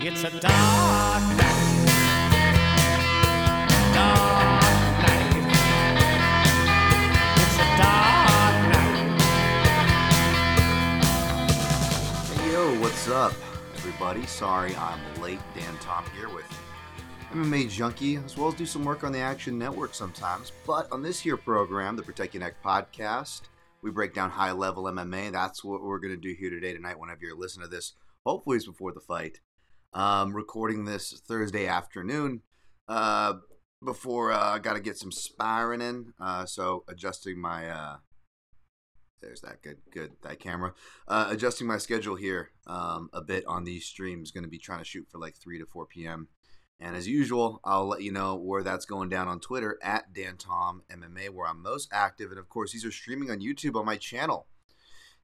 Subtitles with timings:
[0.00, 1.84] It's a dark night.
[3.92, 4.62] Dark
[5.02, 5.36] night.
[7.36, 9.20] It's a dark night.
[12.36, 13.32] Hey yo, what's up,
[13.74, 14.24] everybody?
[14.26, 15.40] Sorry I'm late.
[15.56, 16.46] Dan Tom here with
[17.32, 20.52] MMA Junkie, as well as do some work on the Action Network sometimes.
[20.64, 23.40] But on this here program, the Protect Your Neck podcast,
[23.82, 25.32] we break down high level MMA.
[25.32, 27.94] That's what we're going to do here today, tonight, whenever you're listening to this.
[28.24, 29.40] Hopefully, it's before the fight.
[29.92, 32.42] Um, recording this Thursday afternoon.
[32.86, 33.34] Uh,
[33.84, 37.96] before uh, I got to get some sparring in, uh, so adjusting my uh,
[39.20, 40.74] there's that good good that camera.
[41.06, 44.78] Uh, adjusting my schedule here um, a bit on these streams going to be trying
[44.78, 46.28] to shoot for like 3 to 4 p.m
[46.80, 50.80] and as usual i'll let you know where that's going down on twitter at dantom
[50.90, 52.30] mma where i'm most active.
[52.30, 54.46] And of course these are streaming on youtube on my channel.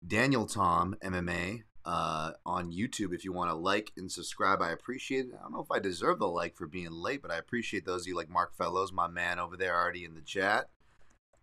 [0.07, 5.27] Daniel tom mma uh, on youtube if you want to like and subscribe i appreciate
[5.27, 7.85] it i don't know if i deserve the like for being late but i appreciate
[7.85, 10.71] those of you like mark fellows my man over there already in the chat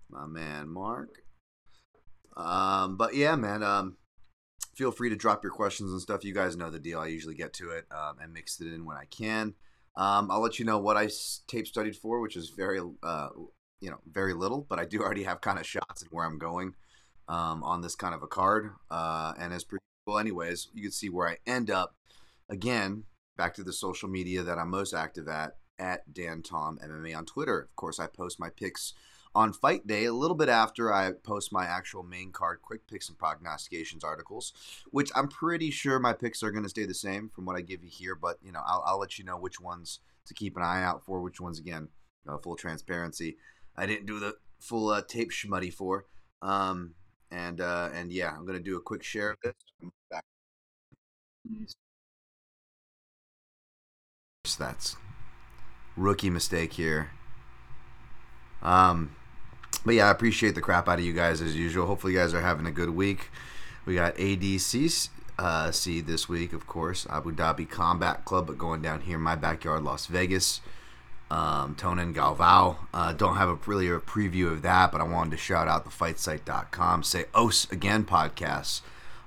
[0.09, 1.21] my man mark
[2.37, 3.63] um, but yeah, man.
[3.63, 3.97] Um,
[4.75, 6.23] feel free to drop your questions and stuff.
[6.23, 6.99] You guys know the deal.
[6.99, 9.53] I usually get to it um, and mix it in when I can.
[9.95, 11.09] Um, I'll let you know what I
[11.47, 13.29] tape studied for, which is very, uh,
[13.81, 14.65] you know, very little.
[14.67, 16.75] But I do already have kind of shots and where I'm going
[17.27, 18.71] um, on this kind of a card.
[18.89, 19.65] Uh, and as
[20.05, 21.95] well, anyways, you can see where I end up.
[22.49, 23.05] Again,
[23.37, 27.25] back to the social media that I'm most active at at Dan Tom MMA on
[27.25, 27.59] Twitter.
[27.59, 28.93] Of course, I post my picks
[29.33, 33.07] on fight day a little bit after I post my actual main card quick picks
[33.07, 34.53] and prognostications articles,
[34.91, 37.61] which I'm pretty sure my picks are going to stay the same from what I
[37.61, 38.15] give you here.
[38.15, 41.03] But you know, I'll, I'll let you know which ones to keep an eye out
[41.03, 41.89] for, which ones again,
[42.27, 43.37] uh, full transparency.
[43.75, 46.05] I didn't do the full uh, tape schmutty for,
[46.41, 46.95] um,
[47.31, 49.53] and uh, and yeah, I'm going to do a quick share of this.
[50.09, 50.23] Back.
[54.57, 54.95] That's
[55.95, 57.11] rookie mistake here.
[58.61, 59.15] Um,
[59.85, 61.87] but yeah, I appreciate the crap out of you guys as usual.
[61.87, 63.29] Hopefully, you guys are having a good week.
[63.85, 65.09] We got ADC
[65.39, 69.21] uh, C this week, of course, Abu Dhabi Combat Club, but going down here in
[69.21, 70.61] my backyard, Las Vegas.
[71.31, 72.75] Um, Tonin Galvao.
[72.93, 75.85] Uh, don't have a really a preview of that, but I wanted to shout out
[75.85, 77.03] the fightsite.com.
[77.03, 78.81] Say OS again podcasts.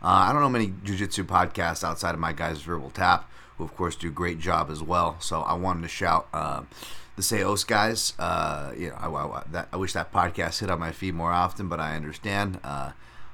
[0.04, 3.26] Uh, I don't know many jiu-jitsu podcasts outside of my guys Verbal Tap,
[3.56, 5.16] who of course do a great job as well.
[5.18, 6.64] So I wanted to shout uh,
[7.16, 8.12] the Seos guys.
[8.18, 11.32] Uh, you know, I, I, that, I wish that podcast hit on my feed more
[11.32, 12.60] often, but I understand.
[12.62, 12.92] Uh,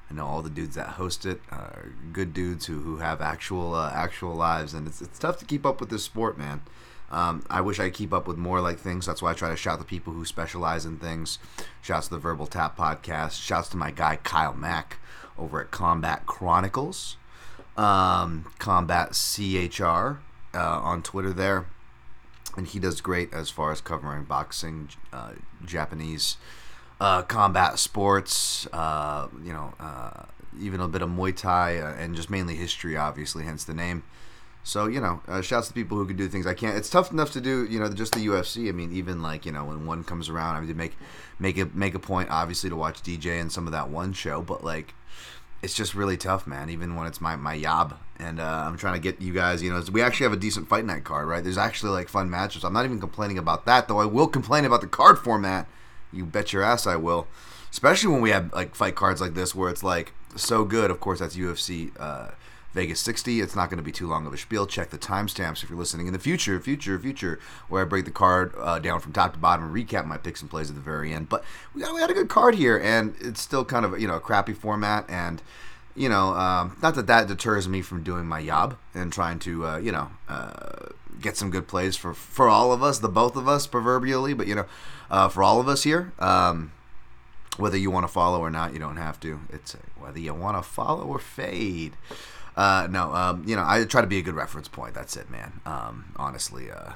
[0.09, 3.75] I know all the dudes that host it are good dudes who, who have actual
[3.75, 6.63] uh, actual lives, and it's, it's tough to keep up with this sport, man.
[7.11, 9.07] Um, I wish I keep up with more like things.
[9.07, 11.41] That's why I try to shout the people who specialize in things.
[11.83, 13.43] Shouts to the Verbal Tap podcast.
[13.43, 14.99] Shouts to my guy Kyle Mack
[15.41, 17.17] over at Combat Chronicles,
[17.77, 20.21] um, Combat CHR
[20.55, 21.67] uh, on Twitter there
[22.57, 25.33] and he does great as far as covering boxing, uh,
[25.65, 26.37] Japanese
[27.01, 30.25] uh, combat sports, uh, you know, uh,
[30.59, 34.03] even a bit of Muay Thai, and just mainly history, obviously, hence the name.
[34.63, 36.77] So you know, uh, shouts to people who can do things I can't.
[36.77, 38.69] It's tough enough to do, you know, just the UFC.
[38.69, 40.99] I mean, even like you know, when one comes around, I mean, to make
[41.39, 44.43] make a make a point, obviously, to watch DJ and some of that one show,
[44.43, 44.93] but like
[45.63, 46.71] it's just really tough, man.
[46.71, 49.63] Even when it's my my yob, and uh, I'm trying to get you guys.
[49.63, 51.43] You know, we actually have a decent fight night card, right?
[51.43, 52.65] There's actually like fun matches.
[52.65, 54.01] I'm not even complaining about that, though.
[54.01, 55.67] I will complain about the card format.
[56.13, 57.29] You bet your ass I will.
[57.71, 60.91] Especially when we have like fight cards like this, where it's like so good.
[60.91, 62.31] Of course, that's UFC uh,
[62.73, 63.41] Vegas 60.
[63.41, 64.67] It's not going to be too long of a spiel.
[64.67, 68.11] Check the timestamps if you're listening in the future, future, future, where I break the
[68.11, 70.83] card uh, down from top to bottom and recap my picks and plays at the
[70.83, 71.29] very end.
[71.29, 71.45] But
[71.75, 74.17] we got, we got a good card here, and it's still kind of you know
[74.17, 75.43] a crappy format and
[75.97, 79.67] you know, um, not that that deters me from doing my job and trying to,
[79.67, 80.87] uh, you know, uh,
[81.21, 84.33] get some good plays for for all of us, the both of us, proverbially.
[84.33, 84.67] But you know,
[85.11, 86.73] uh, for all of us here, um,
[87.57, 89.41] whether you want to follow or not, you don't have to.
[89.51, 91.95] It's whether you want to follow or fade.
[92.57, 94.95] Uh, no, um, you know, I try to be a good reference point.
[94.95, 95.61] That's it, man.
[95.65, 96.93] Um, honestly, uh,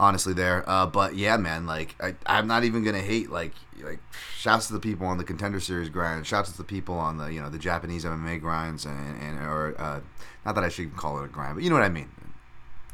[0.00, 0.68] honestly there.
[0.68, 4.00] Uh, but yeah, man, like I, I'm not even gonna hate like like
[4.36, 7.26] shouts to the people on the contender series grind, shouts to the people on the
[7.26, 10.00] you know the Japanese MMA grinds and and or uh,
[10.44, 12.08] not that I should call it a grind, but you know what I mean.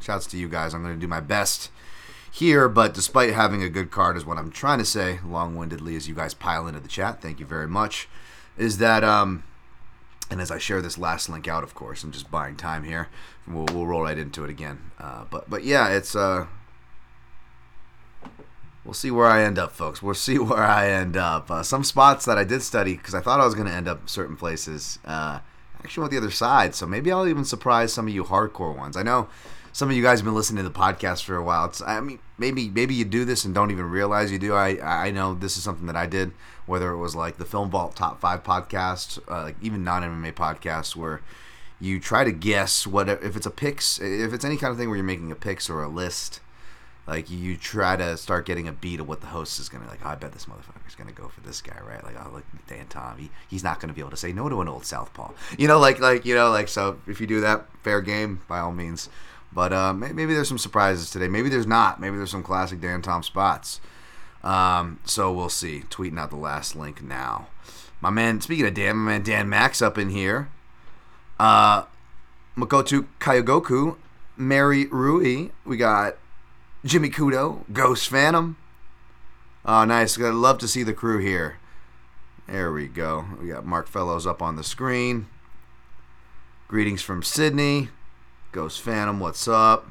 [0.01, 0.73] Shouts to you guys.
[0.73, 1.71] I'm gonna do my best
[2.31, 6.07] here, but despite having a good card, is what I'm trying to say, long-windedly, as
[6.07, 7.19] you guys pile into the chat.
[7.19, 8.07] Thank you very much.
[8.57, 9.43] Is that um.
[10.29, 13.07] And as I share this last link out, of course, I'm just buying time here.
[13.47, 14.91] We'll, we'll roll right into it again.
[14.99, 16.47] Uh, but but yeah, it's uh,
[18.83, 20.01] we'll see where I end up, folks.
[20.01, 21.49] We'll see where I end up.
[21.49, 23.87] Uh, some spots that I did study because I thought I was going to end
[23.87, 24.99] up certain places.
[25.05, 25.39] Uh,
[25.83, 28.97] actually went the other side, so maybe I'll even surprise some of you hardcore ones.
[28.97, 29.29] I know
[29.71, 31.65] some of you guys have been listening to the podcast for a while.
[31.65, 34.53] It's, I mean, maybe maybe you do this and don't even realize you do.
[34.53, 36.31] I I know this is something that I did.
[36.65, 40.33] Whether it was like the Film Vault Top Five podcast, uh, like even non MMA
[40.33, 41.21] podcasts, where
[41.79, 44.89] you try to guess what if it's a picks, if it's any kind of thing
[44.89, 46.41] where you're making a picks or a list.
[47.07, 50.01] Like you try to start getting a beat of what the host is gonna like.
[50.03, 52.03] Oh, I bet this motherfucker's gonna go for this guy, right?
[52.03, 54.59] Like, oh, look, Dan Tom, he, he's not gonna be able to say no to
[54.59, 55.31] an old southpaw.
[55.57, 56.99] You know, like like you know, like so.
[57.07, 59.07] If you do that, fair game by all means.
[59.51, 61.27] But uh, maybe there's some surprises today.
[61.27, 61.99] Maybe there's not.
[61.99, 63.79] Maybe there's some classic Dan Tom spots.
[64.43, 65.83] Um, so we'll see.
[65.89, 67.47] Tweeting out the last link now.
[68.01, 70.49] My man, speaking of Dan, my man Dan Max up in here.
[71.39, 71.83] Uh,
[72.55, 73.97] Makoto Kyogoku,
[74.35, 75.49] Mary Rui.
[75.65, 76.17] We got
[76.85, 78.57] Jimmy Kudo, Ghost Phantom.
[79.65, 80.19] Oh, nice.
[80.19, 81.57] I'd love to see the crew here.
[82.47, 83.25] There we go.
[83.41, 85.27] We got Mark Fellows up on the screen.
[86.67, 87.89] Greetings from Sydney.
[88.51, 89.87] Ghost Phantom, what's up?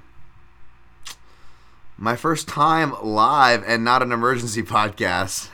[1.98, 5.50] My first time live and not an emergency podcast.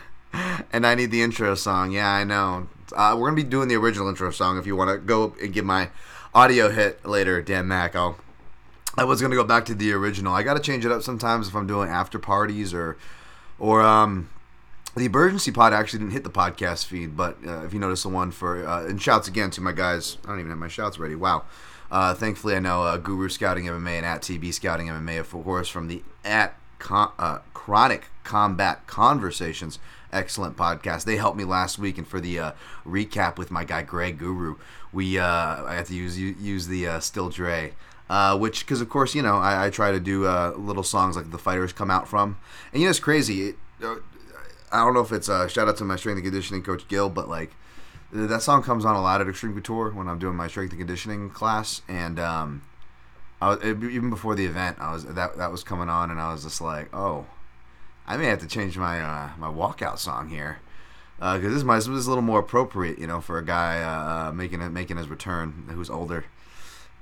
[0.73, 1.91] and I need the intro song.
[1.91, 2.69] Yeah, I know.
[2.95, 5.53] Uh, we're to be doing the original intro song if you want to go and
[5.53, 5.91] give my
[6.35, 7.97] audio hit later, Dan Mac.
[7.97, 8.19] I'll,
[8.97, 10.35] I was to go back to the original.
[10.35, 12.97] I got to change it up sometimes if I'm doing after parties or,
[13.59, 14.29] or, um,
[14.95, 18.11] the emergency pod actually didn't hit the podcast feed, but uh, if you notice the
[18.11, 20.19] one for, uh, and shouts again to my guys.
[20.25, 21.15] I don't even have my shouts ready.
[21.15, 21.45] Wow.
[21.93, 25.69] Uh, thankfully, I know uh, Guru Scouting MMA and at TB Scouting MMA, of course,
[25.69, 29.79] from the at Con- uh, Chronic Combat Conversations.
[30.11, 31.05] Excellent podcast.
[31.05, 32.53] They helped me last week, and for the uh,
[32.87, 34.57] recap with my guy Greg Guru,
[34.91, 37.75] we uh, I had to use use the uh, Still Dre.
[38.09, 41.17] Uh, which, because of course, you know, I, I try to do uh, little songs
[41.17, 42.39] like the fighters come out from,
[42.73, 43.51] and you know, it's crazy.
[43.51, 43.97] It, uh,
[44.71, 47.11] I don't know if it's a shout out to my strength and conditioning coach Gil,
[47.11, 47.55] but like
[48.13, 50.81] that song comes on a lot at Extreme Couture when I'm doing my strength and
[50.81, 52.63] conditioning class, and um,
[53.41, 56.33] I was, even before the event, I was that that was coming on, and I
[56.33, 57.27] was just like, oh,
[58.07, 60.59] I may have to change my uh, my walkout song here
[61.17, 64.29] because uh, this, this is a little more appropriate, you know, for a guy uh,
[64.29, 66.27] uh making making his return who's older.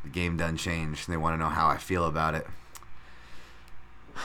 [0.05, 1.09] The game done changed.
[1.09, 2.47] They want to know how I feel about it.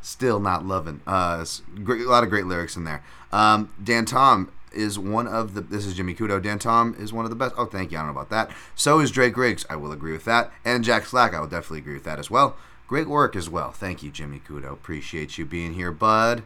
[0.00, 1.02] Still not loving.
[1.06, 1.44] Uh,
[1.84, 3.04] great, a lot of great lyrics in there.
[3.30, 5.60] Um, Dan Tom is one of the.
[5.60, 6.40] This is Jimmy Kudo.
[6.42, 7.54] Dan Tom is one of the best.
[7.58, 7.98] Oh, thank you.
[7.98, 8.50] I don't know about that.
[8.74, 9.66] So is Drake Riggs.
[9.68, 10.52] I will agree with that.
[10.64, 11.34] And Jack Slack.
[11.34, 12.56] I will definitely agree with that as well.
[12.86, 13.70] Great work as well.
[13.72, 14.72] Thank you, Jimmy Kudo.
[14.72, 16.42] Appreciate you being here, bud.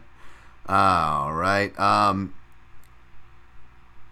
[0.67, 1.77] All right.
[1.79, 2.33] Um.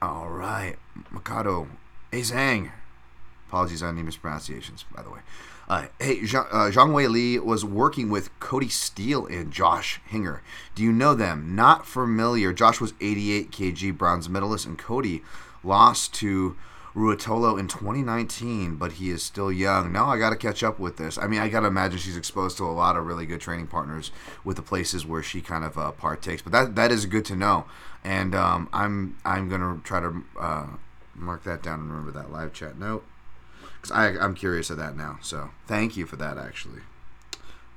[0.02, 0.78] All right.
[1.12, 1.68] Mikado.
[2.12, 2.72] Azang.
[3.48, 5.20] Apologies on any mispronunciations, by the way.
[5.72, 10.44] Uh, hey, Zhang, uh, Zhang Wei Li was working with Cody Steele and Josh Hinger.
[10.76, 11.56] Do you know them?
[11.56, 12.52] Not familiar.
[12.52, 15.24] Josh was 88 kg bronze medalist, and Cody
[15.64, 16.58] lost to
[16.94, 19.94] Ruotolo in 2019, but he is still young.
[19.94, 21.18] Now I got to catch up with this.
[21.18, 23.68] I mean, I got to imagine she's exposed to a lot of really good training
[23.68, 24.12] partners
[24.44, 26.42] with the places where she kind of uh, partakes.
[26.42, 27.64] But that that is good to know,
[28.04, 30.68] and um, I'm I'm gonna try to uh,
[31.16, 33.06] mark that down and remember that live chat note.
[33.82, 35.18] Cause I, I'm curious of that now.
[35.22, 36.82] So thank you for that, actually.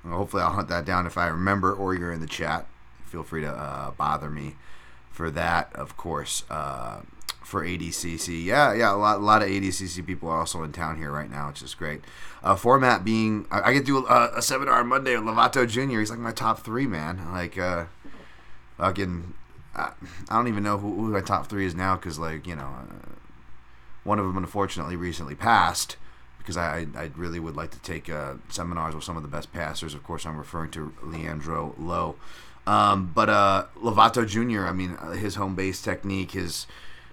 [0.05, 2.67] Well, hopefully, I'll hunt that down if I remember or you're in the chat.
[3.07, 4.57] Feel free to uh, bother me
[5.11, 6.45] for that, of course.
[6.51, 7.01] Uh,
[7.43, 10.97] for ADCC, yeah, yeah, a lot, a lot of ADCC people are also in town
[10.97, 12.01] here right now, which is great.
[12.43, 15.69] Uh, format being, I, I get to do a, a, seminar on Monday with Lovato
[15.69, 16.01] Jr.
[16.01, 17.21] He's like my top three, man.
[17.33, 17.85] Like, uh,
[18.79, 19.35] fucking,
[19.75, 19.93] I,
[20.31, 22.65] I don't even know who, who my top three is now because, like, you know,
[22.65, 23.09] uh,
[24.05, 25.97] one of them, unfortunately, recently passed
[26.39, 29.53] because I, I really would like to take uh, seminars with some of the best
[29.53, 29.95] passers.
[29.95, 32.17] Of course, I'm referring to Leandro Lo.
[32.67, 36.67] Um, but uh, Lovato Jr., I mean, uh, his home base technique, his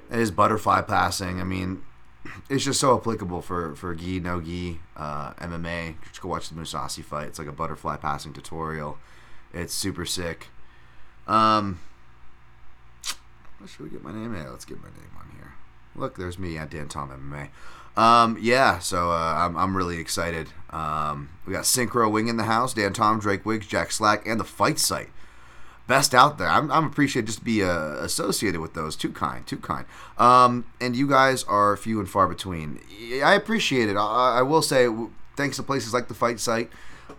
[0.09, 1.83] his butterfly passing, I mean,
[2.49, 5.95] it's just so applicable for, for gi, no gi, uh, MMA.
[6.09, 7.27] Just go watch the Mousasi fight.
[7.27, 8.97] It's like a butterfly passing tutorial.
[9.53, 10.47] It's super sick.
[11.27, 11.79] Um,
[13.65, 14.35] should we get my name?
[14.35, 15.53] Yeah, let's get my name on here.
[15.95, 17.49] Look, there's me at Dan Tom MMA.
[17.97, 20.49] Um, yeah, so uh, I'm, I'm really excited.
[20.69, 24.39] Um, we got Synchro Wing in the house, Dan Tom, Drake Wiggs, Jack Slack, and
[24.39, 25.09] the Fight Site.
[25.87, 26.47] Best out there.
[26.47, 28.95] I'm, I'm appreciated just to be uh, associated with those.
[28.95, 29.85] Too kind, too kind.
[30.17, 32.79] Um, and you guys are few and far between.
[33.23, 33.97] I appreciate it.
[33.97, 34.87] I, I will say,
[35.35, 36.69] thanks to places like the Fight Site,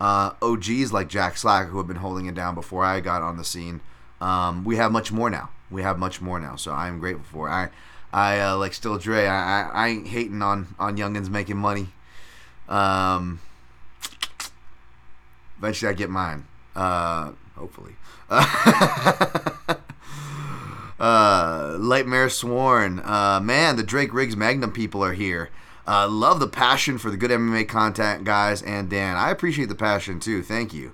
[0.01, 3.37] uh, OGs like Jack Slack, who have been holding it down before I got on
[3.37, 3.83] the scene.
[4.23, 5.51] Um, we have much more now.
[5.71, 7.51] We have much more now, so I am grateful for it.
[7.51, 7.71] I
[8.13, 9.27] I uh, like still Dre.
[9.27, 11.89] I, I, I ain't hating on on youngins making money.
[12.69, 13.41] Um,
[15.59, 16.45] eventually I get mine.
[16.75, 17.95] Uh, hopefully.
[21.01, 23.01] uh, Lightmare Sworn.
[23.01, 25.51] Uh, man, the Drake Riggs Magnum people are here.
[25.87, 29.17] Uh, love the passion for the good MMA content, guys, and Dan.
[29.17, 30.43] I appreciate the passion too.
[30.43, 30.93] Thank you.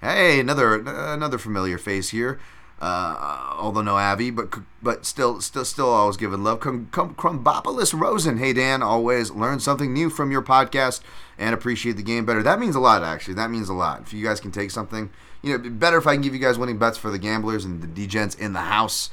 [0.00, 2.40] Hey, another another familiar face here.
[2.82, 6.58] Uh, although no Abby, but but still still still always giving love.
[6.58, 8.38] Crumbopolis Rosen.
[8.38, 11.00] Hey Dan, always learn something new from your podcast
[11.38, 12.42] and appreciate the game better.
[12.42, 13.34] That means a lot, actually.
[13.34, 14.00] That means a lot.
[14.00, 15.10] If you guys can take something,
[15.42, 17.80] you know, better if I can give you guys winning bets for the gamblers and
[17.80, 19.10] the degents in the house.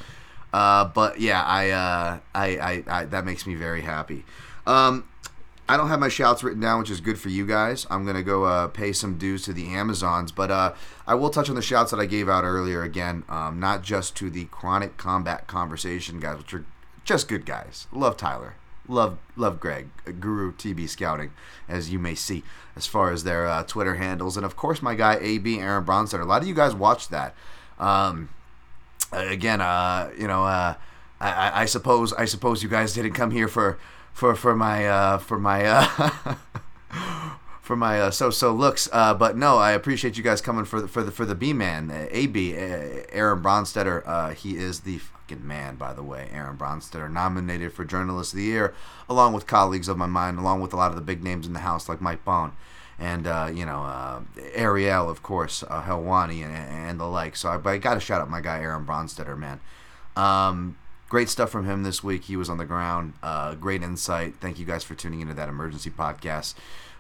[0.52, 4.26] Uh, but yeah, I, uh, I, I, I, that makes me very happy.
[4.66, 5.08] Um,
[5.70, 7.86] I don't have my shouts written down, which is good for you guys.
[7.92, 10.74] I'm gonna go uh, pay some dues to the Amazons, but uh,
[11.06, 14.16] I will touch on the shouts that I gave out earlier again, um, not just
[14.18, 16.66] to the Chronic Combat Conversation guys, which are
[17.06, 17.86] just good guys.
[17.92, 18.56] Love Tyler,
[18.88, 21.34] love love Greg, uh, Guru TB Scouting,
[21.68, 22.44] as you may see,
[22.76, 26.24] as far as their uh, Twitter handles, and of course my guy AB Aaron Bronsteter.
[26.24, 27.36] A lot of you guys watched that.
[27.78, 28.30] Um,
[29.12, 30.74] again, uh, you know, uh,
[31.22, 33.78] I, I suppose I suppose you guys didn't come here for
[34.20, 36.36] for for my uh, for my uh,
[37.62, 38.90] for my uh, so so looks.
[38.92, 41.54] Uh, but no, I appreciate you guys coming for the for the for the B
[41.54, 44.04] man, uh, AB Aaron Bronsteter.
[44.06, 46.30] Uh, he is the fucking man, by the way.
[46.34, 48.74] Aaron Bronsteter, nominated for Journalist of the Year,
[49.08, 51.54] along with colleagues of my mind, along with a lot of the big names in
[51.54, 52.52] the house like Mike Bohn.
[53.00, 54.20] And uh, you know uh,
[54.54, 57.38] Ariel, of course, Helwani, and, and the like.
[57.38, 59.62] So I, I got to shout out my guy Aaron Bronsteter, man.
[60.18, 60.76] Um,
[61.10, 62.24] great stuff from him this week.
[62.26, 63.14] He was on the ground.
[63.22, 64.36] Uh, great insight.
[64.40, 66.54] Thank you guys for tuning into that emergency podcast.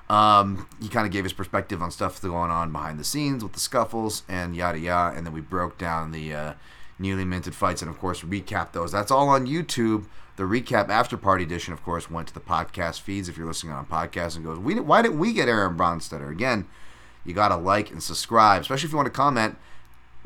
[0.09, 3.53] Um, he kind of gave his perspective on stuff going on behind the scenes with
[3.53, 6.53] the scuffles and yada yada, and then we broke down the uh,
[6.97, 8.91] newly minted fights and of course recap those.
[8.91, 10.05] That's all on YouTube.
[10.35, 13.73] The recap after party edition, of course, went to the podcast feeds if you're listening
[13.73, 16.67] on podcast and goes, we why didn't we get Aaron Bronsteter again?
[17.23, 19.57] You gotta like and subscribe, especially if you want to comment.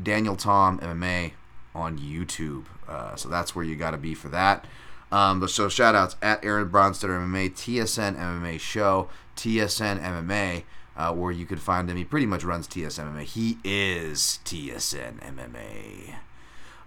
[0.02, 1.34] Daniel Tom MMA
[1.76, 2.66] on YouTube.
[2.88, 4.66] Uh, so that's where you got to be for that.
[5.12, 10.64] Um, but so shout outs at Aaron Bronsteter MMA, TSN MMA Show, TSN MMA,
[10.98, 11.98] uh, where you could find him.
[11.98, 13.24] He pretty much runs TSN MMA.
[13.24, 16.16] He is TSN MMA.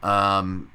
[0.03, 0.71] Um,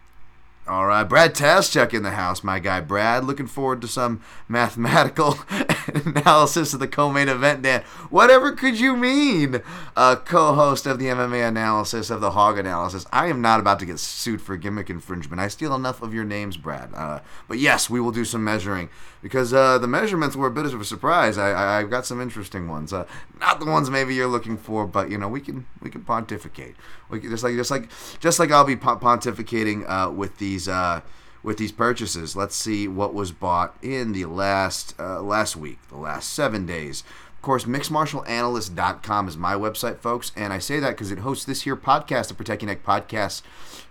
[0.68, 3.25] all right, Brad Taschuk in the house, my guy Brad.
[3.25, 5.39] Looking forward to some mathematical
[5.88, 7.82] analysis of the co-main event, Dan.
[8.12, 9.62] Whatever could you mean?
[9.96, 13.08] Uh, co-host of the MMA analysis of the Hog analysis.
[13.12, 15.41] I am not about to get sued for gimmick infringement.
[15.41, 16.94] I steal enough of your names, Brad.
[16.94, 18.89] Uh, but yes, we will do some measuring
[19.22, 21.38] because uh, the measurements were a bit of a surprise.
[21.38, 22.92] I, have got some interesting ones.
[22.92, 23.06] Uh,
[23.40, 26.75] not the ones maybe you're looking for, but you know we can we can pontificate.
[27.10, 31.01] We can, just like just like just like I'll be pontificating uh, with these uh,
[31.44, 32.36] with these purchases.
[32.36, 37.04] Let's see what was bought in the last uh, last week, the last seven days.
[37.41, 41.63] Of course, mixedmartialanalyst.com is my website, folks, and I say that because it hosts this
[41.63, 43.41] here podcast, the Protect Your Neck podcast,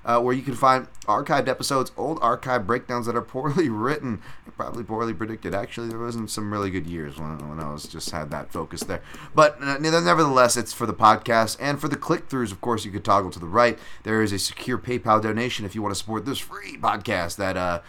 [0.05, 4.23] uh, where you can find archived episodes, old archive breakdowns that are poorly written,
[4.57, 5.53] probably poorly predicted.
[5.53, 8.85] Actually, there wasn't some really good years when, when I was just had that focus
[8.85, 9.03] there.
[9.35, 12.53] But uh, nevertheless, it's for the podcast and for the click-throughs.
[12.53, 13.81] Of course, you could toggle to the right.
[14.05, 17.35] There is a secure PayPal donation if you want to support this free podcast.
[17.35, 17.81] That uh,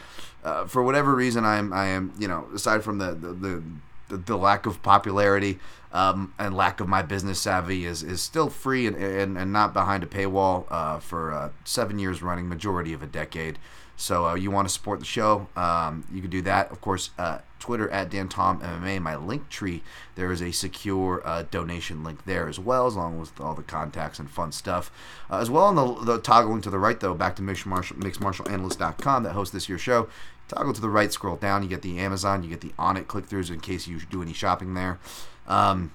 [0.43, 3.63] uh, for whatever reason, I am I am you know aside from the the, the
[4.11, 5.59] the, the lack of popularity
[5.93, 9.73] um, and lack of my business savvy is, is still free and, and, and not
[9.73, 13.57] behind a paywall uh, for uh, seven years running, majority of a decade.
[13.97, 16.71] So uh, you want to support the show, um, you can do that.
[16.71, 19.83] Of course, uh, Twitter at Dan Tom MMA, my link tree.
[20.15, 23.61] There is a secure uh, donation link there as well, as long with all the
[23.61, 24.91] contacts and fun stuff.
[25.29, 29.33] Uh, as well on the, the toggling to the right, though, back to mixedmartialanalyst.com that
[29.33, 30.09] hosts this year's show.
[30.51, 33.25] Toggle to the right, scroll down, you get the Amazon, you get the Onnit click
[33.25, 35.00] throughs in case you do any shopping there.
[35.48, 35.93] Um,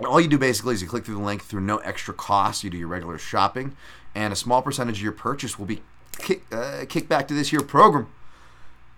[0.00, 2.64] all you do basically is you click through the link through no extra cost.
[2.64, 3.76] You do your regular shopping,
[4.12, 5.80] and a small percentage of your purchase will be
[6.18, 8.08] kick, uh, kicked back to this year program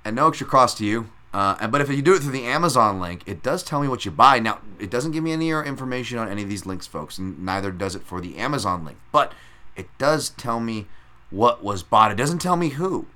[0.03, 1.11] at no extra cost to you.
[1.35, 4.07] Uh, but if you do it through the Amazon link, it does tell me what
[4.07, 4.39] you buy.
[4.39, 7.71] Now, it doesn't give me any information on any of these links, folks, and neither
[7.71, 8.97] does it for the Amazon link.
[9.13, 9.33] But
[9.77, 10.87] it does tell me
[11.29, 12.11] what was bought.
[12.11, 13.09] It doesn't tell me who.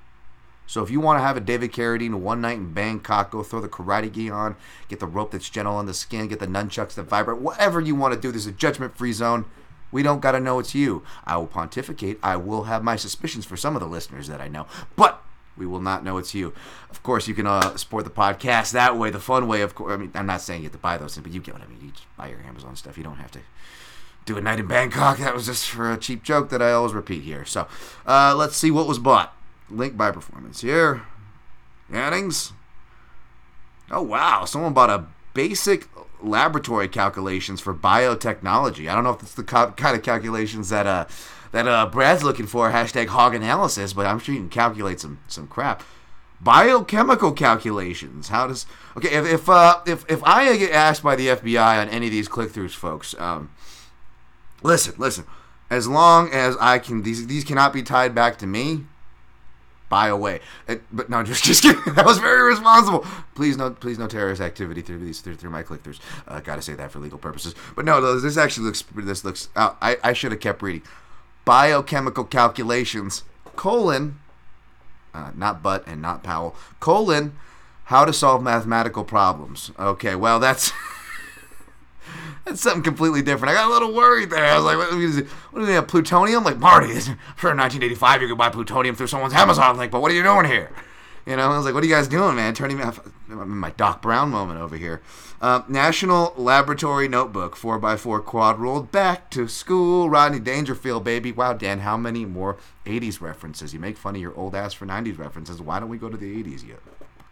[0.71, 3.59] So if you want to have a David Carradine one night in Bangkok, go throw
[3.59, 4.55] the karate gi on,
[4.87, 7.93] get the rope that's gentle on the skin, get the nunchucks that vibrate, whatever you
[7.93, 8.31] want to do.
[8.31, 9.43] There's a judgment-free zone.
[9.91, 11.03] We don't got to know it's you.
[11.25, 12.19] I will pontificate.
[12.23, 15.21] I will have my suspicions for some of the listeners that I know, but
[15.57, 16.53] we will not know it's you.
[16.89, 19.59] Of course, you can uh, support the podcast that way, the fun way.
[19.59, 21.41] Of course, I mean, I'm not saying you have to buy those things, but you
[21.41, 21.79] get what I mean.
[21.81, 22.97] You just buy your Amazon stuff.
[22.97, 23.39] You don't have to
[24.23, 25.17] do a night in Bangkok.
[25.17, 27.43] That was just for a cheap joke that I always repeat here.
[27.43, 27.67] So
[28.07, 29.35] uh, let's see what was bought.
[29.71, 31.03] Link by performance here.
[31.91, 32.53] Yannings.
[33.89, 35.87] Oh wow, someone bought a basic
[36.21, 38.89] laboratory calculations for biotechnology.
[38.89, 41.05] I don't know if it's the kind of calculations that uh
[41.51, 42.71] that uh Brad's looking for.
[42.71, 45.83] Hashtag hog analysis, but I'm sure you can calculate some some crap.
[46.39, 48.29] Biochemical calculations.
[48.29, 48.65] How does
[48.97, 52.11] okay if if uh, if if I get asked by the FBI on any of
[52.11, 53.51] these click throughs, folks, um,
[54.63, 55.25] listen, listen.
[55.69, 58.85] As long as I can, these these cannot be tied back to me
[59.91, 60.39] buy away.
[60.67, 61.93] It, but no, just just kidding.
[61.93, 63.05] That was very responsible.
[63.35, 65.99] Please no, please no terrorist activity through these through, through my click throughs.
[66.27, 67.53] Uh, Got to say that for legal purposes.
[67.75, 69.49] But no, this actually looks this looks.
[69.55, 70.81] Uh, I I should have kept reading.
[71.45, 73.23] Biochemical calculations
[73.55, 74.19] colon,
[75.13, 77.33] uh, not but and not Powell colon,
[77.85, 79.71] how to solve mathematical problems.
[79.77, 80.71] Okay, well that's.
[82.51, 83.51] That's something completely different.
[83.51, 84.45] I got a little worried there.
[84.45, 86.43] I was like, what, is what is it, plutonium?
[86.43, 90.01] Like, Marty, I'm sure in 1985 you could buy plutonium through someone's Amazon link, but
[90.01, 90.69] what are you doing here?
[91.25, 92.53] You know, I was like, what are you guys doing, man?
[92.53, 92.99] Turning me off.
[93.29, 95.01] I'm in my Doc Brown moment over here.
[95.39, 100.09] Uh, National Laboratory Notebook, 4x4 quad rolled back to school.
[100.09, 101.31] Rodney Dangerfield, baby.
[101.31, 103.73] Wow, Dan, how many more 80s references?
[103.73, 105.61] You make fun of your old ass for 90s references.
[105.61, 106.77] Why don't we go to the 80s, you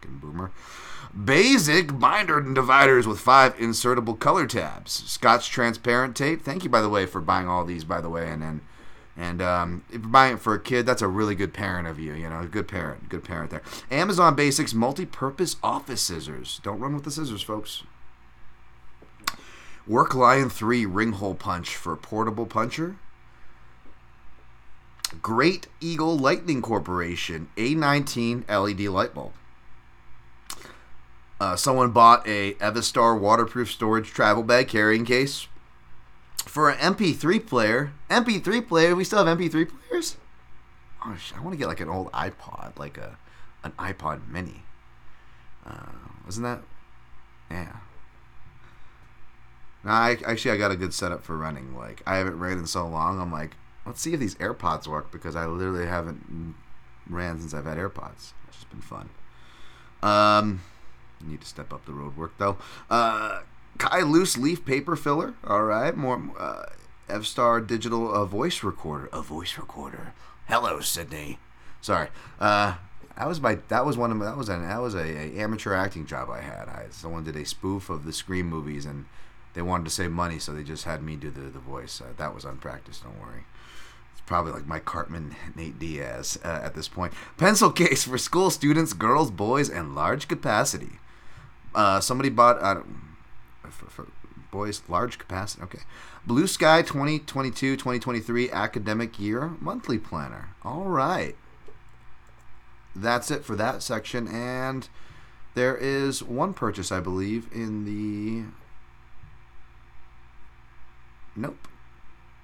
[0.00, 0.50] fucking boomer?
[1.24, 4.92] Basic binder and dividers with five insertable color tabs.
[5.10, 6.42] Scotch transparent tape.
[6.42, 8.30] Thank you, by the way, for buying all these, by the way.
[8.30, 8.60] And then,
[9.16, 11.98] and um, if you're buying it for a kid, that's a really good parent of
[11.98, 12.14] you.
[12.14, 13.62] You know, good parent, good parent there.
[13.90, 16.60] Amazon Basics multi-purpose office scissors.
[16.62, 17.82] Don't run with the scissors, folks.
[19.86, 22.96] Work Lion 3 ring hole punch for portable puncher.
[25.20, 29.32] Great Eagle Lightning Corporation A19 LED light bulb.
[31.40, 35.48] Uh, someone bought a Evistar waterproof storage travel bag carrying case
[36.44, 37.92] for an MP3 player.
[38.10, 38.94] MP3 player?
[38.94, 40.18] We still have MP3 players?
[41.02, 43.16] Oh, I want to get like an old iPod, like a
[43.64, 44.64] an iPod Mini.
[45.66, 45.86] Uh,
[46.26, 46.60] wasn't that?
[47.50, 47.76] Yeah.
[49.82, 51.74] No, I, actually I got a good setup for running.
[51.74, 53.18] Like I haven't ran in so long.
[53.18, 56.54] I'm like, let's see if these AirPods work because I literally haven't
[57.08, 58.32] ran since I've had AirPods.
[58.48, 59.08] It's just been fun.
[60.02, 60.60] Um.
[61.22, 62.56] Need to step up the road work though.
[62.88, 63.40] Uh,
[63.78, 65.34] Kai loose leaf paper filler.
[65.46, 66.66] All right, more uh,
[67.08, 69.08] Evstar digital uh, voice recorder.
[69.12, 70.14] A voice recorder.
[70.48, 71.38] Hello, Sydney.
[71.80, 72.08] Sorry.
[72.38, 72.74] Uh,
[73.16, 73.58] that was my.
[73.68, 76.30] That was one of my, that was an that was a, a amateur acting job
[76.30, 76.68] I had.
[76.68, 79.04] I someone did a spoof of the Scream movies and
[79.54, 82.00] they wanted to save money, so they just had me do the the voice.
[82.00, 83.02] Uh, that was unpracticed.
[83.02, 83.44] Don't worry
[84.12, 87.12] It's probably like Mike Cartman, Nate Diaz uh, at this point.
[87.36, 90.98] Pencil case for school students, girls, boys, and large capacity.
[91.74, 92.82] Uh, somebody bought uh,
[93.70, 94.06] for, for
[94.50, 95.62] boys large capacity.
[95.62, 95.80] Okay,
[96.26, 100.50] Blue Sky 2022 2023 academic year monthly planner.
[100.64, 101.36] All right,
[102.94, 104.28] that's it for that section.
[104.28, 104.88] And
[105.54, 108.50] there is one purchase, I believe, in the.
[111.36, 111.68] Nope.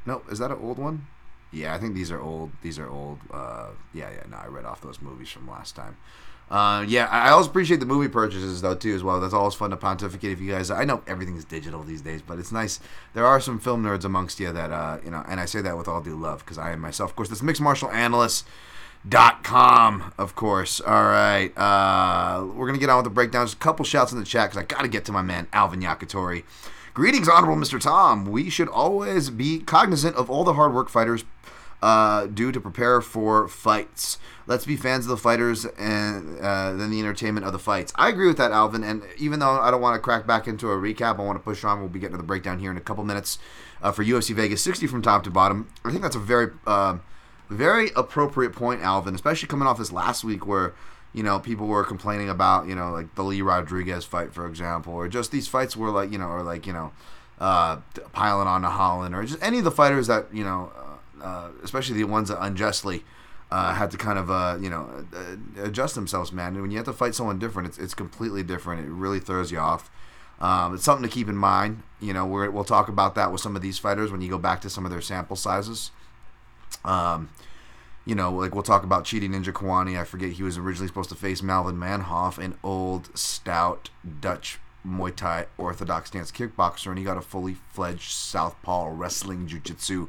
[0.05, 0.25] Nope.
[0.31, 1.07] Is that an old one?
[1.53, 2.51] Yeah, I think these are old.
[2.63, 3.19] These are old.
[3.31, 4.25] Uh, yeah, yeah.
[4.29, 5.97] No, I read off those movies from last time.
[6.49, 9.21] Uh, yeah, I always appreciate the movie purchases though too as well.
[9.21, 10.31] That's always fun to pontificate.
[10.31, 12.79] If you guys, I know everything's digital these days, but it's nice.
[13.15, 15.77] There are some film nerds amongst you that uh, you know, and I say that
[15.77, 17.11] with all due love because I am myself.
[17.11, 18.47] Of course, this mixed martial analyst.
[19.09, 20.81] Dot com, of course.
[20.81, 23.47] All right, uh, we're gonna get on with the breakdown.
[23.47, 25.47] Just a couple shouts in the chat because I got to get to my man
[25.53, 26.43] Alvin Yakitori.
[26.93, 27.81] Greetings, honorable Mr.
[27.81, 28.25] Tom.
[28.25, 31.25] We should always be cognizant of all the hard work fighters
[31.83, 34.19] uh, do to prepare for fights.
[34.47, 37.93] Let's be fans of the fighters and uh, then the entertainment of the fights.
[37.97, 38.85] I agree with that, Alvin.
[38.85, 41.43] And even though I don't want to crack back into a recap, I want to
[41.43, 41.81] push on.
[41.81, 43.39] We'll be getting to the breakdown here in a couple minutes
[43.83, 45.69] uh, for UFC Vegas 60 from top to bottom.
[45.85, 46.99] I think that's a very, uh,
[47.51, 50.75] very appropriate point, Alvin, especially coming off this last week where
[51.17, 54.93] you know, people were complaining about, you know, like the Lee Rodriguez fight, for example,
[54.93, 56.93] or just these fights were like, you know, or like, you know,
[57.39, 57.77] uh,
[58.13, 60.71] piling on to Holland, or just any of the fighters that, you know,
[61.23, 63.05] uh, especially the ones that unjustly
[63.51, 66.55] uh, had to kind of uh, you know uh, adjust themselves, man.
[66.55, 68.87] And when you have to fight someone different, it's, it's completely different.
[68.87, 69.91] It really throws you off.
[70.41, 71.83] Um, it's something to keep in mind.
[72.01, 74.39] You know, we will talk about that with some of these fighters when you go
[74.39, 75.91] back to some of their sample sizes.
[76.85, 77.31] Um,
[78.05, 79.99] you know, like we'll talk about Chidi Njokuani.
[79.99, 85.15] I forget he was originally supposed to face Melvin Manhoef, an old, stout Dutch Muay
[85.15, 90.09] Thai orthodox stance kickboxer, and he got a fully fledged southpaw wrestling jiu-jitsu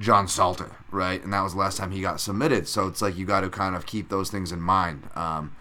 [0.00, 1.22] John Salter, right?
[1.22, 2.66] And that was the last time he got submitted.
[2.66, 5.08] So it's like you got to kind of keep those things in mind.
[5.14, 5.54] Um,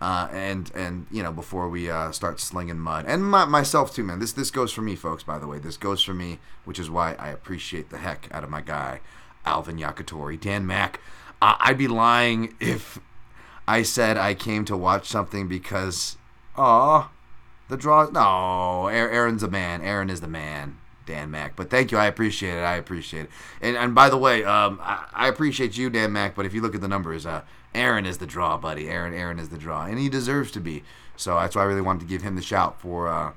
[0.00, 4.02] uh, and and you know before we uh, start slinging mud and my, myself too
[4.02, 6.78] man this this goes for me folks by the way this goes for me which
[6.78, 9.00] is why I appreciate the heck out of my guy
[9.46, 11.00] Alvin Yakitori Dan Mack
[11.40, 12.98] I'd be lying if
[13.66, 16.18] I said I came to watch something because
[16.56, 17.10] aw
[17.68, 21.56] the draw no Aaron's a man Aaron is the man Dan Mack.
[21.56, 21.98] But thank you.
[21.98, 22.62] I appreciate it.
[22.62, 23.30] I appreciate it.
[23.60, 26.34] And and by the way, um, I, I, appreciate you, Dan Mack.
[26.34, 27.42] But if you look at the numbers, uh,
[27.74, 28.88] Aaron is the draw, buddy.
[28.88, 30.82] Aaron, Aaron is the draw, and he deserves to be.
[31.16, 33.32] So that's why I really wanted to give him the shout for uh,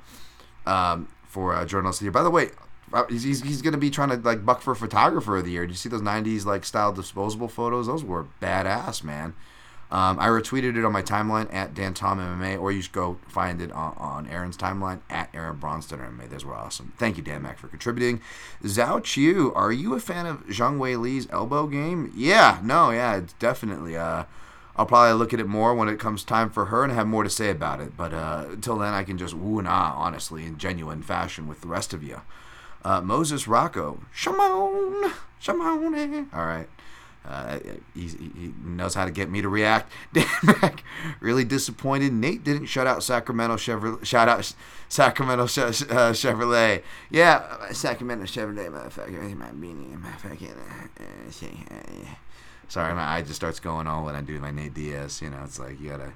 [0.66, 2.12] um, for uh, journalist of the year.
[2.12, 2.50] By the way,
[2.94, 5.52] uh, he's, he's, he's going to be trying to like buck for photographer of the
[5.52, 5.66] year.
[5.66, 7.88] Did you see those '90s like style disposable photos?
[7.88, 9.34] Those were badass, man.
[9.90, 13.18] Um, I retweeted it on my timeline at Dan Tom MMA, or you just go
[13.28, 16.30] find it on, on Aaron's timeline at Aaron Bronsteter MMA.
[16.30, 16.92] Those were awesome.
[16.98, 18.22] Thank you, Dan Mack, for contributing.
[18.64, 22.12] Zhao Chiu, are you a fan of Zhang Wei Li's elbow game?
[22.16, 23.96] Yeah, no, yeah, definitely.
[23.96, 24.26] Uh,
[24.76, 27.24] I'll probably look at it more when it comes time for her and have more
[27.24, 27.96] to say about it.
[27.96, 31.62] But uh, until then, I can just woo and ah, honestly, in genuine fashion with
[31.62, 32.22] the rest of you.
[32.84, 36.30] Uh, Moses Rocco, Shimon, Shimon.
[36.34, 36.68] All right.
[37.28, 37.60] Uh,
[37.94, 39.92] he, he, knows how to get me to react.
[40.14, 40.26] Dan
[41.20, 42.14] really disappointed.
[42.14, 44.06] Nate didn't shut out Sacramento Chevrolet.
[44.06, 44.54] Shout out
[44.88, 45.48] Sacramento uh,
[46.14, 46.84] Chevrolet.
[47.10, 49.36] Yeah, Sacramento Chevrolet, motherfucker.
[49.36, 50.56] My beanie, motherfucking.
[51.00, 52.08] Uh,
[52.70, 55.22] sorry, my eye just starts going on when I do my Nate Diaz.
[55.22, 56.14] You know, it's like you gotta.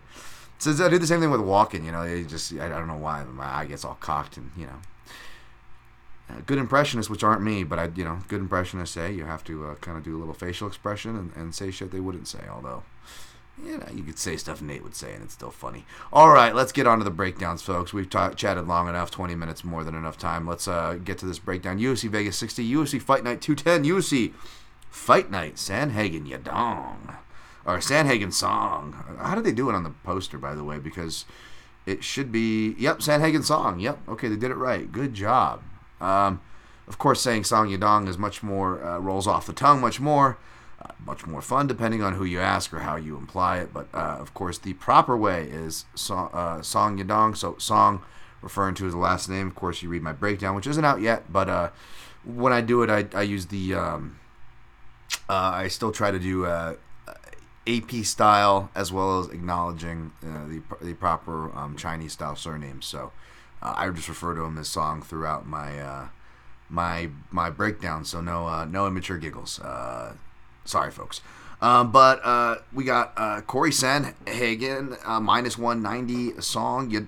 [0.59, 1.83] So I do the same thing with walking.
[1.85, 4.49] You know, you just I, I don't know why my eye gets all cocked and
[4.55, 4.79] you know
[6.45, 9.67] good impressionists, which aren't me, but I, you know, good impressionists say you have to
[9.67, 12.43] uh, kind of do a little facial expression and, and say shit they wouldn't say.
[12.49, 12.83] Although,
[13.63, 15.85] you know, you could say stuff Nate would say and it's still funny.
[16.11, 17.93] All right, let's get on to the breakdowns, folks.
[17.93, 20.47] We've ta- chatted long enough, 20 minutes more than enough time.
[20.47, 21.79] Let's uh, get to this breakdown.
[21.79, 24.33] UFC Vegas 60, UFC Fight Night 210, UFC
[24.89, 27.17] Fight Night Sandhagen Yadong.
[27.63, 29.17] Or Sandhagen Song.
[29.19, 30.79] How did they do it on the poster, by the way?
[30.79, 31.25] Because
[31.85, 33.79] it should be, yep, Sandhagen Song.
[33.79, 34.91] Yep, okay, they did it right.
[34.91, 35.61] Good job.
[36.01, 36.41] Um,
[36.87, 40.37] of course, saying Song Yadong is much more, uh, rolls off the tongue much more,
[40.81, 43.73] uh, much more fun depending on who you ask or how you imply it.
[43.73, 47.37] But uh, of course, the proper way is Song, uh, Song Yadong.
[47.37, 48.01] So, Song
[48.41, 49.47] referring to his last name.
[49.47, 51.69] Of course, you read my breakdown, which isn't out yet, but uh,
[52.25, 54.19] when I do it, I, I use the, um,
[55.29, 56.45] uh, I still try to do
[57.67, 62.85] AP style as well as acknowledging the, the proper um, Chinese style surnames.
[62.85, 63.11] So,
[63.61, 66.07] uh, I just refer to him as Song throughout my uh,
[66.69, 68.05] my my breakdown.
[68.05, 69.59] So no uh, no immature giggles.
[69.59, 70.13] Uh,
[70.65, 71.21] sorry, folks.
[71.61, 77.07] Um, but uh, we got uh, Corey Sandhagen minus one ninety song Yad,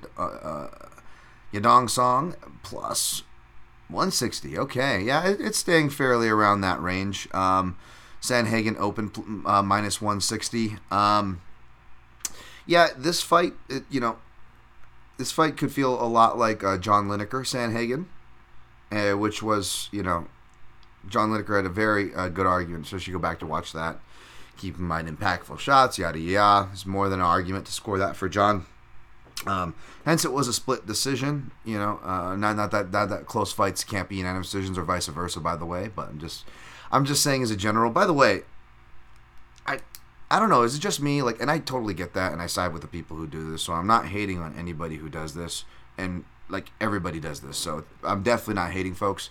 [1.51, 3.23] Yadong song plus
[3.87, 4.57] one sixty.
[4.57, 7.27] Okay, yeah, it, it's staying fairly around that range.
[7.33, 7.77] Um,
[8.21, 9.11] Sandhagen open
[9.65, 10.77] minus one sixty.
[10.91, 11.41] Um,
[12.65, 14.17] yeah, this fight, it, you know,
[15.23, 18.07] this fight could feel a lot like uh, John Lineker Sandhagen,
[18.91, 20.27] uh, which was you know
[21.07, 22.87] John Lineker had a very uh, good argument.
[22.87, 23.99] So you go back to watch that.
[24.57, 26.69] Keep in mind impactful shots, yada yada.
[26.73, 28.65] It's more than an argument to score that for John.
[29.47, 31.51] Um, hence, it was a split decision.
[31.63, 34.83] You know, uh, not not that, that that close fights can't be unanimous decisions or
[34.83, 35.39] vice versa.
[35.39, 36.43] By the way, but I'm just
[36.91, 37.91] I'm just saying as a general.
[37.91, 38.41] By the way,
[40.29, 40.63] I don't know.
[40.63, 41.21] Is it just me?
[41.21, 43.61] Like, and I totally get that, and I side with the people who do this.
[43.61, 45.65] So I'm not hating on anybody who does this,
[45.97, 47.57] and like everybody does this.
[47.57, 49.29] So I'm definitely not hating folks.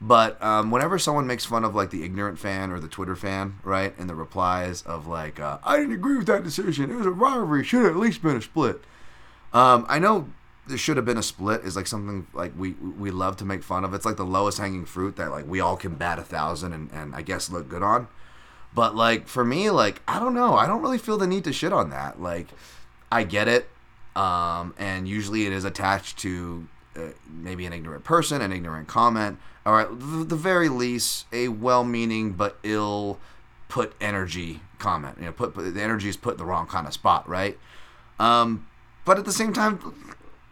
[0.00, 3.58] But um, whenever someone makes fun of like the ignorant fan or the Twitter fan,
[3.62, 6.90] right, and the replies of like, uh, "I didn't agree with that decision.
[6.90, 7.64] It was a rivalry.
[7.64, 8.82] Should have at least been a split."
[9.52, 10.28] Um, I know
[10.66, 13.62] there should have been a split is like something like we we love to make
[13.62, 13.94] fun of.
[13.94, 16.90] It's like the lowest hanging fruit that like we all can bat a thousand and,
[16.92, 18.08] and I guess look good on.
[18.74, 21.52] But like for me, like I don't know, I don't really feel the need to
[21.52, 22.20] shit on that.
[22.20, 22.48] Like
[23.10, 23.68] I get it,
[24.16, 29.38] um, and usually it is attached to uh, maybe an ignorant person, an ignorant comment,
[29.64, 33.18] or at the very least a well-meaning but ill
[33.68, 35.16] put energy comment.
[35.18, 37.58] You know, put, put the energy is put in the wrong kind of spot, right?
[38.18, 38.66] Um,
[39.04, 39.78] but at the same time,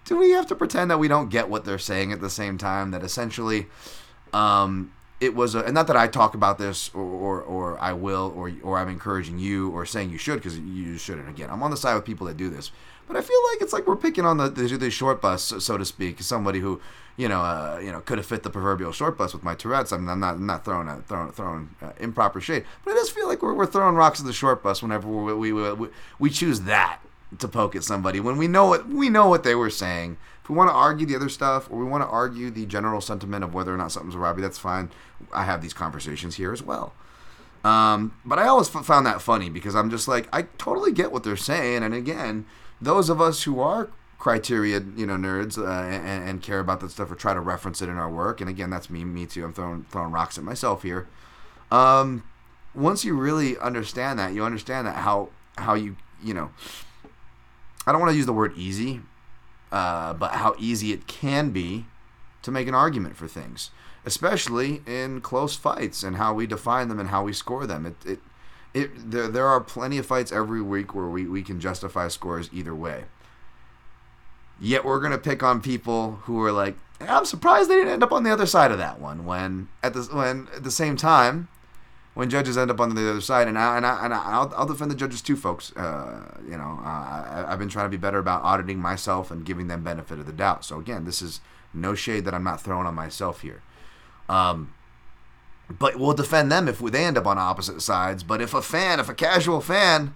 [0.05, 2.59] do we have to pretend that we don't get what they're saying at the same
[2.59, 2.91] time?
[2.91, 3.67] That essentially,
[4.33, 7.93] um, it was a, and not that I talk about this or, or, or I
[7.93, 11.29] will or or I'm encouraging you or saying you should because you shouldn't.
[11.29, 12.73] Again, I'm on the side with people that do this,
[13.07, 15.61] But I feel like it's like we're picking on the the, the short bus, so,
[15.61, 16.81] so to speak, somebody who
[17.17, 19.93] you know uh, you know could have fit the proverbial short bus with my Tourette's.
[19.93, 22.95] I mean, I'm not I'm not throwing a, throwing throwing uh, improper shade, but it
[22.95, 25.89] does feel like we're, we're throwing rocks at the short bus whenever we we, we
[26.19, 26.99] we choose that
[27.39, 30.19] to poke at somebody when we know what we know what they were saying.
[30.53, 33.43] We want to argue the other stuff, or we want to argue the general sentiment
[33.43, 34.91] of whether or not something's a robbery, that's fine.
[35.33, 36.93] I have these conversations here as well.
[37.65, 41.11] Um, but I always f- found that funny because I'm just like, I totally get
[41.11, 41.83] what they're saying.
[41.83, 42.45] And again,
[42.83, 43.89] those of us who are
[44.19, 47.81] criteria, you know, nerds uh, and, and, care about that stuff or try to reference
[47.81, 48.43] it in our work.
[48.43, 49.45] And again, that's me, me too.
[49.45, 51.09] I'm throwing throwing rocks at myself here.
[51.71, 52.25] Um,
[52.75, 56.51] once you really understand that, you understand that how how you you know,
[57.87, 59.01] I don't want to use the word easy,
[59.73, 61.87] uh, but how easy it can be
[62.43, 63.71] to make an argument for things
[64.05, 67.87] especially in close fights and how we define them and how we score them.
[67.87, 68.19] It, it,
[68.75, 72.51] it there, there are plenty of fights every week where we, we can justify scores
[72.53, 73.05] either way.
[74.61, 78.13] Yet we're gonna pick on people who are like, I'm surprised they didn't end up
[78.13, 79.25] on the other side of that one.
[79.25, 81.49] When at the when at the same time,
[82.15, 84.67] when judges end up on the other side, and I and I and I'll, I'll
[84.67, 85.75] defend the judges too, folks.
[85.75, 89.45] Uh, you know, uh, I, I've been trying to be better about auditing myself and
[89.45, 90.65] giving them benefit of the doubt.
[90.65, 91.41] So again, this is
[91.73, 93.63] no shade that I'm not throwing on myself here.
[94.29, 94.75] Um,
[95.69, 98.23] but we'll defend them if they end up on opposite sides.
[98.23, 100.15] But if a fan, if a casual fan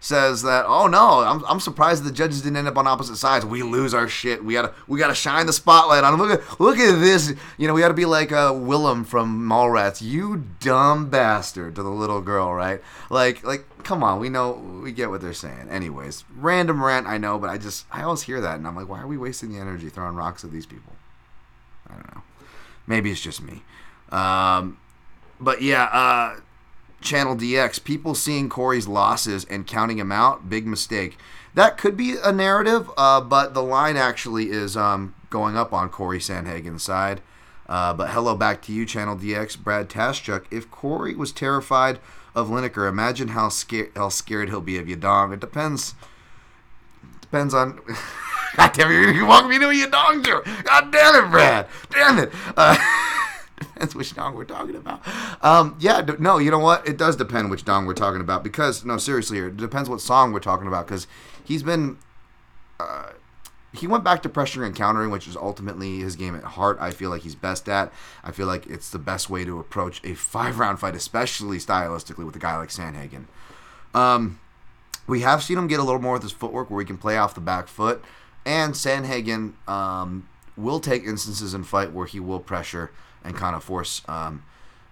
[0.00, 3.44] says that, oh no, I'm, I'm surprised the judges didn't end up on opposite sides.
[3.44, 4.42] We lose our shit.
[4.42, 6.26] We gotta we gotta shine the spotlight on them.
[6.26, 7.34] Look at look at this.
[7.58, 10.00] You know, we gotta be like uh, Willem from Mallrats.
[10.00, 12.80] You dumb bastard to the little girl, right?
[13.10, 15.68] Like like come on, we know we get what they're saying.
[15.70, 18.88] Anyways, random rant, I know, but I just I always hear that and I'm like,
[18.88, 20.94] why are we wasting the energy throwing rocks at these people?
[21.88, 22.22] I don't know.
[22.86, 23.62] Maybe it's just me.
[24.10, 24.78] Um,
[25.40, 26.40] but yeah, uh,
[27.00, 31.16] Channel DX, people seeing Corey's losses and counting him out, big mistake.
[31.54, 35.88] That could be a narrative, uh, but the line actually is um, going up on
[35.88, 37.20] Corey Sandhagen's side.
[37.68, 40.44] Uh, but hello back to you, Channel DX, Brad Taschuk.
[40.50, 42.00] If Corey was terrified
[42.34, 45.32] of Lineker, imagine how scared how scared he'll be of Yadong.
[45.32, 45.94] It depends.
[47.20, 47.80] Depends on.
[48.56, 50.44] God damn it, you walk me to a Yadong joke.
[50.64, 51.68] God damn it, Brad.
[51.90, 52.32] Damn it.
[52.56, 52.76] Uh,
[53.60, 55.00] depends which dong we're talking about.
[55.44, 56.86] Um, yeah, no, you know what?
[56.88, 60.32] It does depend which dong we're talking about because, no, seriously, it depends what song
[60.32, 61.06] we're talking about because
[61.44, 61.98] he's been.
[62.78, 63.10] Uh,
[63.72, 66.78] he went back to pressure and countering, which is ultimately his game at heart.
[66.80, 67.92] I feel like he's best at.
[68.24, 72.26] I feel like it's the best way to approach a five round fight, especially stylistically
[72.26, 73.26] with a guy like Sandhagen.
[73.94, 74.40] Um,
[75.06, 77.16] we have seen him get a little more with his footwork where he can play
[77.16, 78.02] off the back foot.
[78.44, 82.90] And Sandhagen um, will take instances in fight where he will pressure
[83.24, 84.42] and kind of force um,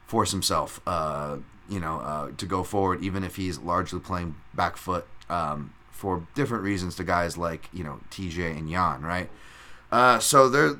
[0.07, 1.37] force himself, uh,
[1.69, 6.27] you know, uh, to go forward, even if he's largely playing back foot um, for
[6.35, 9.29] different reasons to guys like you know TJ and Jan, right?
[9.91, 10.77] Uh, so there,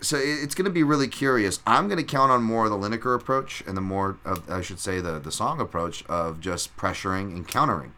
[0.00, 1.60] so it's going to be really curious.
[1.66, 4.62] I'm going to count on more of the Lineker approach and the more of I
[4.62, 7.92] should say the the song approach of just pressuring and countering.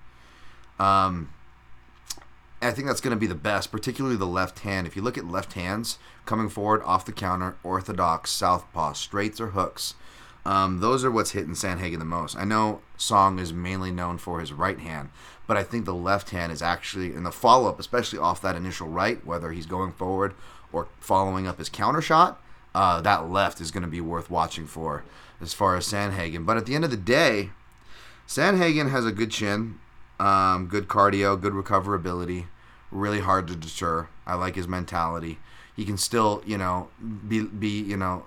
[0.79, 1.31] Um,
[2.61, 4.87] I think that's going to be the best, particularly the left hand.
[4.87, 9.49] If you look at left hands coming forward off the counter, orthodox, southpaw, straights or
[9.49, 9.95] hooks,
[10.45, 12.37] um, those are what's hitting Sandhagen the most.
[12.37, 15.11] I know Song is mainly known for his right hand,
[15.47, 18.57] but I think the left hand is actually in the follow up, especially off that
[18.57, 20.35] initial right, whether he's going forward
[20.73, 22.43] or following up his counter shot.
[22.75, 25.05] Uh, that left is going to be worth watching for
[25.41, 26.45] as far as Sandhagen.
[26.45, 27.51] But at the end of the day,
[28.27, 29.79] Sandhagen has a good chin,
[30.19, 32.47] um, good cardio, good recoverability
[32.93, 34.09] really hard to deter.
[34.27, 35.39] I like his mentality.
[35.77, 36.89] He can still, you know,
[37.29, 38.25] be be you know,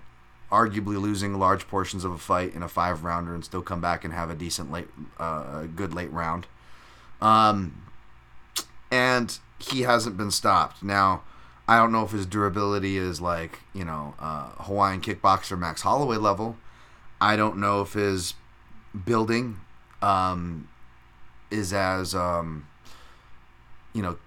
[0.52, 4.04] arguably losing large portions of a fight in a five rounder and still come back
[4.04, 4.88] and have a decent late,
[5.20, 6.48] uh, good late round.
[7.22, 7.84] Um,
[8.92, 10.84] and he hasn't been stopped.
[10.84, 11.24] Now,
[11.68, 16.18] I don't know if his durability is like you know uh, Hawaiian kickboxer Max Holloway
[16.18, 16.58] level.
[17.20, 18.36] I don't know if his
[19.06, 19.60] building
[20.02, 20.70] um,
[21.50, 22.68] is as um,
[23.94, 24.18] you know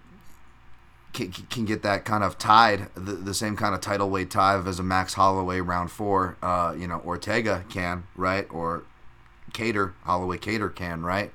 [1.13, 4.59] can, can get that kind of tied, the, the same kind of title weight tie
[4.59, 8.47] as a Max Holloway round four, uh, you know, Ortega can, right?
[8.51, 8.85] Or
[9.53, 11.33] Kattar, Holloway Kattar can, right?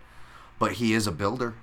[0.59, 1.55] But he is a builder.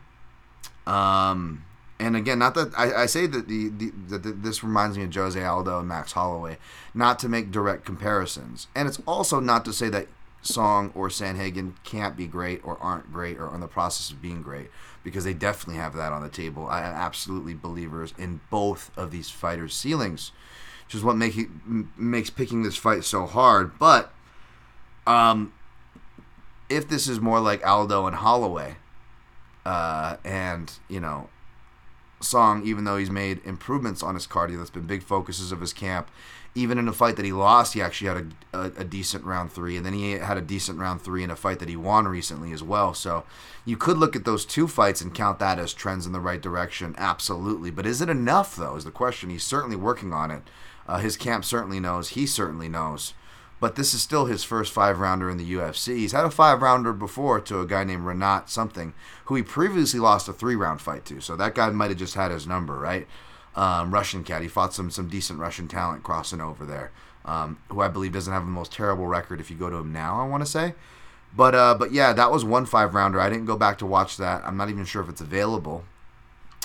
[0.86, 1.64] Um,
[1.98, 5.14] and again, not that I, I say that the, the that this reminds me of
[5.14, 6.56] Jose Aldo and Max Holloway,
[6.94, 10.08] not to make direct comparisons, and it's also not to say that
[10.42, 14.42] Song or Sandhagen can't be great or aren't great or in the process of being
[14.42, 14.70] great
[15.04, 16.66] because they definitely have that on the table.
[16.66, 20.32] I am absolutely believers in both of these fighters' ceilings,
[20.86, 21.36] which is what make
[21.96, 23.78] makes picking this fight so hard.
[23.78, 24.12] But
[25.06, 25.52] um,
[26.68, 28.76] if this is more like Aldo and Holloway,
[29.66, 31.28] uh, and you know,
[32.20, 35.72] Song, even though he's made improvements on his cardio, that's been big focuses of his
[35.72, 36.10] camp.
[36.54, 39.52] Even in a fight that he lost, he actually had a, a, a, decent round
[39.52, 42.08] three, and then he had a decent round three in a fight that he won
[42.08, 42.92] recently as well.
[42.92, 43.24] So
[43.64, 46.40] you could look at those two fights and count that as trends in the right
[46.40, 47.70] direction, absolutely.
[47.70, 49.30] But is it enough, though, is the question.
[49.30, 50.42] He's certainly working on it.
[50.88, 52.10] Uh, his camp certainly knows.
[52.10, 53.14] He certainly knows.
[53.60, 55.98] But this is still his first five rounder in the UFC.
[55.98, 58.94] He's had a five rounder before to a guy named Renat something,
[59.26, 61.20] who he previously lost a three round fight to.
[61.20, 63.06] So that guy might have just had his number, right?
[63.56, 64.42] Um, Russian cat.
[64.42, 66.90] He fought some some decent Russian talent crossing over there,
[67.24, 69.92] um, who I believe doesn't have the most terrible record if you go to him
[69.92, 70.20] now.
[70.20, 70.74] I want to say,
[71.34, 73.20] but uh, but yeah, that was one five rounder.
[73.20, 74.42] I didn't go back to watch that.
[74.44, 75.84] I'm not even sure if it's available.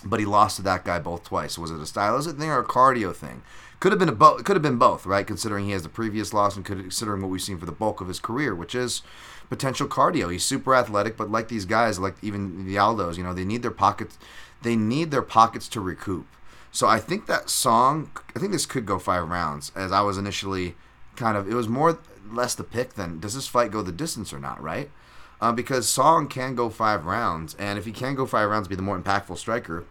[0.03, 1.57] But he lost to that guy both twice.
[1.57, 3.41] Was it a stylistic thing or a cardio thing?
[3.79, 5.25] Could have been a bo- could have been both, right?
[5.25, 8.07] Considering he has the previous loss and considering what we've seen for the bulk of
[8.07, 9.01] his career, which is
[9.49, 10.31] potential cardio.
[10.31, 13.63] He's super athletic, but like these guys, like even the Aldos, you know, they need
[13.63, 14.17] their pockets.
[14.61, 16.27] They need their pockets to recoup.
[16.75, 20.17] So I think that song, I think this could go five rounds, as I was
[20.17, 20.75] initially
[21.15, 21.49] kind of.
[21.49, 24.61] It was more less the pick than does this fight go the distance or not,
[24.61, 24.91] right?
[25.39, 28.75] Uh, because Song can go five rounds, and if he can go five rounds, be
[28.75, 29.85] the more impactful striker.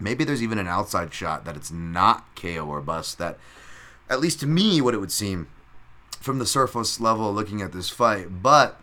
[0.00, 3.18] Maybe there's even an outside shot that it's not KO or bust.
[3.18, 3.38] That,
[4.08, 5.46] at least to me, what it would seem
[6.20, 8.80] from the surface level looking at this fight, but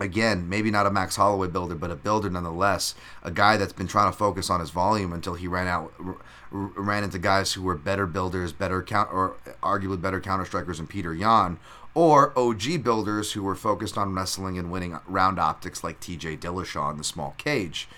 [0.00, 2.94] again, maybe not a Max Holloway builder, but a builder nonetheless.
[3.22, 6.16] A guy that's been trying to focus on his volume until he ran out, r-
[6.50, 10.86] ran into guys who were better builders, better count, or arguably better counter strikers than
[10.86, 11.58] Petr Yan,
[11.94, 16.38] or OG builders who were focused on wrestling and winning round optics like T.J.
[16.38, 17.88] Dillashaw in the small cage.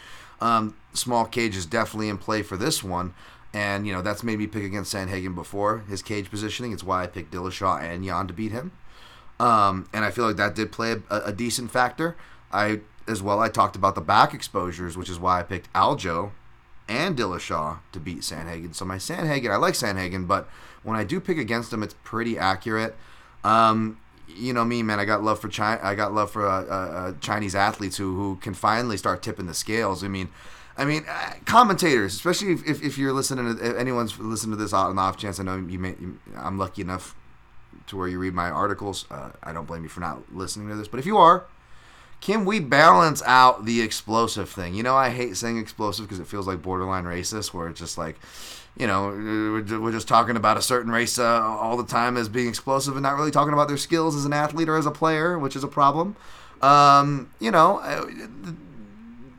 [0.40, 3.14] Um, small cage is definitely in play for this one.
[3.54, 6.72] And, you know, that's made me pick against Sandhagen before his cage positioning.
[6.72, 8.72] It's why I picked Dillashaw and Yan to beat him.
[9.42, 12.16] Um, and I feel like that did play a, a, decent factor.
[12.52, 13.40] I as well.
[13.40, 16.30] I talked about the back exposures, which is why I picked Aljo
[16.88, 18.72] and Dillashaw to beat Sandhagen.
[18.72, 20.48] So my Sandhagen, I like Sandhagen, but
[20.84, 22.94] when I do pick against him, it's pretty accurate.
[23.42, 25.00] Um, you know me, man.
[25.00, 25.80] I got love for China.
[25.82, 29.46] I got love for uh, uh, uh, Chinese athletes who who can finally start tipping
[29.46, 30.04] the scales.
[30.04, 30.28] I mean.
[30.74, 34.62] I mean, uh, commentators, especially if, if, if, you're listening to if anyone's listening to
[34.62, 35.38] this on off chance.
[35.38, 35.94] I know you may.
[36.34, 37.14] I'm lucky enough
[37.86, 39.06] to where you read my articles.
[39.10, 41.44] Uh, I don't blame you for not listening to this, but if you are,
[42.20, 44.74] can we balance out the explosive thing?
[44.74, 47.98] You know, I hate saying explosive because it feels like borderline racist, where it's just
[47.98, 48.16] like,
[48.76, 52.48] you know, we're just talking about a certain race uh, all the time as being
[52.48, 55.38] explosive and not really talking about their skills as an athlete or as a player,
[55.38, 56.16] which is a problem.
[56.62, 58.06] Um, you know, uh,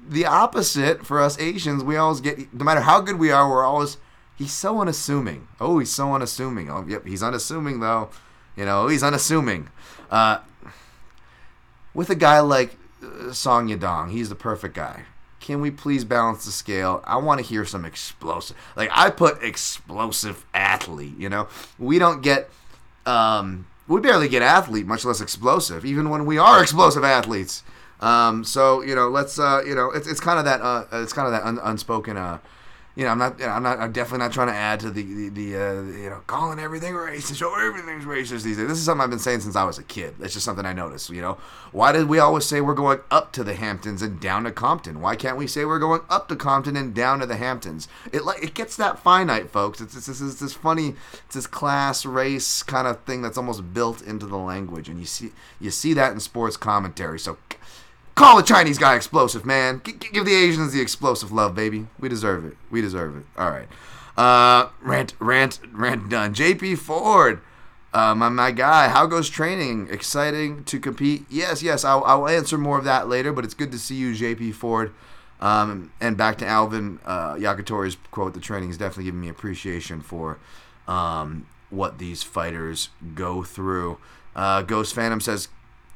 [0.08, 3.63] the opposite for us Asians, we always get, no matter how good we are, we're
[3.63, 3.97] always,
[4.36, 5.47] he's so unassuming.
[5.60, 6.69] Oh, he's so unassuming.
[6.69, 8.10] Oh, yep, he's unassuming though.
[8.55, 9.69] You know, he's unassuming.
[10.11, 10.39] Uh,
[11.93, 15.03] with a guy like uh, Song Yadong, he's the perfect guy.
[15.39, 17.03] Can we please balance the scale?
[17.05, 18.55] I want to hear some explosive.
[18.75, 21.17] Like I put explosive athlete.
[21.17, 22.49] You know, we don't get.
[23.05, 25.83] Um, we barely get athlete, much less explosive.
[25.83, 27.63] Even when we are explosive athletes.
[27.99, 31.13] Um, so you know, let's uh, you know, it's, it's kind of that uh, it's
[31.13, 32.39] kind of that un- unspoken uh,
[32.95, 34.91] you know, I'm not, you know, I'm not, I'm definitely not trying to add to
[34.91, 37.41] the, the, the uh, you know, calling everything racist.
[37.41, 38.67] Oh, everything's racist these days.
[38.67, 40.13] This is something I've been saying since I was a kid.
[40.19, 41.10] It's just something I noticed.
[41.10, 41.38] You know,
[41.71, 45.01] why did we always say we're going up to the Hamptons and down to Compton?
[45.01, 47.88] Why can't we say we're going up to Compton and down to the Hamptons?
[48.12, 49.82] It like it gets that finite, folks.
[49.82, 50.93] It's, it's this funny,
[51.25, 55.06] it's this class race kind of thing that's almost built into the language, and you
[55.06, 57.19] see, you see that in sports commentary.
[57.19, 57.38] So
[58.15, 59.82] Call the Chinese guy explosive, man.
[59.84, 61.88] G- give the Asians the explosive love, baby.
[61.99, 62.56] We deserve it.
[62.69, 63.26] We deserve it.
[63.38, 63.67] All right.
[64.15, 66.36] Uh, rant, rant, rant done.
[66.36, 67.41] JP Ford,
[67.91, 68.89] uh, my, my guy.
[68.89, 69.88] How goes training?
[69.89, 71.26] Exciting to compete?
[71.30, 71.84] Yes, yes.
[71.84, 74.93] I'll, I'll answer more of that later, but it's good to see you, JP Ford.
[75.39, 77.38] Um, and back to Alvin uh,
[78.12, 80.38] quote, the training is definitely giving me appreciation for
[80.88, 83.97] um, what these fighters go through.
[84.36, 85.49] Uh, Ghost Phantom says,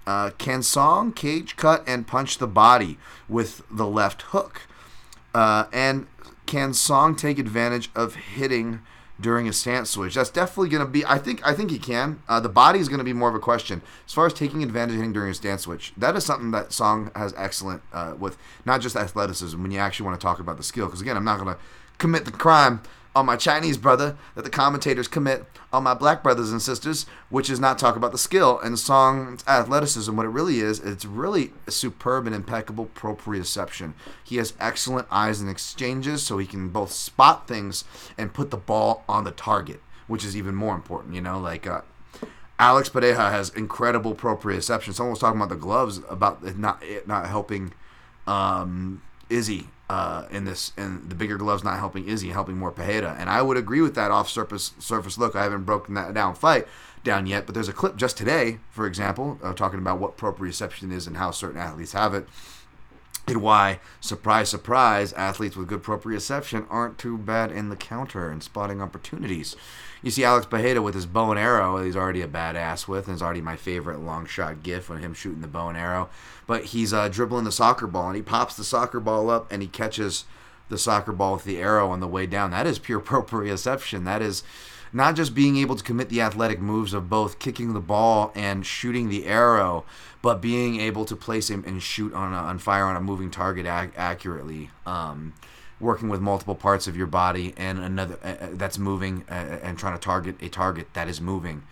[0.08, 4.62] uh, can Song cage cut and punch the body with the left hook?
[5.36, 6.08] Uh, and
[6.48, 8.82] can Song take advantage of hitting
[9.20, 10.16] during a stance switch?
[10.16, 11.06] That's definitely going to be.
[11.06, 11.46] I think.
[11.46, 12.22] I think he can.
[12.28, 14.64] Uh, the body is going to be more of a question as far as taking
[14.64, 15.92] advantage of hitting during a stance switch.
[15.98, 19.62] That is something that Song has excellent uh, with, not just athleticism.
[19.62, 21.60] When you actually want to talk about the skill, because again, I'm not going to
[21.98, 22.82] commit the crime
[23.18, 27.50] on my Chinese brother that the commentators commit on my black brothers and sisters, which
[27.50, 30.16] is not talk about the skill and song athleticism.
[30.16, 33.94] What it really is, it's really a superb and impeccable proprioception.
[34.24, 37.86] He has excellent eyes and exchanges, so he can both spot things
[38.20, 41.16] and put the ball on the target, which is even more important.
[41.16, 41.66] You know, like.
[41.66, 41.82] Uh,
[42.60, 44.92] Alex Pereira has incredible proprioception.
[44.92, 47.72] Someone was talking about the gloves, about it not it not helping
[48.26, 53.16] um, Izzy uh, in this, and the bigger gloves not helping Izzy, helping more Pereira.
[53.18, 55.36] And I would agree with that off surface surface look.
[55.36, 56.68] I haven't broken that down fight
[57.04, 60.92] down yet, but there's a clip just today, for example, uh, talking about what proprioception
[60.92, 62.28] is and how certain athletes have it.
[63.28, 68.42] And why, surprise, surprise, athletes with good proprioception aren't too bad in the counter and
[68.42, 69.56] spotting opportunities.
[70.08, 73.14] You see Alex Pereira with his bow and arrow, he's already a badass with, and
[73.14, 76.10] it's already my favorite long shot gif when him shooting the bow and arrow.
[76.46, 79.62] But he's uh, dribbling the soccer ball, and he pops the soccer ball up, and
[79.62, 80.24] he catches
[80.70, 82.52] the soccer ball with the arrow on the way down.
[82.52, 84.06] That is pure proprioception.
[84.06, 84.44] That is
[84.94, 88.66] not just being able to commit the athletic moves of both kicking the ball and
[88.66, 89.84] shooting the arrow,
[90.22, 93.30] but being able to place him and shoot on a, on fire on a moving
[93.30, 94.70] target ac- accurately.
[94.86, 95.34] Um,
[95.80, 99.60] working with multiple parts of your body and another uh, uh that's moving uh, uh,
[99.62, 101.64] and trying to target a target that is moving.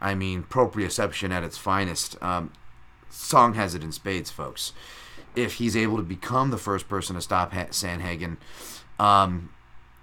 [0.00, 2.20] I mean, proprioception at its finest.
[2.22, 2.52] Um,
[3.08, 4.72] Song has it in spades, folks.
[5.36, 8.38] If he's able to become the first person to stop ha- Sandhagen,
[8.98, 9.50] um,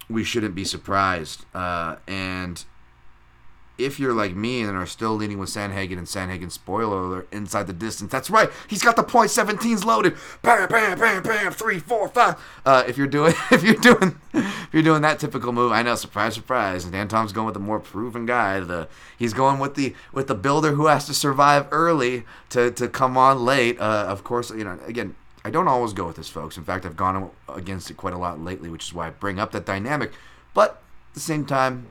[0.08, 1.44] we shouldn't be surprised.
[1.54, 2.64] Uh, and
[3.84, 7.66] if you're like me and are still leaning with Sandhagen and Sandhagen spoiler alert inside
[7.66, 8.50] the distance, that's right.
[8.68, 10.16] He's got the point 17s loaded.
[10.42, 11.52] Bam, bam, bam, bam.
[11.52, 12.36] Three, four, five.
[12.64, 15.94] Uh, if you're doing, if you're doing, if you're doing that typical move, I know.
[15.94, 16.84] Surprise, surprise.
[16.84, 18.60] Dan Tom's going with the more proven guy.
[18.60, 22.88] The he's going with the with the builder who has to survive early to to
[22.88, 23.80] come on late.
[23.80, 24.78] Uh, of course, you know.
[24.86, 25.14] Again,
[25.44, 26.56] I don't always go with this, folks.
[26.56, 29.38] In fact, I've gone against it quite a lot lately, which is why I bring
[29.38, 30.12] up that dynamic.
[30.52, 31.90] But at the same time,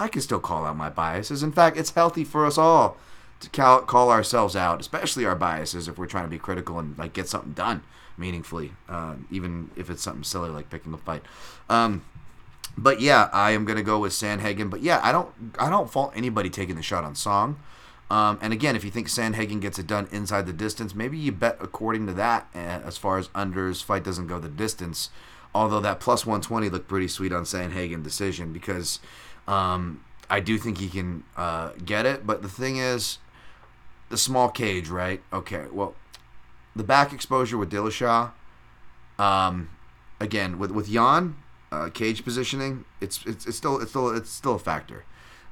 [0.00, 1.42] I can still call out my biases.
[1.42, 2.96] In fact, it's healthy for us all
[3.40, 6.96] to call, call ourselves out, especially our biases, if we're trying to be critical and
[6.98, 7.82] like get something done
[8.16, 11.22] meaningfully, uh, even if it's something silly like picking a fight.
[11.68, 12.02] Um,
[12.78, 14.70] but yeah, I am gonna go with Sandhagen.
[14.70, 17.58] But yeah, I don't I don't fault anybody taking the shot on Song.
[18.10, 21.30] Um, and again, if you think Sandhagen gets it done inside the distance, maybe you
[21.30, 25.10] bet according to that uh, as far as unders, fight doesn't go the distance.
[25.54, 29.00] Although that plus 120 looked pretty sweet on Sandhagen decision because
[29.50, 32.26] um, I do think he can uh, get it.
[32.26, 33.18] But the thing is,
[34.08, 35.20] the small cage, right?
[35.32, 35.94] Okay, well,
[36.76, 38.30] the back exposure with Dillashaw,
[39.18, 39.70] um,
[40.20, 41.36] again with with Yan,
[41.72, 45.04] uh, cage positioning, it's, it's it's still it's still it's still a factor.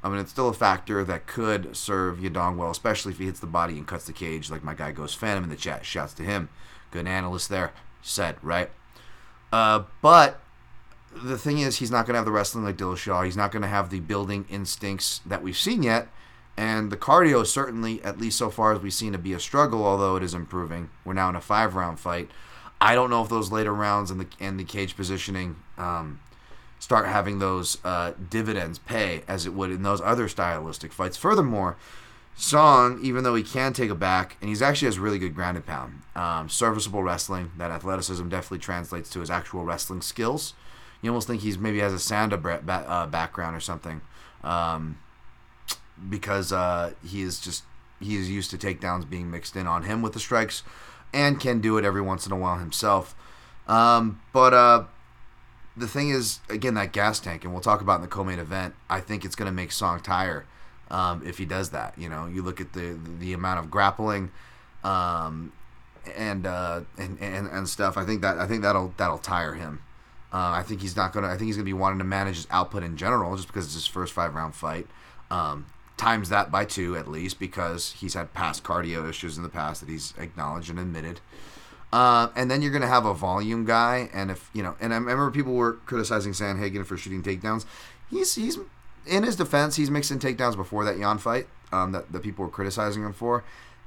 [0.03, 3.41] I mean, it's still a factor that could serve Yadong well, especially if he hits
[3.41, 5.85] the body and cuts the cage, like my guy Ghost Phantom in the chat.
[5.85, 6.51] Shouts to him.
[6.93, 7.73] Good analyst there.
[8.01, 8.71] Said, right?
[9.53, 10.41] Uh, but
[11.15, 13.25] the thing is, he's not going to have the wrestling like Dillashaw.
[13.25, 16.09] He's not going to have the building instincts that we've seen yet.
[16.57, 19.41] And the cardio is certainly, at least so far as we've seen, to be a
[19.41, 20.91] struggle, although it is improving.
[21.05, 22.31] We're now in a five round fight.
[22.81, 26.21] I don't know if those later rounds and the and the cage positioning um,
[26.79, 31.17] start having those uh, dividends pay as it would in those other stylistic fights.
[31.17, 31.77] Furthermore,
[32.41, 35.67] Song, even though he can take a back, and he's actually has really good grounded
[35.67, 37.51] pound, um, serviceable wrestling.
[37.59, 40.55] That athleticism definitely translates to his actual wrestling skills.
[41.01, 44.01] You almost think he's maybe has a Sanda uh, background or something,
[44.43, 44.99] um,
[46.09, 47.65] because uh, he is just
[48.01, 50.63] he is used to takedowns being mixed in on him with the strikes,
[51.13, 53.15] and can do it every once in a while himself.
[53.69, 54.85] Um, but uh,
[55.77, 58.75] the thing is, again, that gas tank, and we'll talk about in the co-main event.
[58.91, 60.47] I think it's going to make Song tire
[60.91, 61.97] um, if he does that.
[61.97, 64.31] You know, you look at the the amount of grappling,
[64.83, 65.53] um,
[66.17, 67.97] and, uh, and and and stuff.
[67.97, 69.81] I think that I think that'll that'll tire him.
[70.33, 71.29] Uh, I think he's not gonna.
[71.29, 73.75] I think he's gonna be wanting to manage his output in general, just because it's
[73.75, 74.87] his first five round fight.
[75.31, 75.67] Um,
[75.97, 79.81] times that by two at least, because he's had past cardio issues in the past
[79.81, 81.21] that he's acknowledged and admitted.
[81.93, 84.93] Uh, and then you're going to have a volume guy, and if you know, and
[84.93, 87.65] I remember people were criticizing Sandhagen for shooting takedowns.
[88.11, 88.59] He's he's
[89.07, 92.51] in his defense, he's mixing takedowns before that Yan fight um, that that people were
[92.51, 93.43] criticizing him for,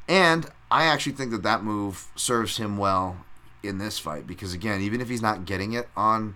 [0.08, 3.18] and I actually think that that move serves him well
[3.64, 6.36] in this fight because again, even if he's not getting it on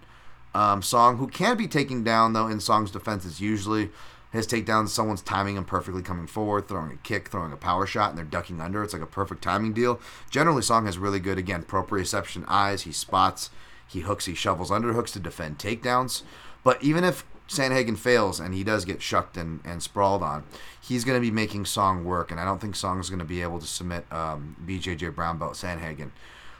[0.53, 3.89] um, Song, who can be taken down though in Song's defense, it's usually
[4.35, 8.09] his takedowns, someone's timing him perfectly coming forward, throwing a kick, throwing a power shot,
[8.09, 8.83] and they're ducking under.
[8.83, 9.99] It's like a perfect timing deal.
[10.29, 12.83] Generally, Song has really good, again, proprioception eyes.
[12.83, 13.49] He spots,
[13.87, 16.23] he hooks, he shovels underhooks to defend takedowns.
[16.63, 20.43] But even if Sandhagen fails and he does get shucked and, and sprawled on,
[20.81, 23.41] he's going to be making Song work, and I don't think Song's going to be
[23.41, 26.11] able to submit um, BJJ Brown Belt Sandhagen.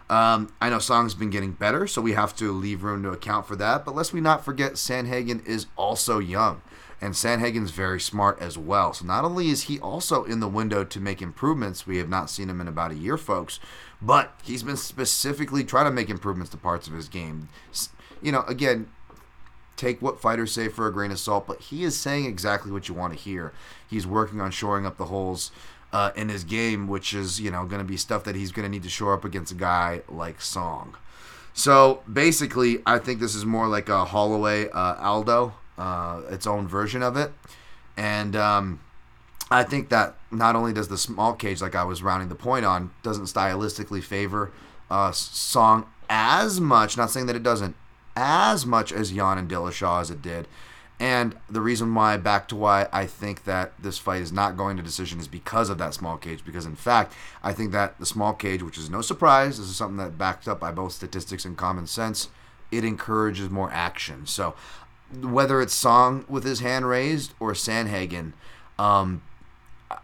[0.09, 3.47] Um, I know Song's been getting better, so we have to leave room to account
[3.47, 3.85] for that.
[3.85, 6.61] But lest we not forget, Sandhagen is also young
[7.01, 8.93] and Sandhagen's very smart as well.
[8.93, 12.29] So not only is he also in the window to make improvements, we have not
[12.29, 13.59] seen him in about a year, folks,
[14.01, 17.49] but he's been specifically trying to make improvements to parts of his game.
[18.21, 18.89] You know, again,
[19.75, 22.87] take what fighters say for a grain of salt, but he is saying exactly what
[22.87, 23.53] you want to hear.
[23.87, 25.51] He's working on shoring up the holes
[25.95, 28.65] uh, in his game, which is you know going to be stuff that he's going
[28.65, 30.97] to need to shore up against a guy like Song.
[31.53, 36.67] So basically, I think this is more like a Holloway uh, Aldo, uh, its own
[36.67, 37.31] version of it,
[37.95, 38.81] and um,
[39.49, 42.65] I think that not only does the small cage, like I was rounding the point
[42.65, 44.51] on, doesn't stylistically favor
[44.91, 46.97] uh, song as much.
[46.97, 47.73] Not saying that it doesn't,
[48.17, 50.45] as much as Yan and Dillashaw as it did.
[50.99, 54.77] And the reason why, back to why I think that this fight is not going
[54.77, 56.45] to decision is because of that small cage.
[56.45, 59.75] Because in fact, I think that the small cage, which is no surprise, this is
[59.75, 62.29] something that backed up by both statistics and common sense,
[62.71, 64.25] it encourages more action.
[64.25, 64.55] So
[65.21, 68.33] whether it's Song with his hand raised or Sandhagen,
[68.79, 69.21] um,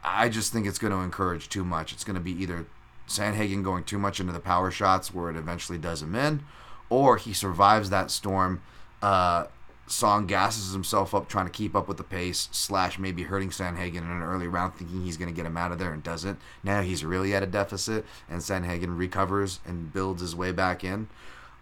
[0.03, 1.93] I just think it's going to encourage too much.
[1.93, 2.65] It's going to be either
[3.07, 6.43] Sandhagen going too much into the power shots where it eventually does him in,
[6.89, 8.61] or he survives that storm.
[9.01, 9.45] Uh,
[9.91, 13.97] Song gasses himself up trying to keep up with the pace, slash maybe hurting Sandhagen
[13.97, 16.39] in an early round, thinking he's going to get him out of there and doesn't.
[16.63, 21.09] Now he's really at a deficit, and Sandhagen recovers and builds his way back in.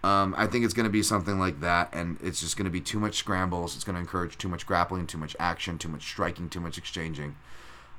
[0.03, 2.71] Um, I think it's going to be something like that, and it's just going to
[2.71, 3.75] be too much scrambles.
[3.75, 6.77] It's going to encourage too much grappling, too much action, too much striking, too much
[6.77, 7.35] exchanging.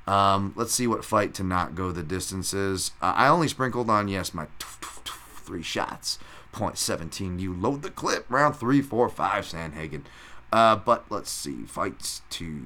[0.07, 2.91] Um, let's see what fight to not go the distances.
[3.01, 6.17] Uh, I only sprinkled on, yes, my three shots.
[6.51, 7.39] Point 17.
[7.39, 8.25] You load the clip.
[8.29, 10.03] Round three, four, five, Sandhagen.
[10.51, 11.63] Uh, but let's see.
[11.63, 12.61] Fights to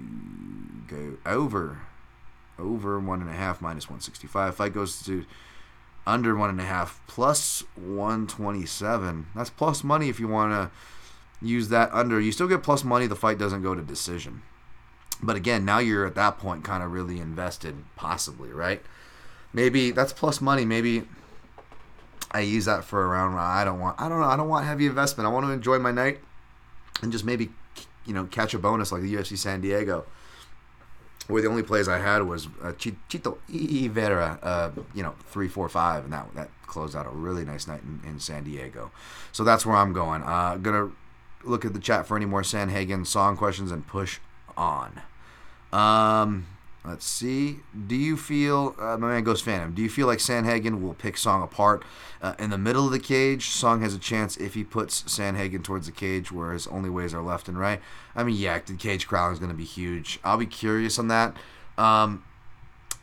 [0.87, 1.81] go over.
[2.57, 4.55] Over one and a half minus 165.
[4.55, 5.25] Fight goes to
[6.07, 9.27] under one and a half plus 127.
[9.35, 12.19] That's plus money if you want to use that under.
[12.19, 13.07] You still get plus money.
[13.07, 14.41] The fight doesn't go to decision.
[15.21, 18.81] But again, now you're at that point kind of really invested, possibly, right?
[19.53, 20.65] Maybe that's plus money.
[20.65, 21.03] Maybe
[22.31, 23.37] I use that for a round.
[23.39, 23.99] I don't want.
[23.99, 24.27] I don't know.
[24.27, 25.27] I don't want heavy investment.
[25.27, 26.19] I want to enjoy my night
[27.01, 27.49] and just maybe,
[28.05, 30.05] you know, catch a bonus like the UFC San Diego,
[31.27, 33.37] where the only plays I had was uh, Chito
[33.89, 37.67] Vera, uh, you know, three, four, five, and that that closed out a really nice
[37.67, 38.91] night in, in San Diego.
[39.31, 40.23] So that's where I'm going.
[40.23, 40.91] Uh, gonna
[41.43, 44.19] look at the chat for any more Sandhagen song questions and push
[44.57, 45.01] on.
[45.71, 46.47] Um,
[46.87, 47.59] let's see.
[47.87, 51.17] Do you feel, uh, my man Ghost Phantom, do you feel like Sandhagen will pick
[51.17, 51.83] Song apart
[52.21, 53.49] uh, in the middle of the cage?
[53.49, 57.13] Song has a chance if he puts Sandhagen towards the cage where his only ways
[57.13, 57.81] are left and right.
[58.15, 60.19] I mean, yeah, the cage crowd is going to be huge.
[60.23, 61.35] I'll be curious on that.
[61.77, 62.23] Um,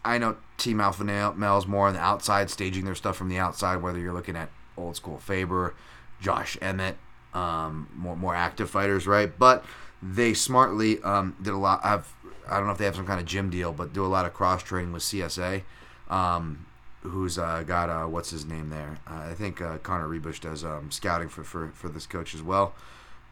[0.04, 3.76] I know Team Alpha Male's more on the outside, staging their stuff from the outside,
[3.76, 5.74] whether you're looking at old school Faber,
[6.20, 6.96] Josh Emmett,
[7.34, 9.36] um, more more active fighters, right?
[9.38, 9.64] But
[10.02, 11.82] they smartly um, did a lot.
[11.84, 12.12] Have
[12.48, 14.26] I don't know if they have some kind of gym deal, but do a lot
[14.26, 15.62] of cross training with CSA.
[16.08, 16.66] Um,
[17.02, 18.98] who's uh, got uh, what's his name there?
[19.06, 22.42] Uh, I think uh, Connor Ruebusch does um, scouting for, for, for this coach as
[22.42, 22.74] well.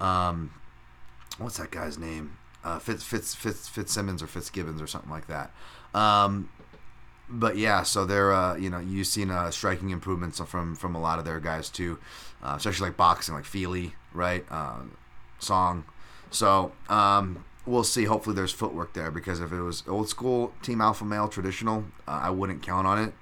[0.01, 0.53] Um,
[1.39, 2.37] what's that guy's name?
[2.65, 5.51] Uh, Fitz, Fitz Fitz Fitzsimmons or Fitzgibbons or something like that.
[5.95, 6.51] Um,
[7.29, 11.19] but yeah, so they're uh, you know you've seen striking improvements from from a lot
[11.19, 11.99] of their guys too,
[12.43, 14.45] especially like boxing, like Fili, right?
[15.39, 15.85] Song.
[16.31, 18.05] So um, we'll see.
[18.05, 22.21] Hopefully, there's footwork there because if it was old school Team Alpha Male traditional, uh,
[22.23, 23.15] I wouldn't count on it.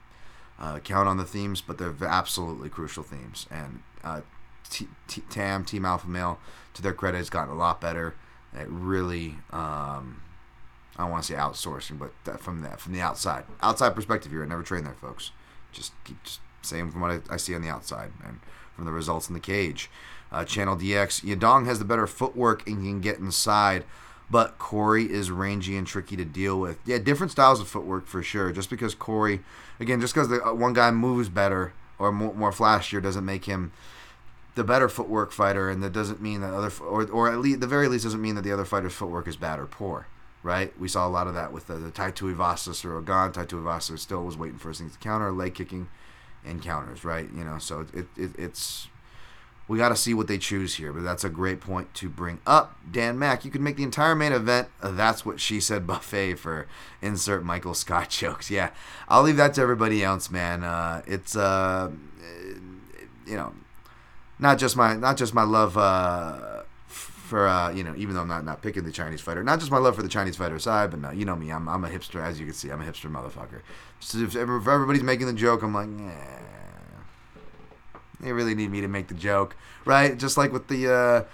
[0.58, 3.46] Uh, count on the themes, but they're absolutely crucial themes.
[3.48, 4.22] And uh,
[4.68, 6.40] T- T- Tam Team Alpha Male,
[6.74, 8.14] to their credit, has gotten a lot better.
[8.52, 10.22] It really, um,
[10.96, 14.32] I don't want to say outsourcing, but that from that from the outside, outside perspective
[14.32, 15.30] here, I never trained there, folks.
[15.70, 18.40] Just keep just saying from what I, I see on the outside and
[18.74, 19.90] from the results in the cage.
[20.30, 23.84] Uh, Channel DX, Yadong has the better footwork and can get inside
[24.30, 26.78] but Corey is rangy and tricky to deal with.
[26.84, 28.52] Yeah, different styles of footwork for sure.
[28.52, 29.40] Just because Corey,
[29.80, 33.46] again, just because the uh, one guy moves better or more, more flashier doesn't make
[33.46, 33.72] him
[34.54, 37.66] the better footwork fighter, and that doesn't mean that other, or or at least the
[37.66, 40.06] very least doesn't mean that the other fighter's footwork is bad or poor.
[40.42, 40.78] Right?
[40.78, 43.32] We saw a lot of that with the, the Tai Tuivasa or Ogan.
[43.32, 45.88] Tai Tuivasa still was waiting for his things to counter, leg kicking,
[46.44, 47.04] and counters.
[47.04, 47.28] Right?
[47.34, 48.88] You know, so it, it it's
[49.68, 52.40] we got to see what they choose here, but that's a great point to bring
[52.46, 52.78] up.
[52.90, 54.68] Dan Mack, you could make the entire main event.
[54.82, 56.66] That's what she said buffet for
[57.02, 58.50] insert Michael Scott jokes.
[58.50, 58.70] Yeah,
[59.08, 60.64] I'll leave that to everybody else, man.
[60.64, 61.90] Uh, it's uh,
[63.26, 63.52] you know,
[64.38, 68.28] not just my not just my love uh, for uh, you know, even though I'm
[68.28, 70.90] not not picking the Chinese fighter, not just my love for the Chinese fighter side,
[70.90, 72.84] but no, you know me, I'm I'm a hipster, as you can see, I'm a
[72.84, 73.60] hipster motherfucker.
[74.00, 76.57] So if everybody's making the joke, I'm like, yeah
[78.20, 80.18] they really need me to make the joke, right?
[80.18, 81.24] Just like with the uh,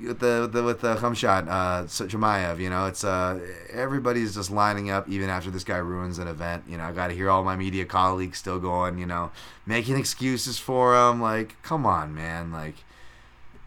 [0.00, 3.40] with the, the with the Khamzat, uh, Chimaev, you know, it's uh,
[3.72, 6.64] everybody's just lining up even after this guy ruins an event.
[6.66, 9.30] You know, I got to hear all my media colleagues still going, you know,
[9.66, 11.20] making excuses for him.
[11.20, 12.76] Like, come on, man, like.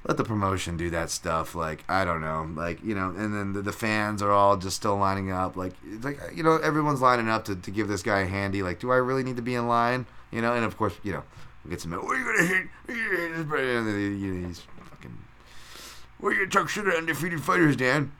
[0.07, 1.55] Let the promotion do that stuff.
[1.55, 4.75] Like I don't know, like you know, and then the, the fans are all just
[4.75, 5.55] still lining up.
[5.55, 5.73] Like
[6.03, 8.61] like you know, everyone's lining up to, to give this guy a handy.
[8.61, 10.05] Like, do I really need to be in line?
[10.29, 11.23] You know, and of course, you know,
[11.69, 11.91] Get some.
[11.91, 12.67] What are you gonna hit?
[12.85, 13.77] What are you gonna this?
[13.77, 14.59] And then, you know, he's
[14.89, 15.17] fucking.
[16.19, 18.11] What are you gonna talk shit at undefeated fighters, Dan?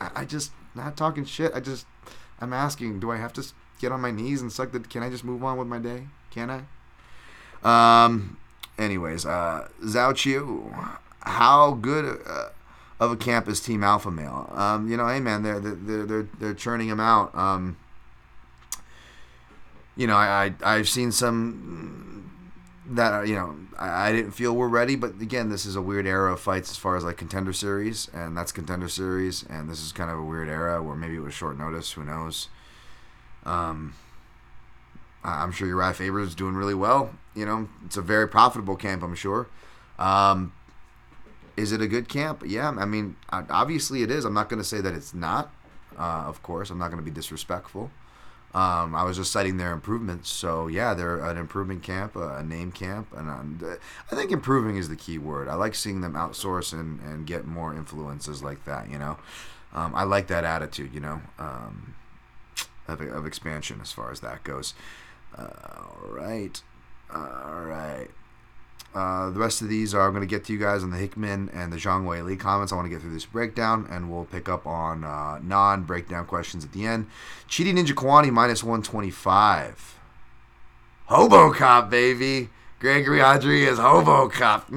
[0.00, 1.52] I, I just not talking shit.
[1.54, 1.86] I just
[2.40, 3.00] I'm asking.
[3.00, 3.46] Do I have to
[3.78, 4.80] get on my knees and suck the?
[4.80, 6.04] Can I just move on with my day?
[6.30, 6.64] Can
[7.62, 8.04] I?
[8.04, 8.38] Um.
[8.78, 10.74] Anyways, uh, Zhao Chiu,
[11.20, 12.48] how good uh,
[12.98, 14.50] of a camp is Team Alpha Male?
[14.54, 17.34] Um, you know, hey man, they're they're they're they're churning him out.
[17.34, 17.76] Um,
[19.96, 22.30] you know, I, I I've seen some
[22.90, 26.06] that you know I, I didn't feel were ready, but again, this is a weird
[26.06, 29.82] era of fights as far as like contender series, and that's contender series, and this
[29.82, 31.92] is kind of a weird era where maybe it was short notice.
[31.92, 32.48] Who knows?
[33.44, 33.94] Um,
[35.22, 37.14] I'm sure Uriah Faber is doing really well.
[37.34, 39.48] You know, it's a very profitable camp, I'm sure.
[39.98, 40.52] Um,
[41.56, 42.42] is it a good camp?
[42.46, 44.24] Yeah, I mean, obviously it is.
[44.24, 45.52] I'm not going to say that it's not.
[45.98, 47.90] Uh, of course, I'm not going to be disrespectful.
[48.52, 50.28] Um, I was just citing their improvements.
[50.28, 53.78] So yeah, they're an improvement camp, a, name camp, and um, th-
[54.10, 55.48] I think improving is the key word.
[55.48, 58.90] I like seeing them outsource and, and get more influences like that.
[58.90, 59.18] You know,
[59.72, 60.92] um, I like that attitude.
[60.92, 61.94] You know, um,
[62.88, 64.74] of, of expansion as far as that goes.
[65.36, 65.46] Uh,
[65.76, 66.60] all right,
[67.14, 68.08] all right.
[68.94, 70.96] Uh, the rest of these are I'm going to get to you guys on the
[70.96, 72.72] Hickman and the Zhang Weili comments.
[72.72, 76.64] I want to get through this breakdown, and we'll pick up on uh, non-breakdown questions
[76.64, 77.06] at the end.
[77.48, 79.98] Chidi Njokuani minus 125.
[81.06, 82.50] Hobo Cop, baby.
[82.80, 84.68] Gregory Audrey is Hobo Cop.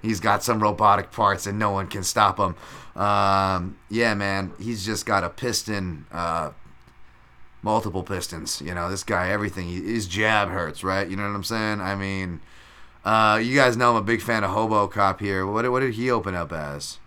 [0.00, 2.56] He's got some robotic parts, and no one can stop him.
[3.00, 4.52] Um, yeah, man.
[4.58, 6.50] He's just got a piston uh,
[7.62, 8.60] multiple pistons.
[8.60, 9.68] You know, this guy, everything.
[9.68, 11.08] His jab hurts, right?
[11.08, 11.80] You know what I'm saying?
[11.80, 12.40] I mean,
[13.04, 15.46] uh, you guys know I'm a big fan of Hobo Cop here.
[15.46, 16.98] What, what did he open up as?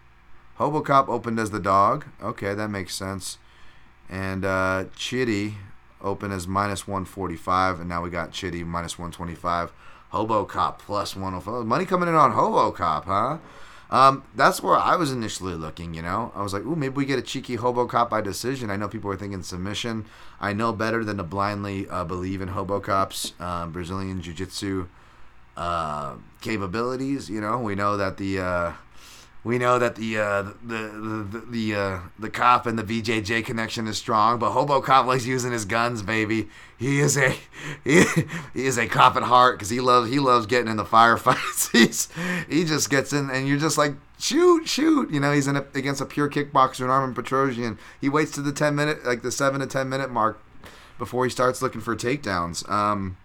[0.55, 2.05] Hobo Cop opened as the dog.
[2.21, 3.37] Okay, that makes sense.
[4.09, 5.55] And uh, Chidi
[6.01, 9.71] opened as minus 145, and now we got Chidi minus 125.
[10.09, 11.65] Hobo Cop plus 105.
[11.65, 13.37] Money coming in on Hobo Cop, huh?
[13.91, 16.31] Um, that's where I was initially looking, you know.
[16.35, 18.69] I was like, ooh, maybe we get a cheeky Hobo Cop by decision.
[18.69, 20.05] I know people are thinking submission.
[20.41, 24.87] I know better than to blindly uh, believe in Hobo Cop's uh, Brazilian Jiu Jitsu
[25.55, 27.29] uh, capabilities.
[27.29, 28.75] You know, we know that the.
[29.45, 33.85] We know that the uh, the the the uh, the cop and the BJJ connection
[33.85, 36.49] is strong, but Hobo Cop likes using his guns, baby.
[36.79, 37.29] He is a
[37.83, 38.05] he,
[38.55, 41.71] he is a cop at heart because he loves he loves getting in the firefights.
[41.77, 42.09] He's
[42.49, 45.11] he just gets in and you're just like shoot shoot.
[45.11, 47.77] You know he's in a, against a pure kickboxer, and Armen Petrosyan.
[48.01, 50.41] He waits to the ten minute like the seven to ten minute mark
[50.97, 52.67] before he starts looking for takedowns.
[52.67, 53.17] Um,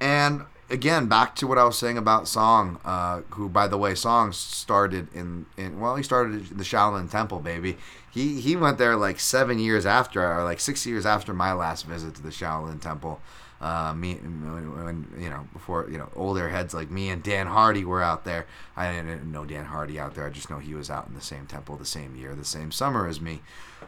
[0.00, 3.94] and again, back to what I was saying about Song, uh, who, by the way,
[3.94, 7.76] Song started in, in well, he started the Shaolin Temple, baby.
[8.10, 11.86] He he went there like seven years after, or like six years after my last
[11.86, 13.20] visit to the Shaolin Temple.
[13.60, 17.84] Uh, me, when, you know, before you know, older heads like me and Dan Hardy
[17.84, 18.46] were out there.
[18.74, 20.26] I didn't know Dan Hardy out there.
[20.26, 22.72] I just know he was out in the same temple the same year, the same
[22.72, 23.42] summer as me,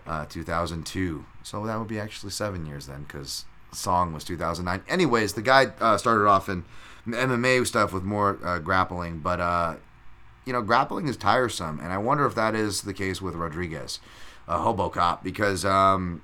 [0.06, 1.24] uh, 2002.
[1.42, 4.84] So that would be actually seven years then, because song was 2009.
[4.88, 6.64] Anyways, the guy uh, started off in
[7.06, 9.76] MMA stuff with more uh, grappling, but uh,
[10.44, 14.00] you know, grappling is tiresome, and I wonder if that is the case with Rodriguez,
[14.48, 16.22] uh, Hobo Cop, because um,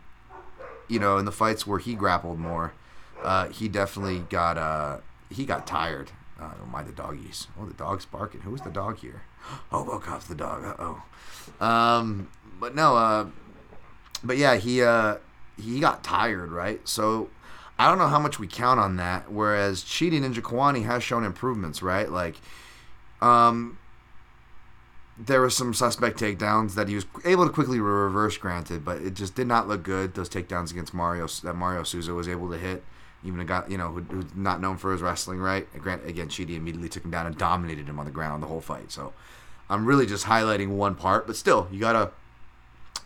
[0.88, 2.72] you know, in the fights where he grappled more,
[3.22, 4.98] uh, he definitely got uh,
[5.30, 6.12] he got tired.
[6.40, 7.48] Uh, don't mind the doggies.
[7.60, 8.42] Oh, the dog's barking.
[8.42, 9.22] Who's the dog here?
[9.70, 10.64] Hobo Cop's the dog.
[10.64, 11.64] Uh oh.
[11.64, 12.28] Um,
[12.60, 13.26] but no, uh,
[14.22, 14.78] but yeah, he
[15.60, 16.86] he got tired, right?
[16.88, 17.30] So
[17.78, 19.30] I don't know how much we count on that.
[19.30, 22.10] Whereas Chidi Njokuani has shown improvements, right?
[22.10, 22.36] Like,
[23.20, 23.78] um,
[25.18, 29.14] there were some suspect takedowns that he was able to quickly reverse, granted, but it
[29.14, 30.14] just did not look good.
[30.14, 32.84] Those takedowns against Mario that Mario Souza was able to hit,
[33.24, 35.66] even a guy you know who, who's not known for his wrestling, right?
[35.78, 38.60] Grant again, Chidi immediately took him down and dominated him on the ground the whole
[38.60, 38.92] fight.
[38.92, 39.12] So
[39.68, 42.12] I'm really just highlighting one part, but still, you gotta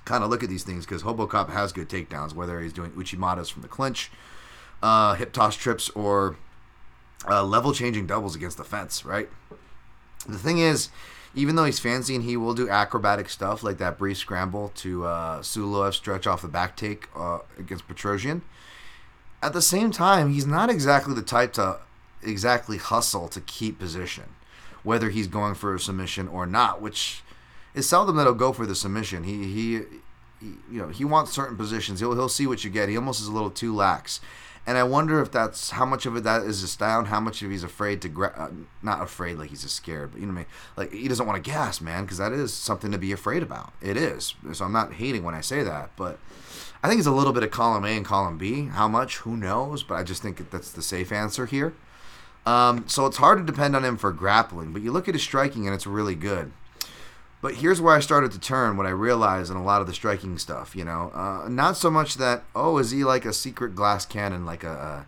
[0.05, 3.51] kind of look at these things because Hobocop has good takedowns, whether he's doing Uchimatas
[3.51, 4.11] from the clinch,
[4.83, 6.37] uh, hip toss trips, or
[7.29, 9.29] uh, level changing doubles against the fence, right?
[10.27, 10.91] The thing is,
[11.35, 15.05] even though he's fancy and he will do acrobatic stuff like that brief scramble to
[15.07, 18.43] uh, Suloev stretch off the back take uh, against Petrosyan,
[19.43, 21.81] at the same time, he's not exactly the type to
[22.23, 24.25] exactly hustle to keep position,
[24.85, 27.23] whether he's going for a submission or not, which
[27.75, 29.25] is seldom that he'll go for the submission.
[29.25, 29.81] He, he,
[30.41, 31.99] he you know, he wants certain positions.
[31.99, 32.89] He'll he'll see what you get.
[32.89, 34.21] He almost is a little too lax.
[34.65, 37.19] And I wonder if that's how much of it that is his style, and how
[37.19, 38.51] much of he's afraid to gra- uh,
[38.81, 40.47] not afraid like he's just scared, but you know what I mean.
[40.77, 43.73] Like he doesn't want to gas, man, because that is something to be afraid about.
[43.81, 44.35] It is.
[44.53, 46.21] So I'm not hating when I say that, but
[46.83, 48.67] I think it's a little bit of column A and column B.
[48.67, 49.19] How much?
[49.19, 49.83] Who knows?
[49.83, 51.75] But I just think that's the safe answer here.
[52.47, 55.23] Um, so it's hard to depend on him for grappling, but you look at his
[55.23, 56.53] striking and it's really good.
[57.43, 59.93] But here's where I started to turn when I realized in a lot of the
[59.93, 63.75] striking stuff, you know, uh, not so much that oh, is he like a secret
[63.75, 65.05] glass cannon, like a, uh,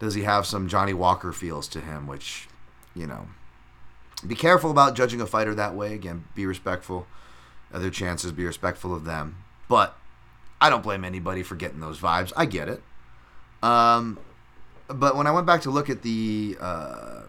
[0.00, 2.48] does he have some Johnny Walker feels to him, which,
[2.96, 3.28] you know,
[4.26, 5.94] be careful about judging a fighter that way.
[5.94, 7.06] Again, be respectful.
[7.72, 9.36] Other chances, be respectful of them.
[9.68, 9.96] But
[10.60, 12.32] I don't blame anybody for getting those vibes.
[12.36, 12.82] I get it.
[13.62, 14.18] Um,
[14.88, 17.22] but when I went back to look at the uh,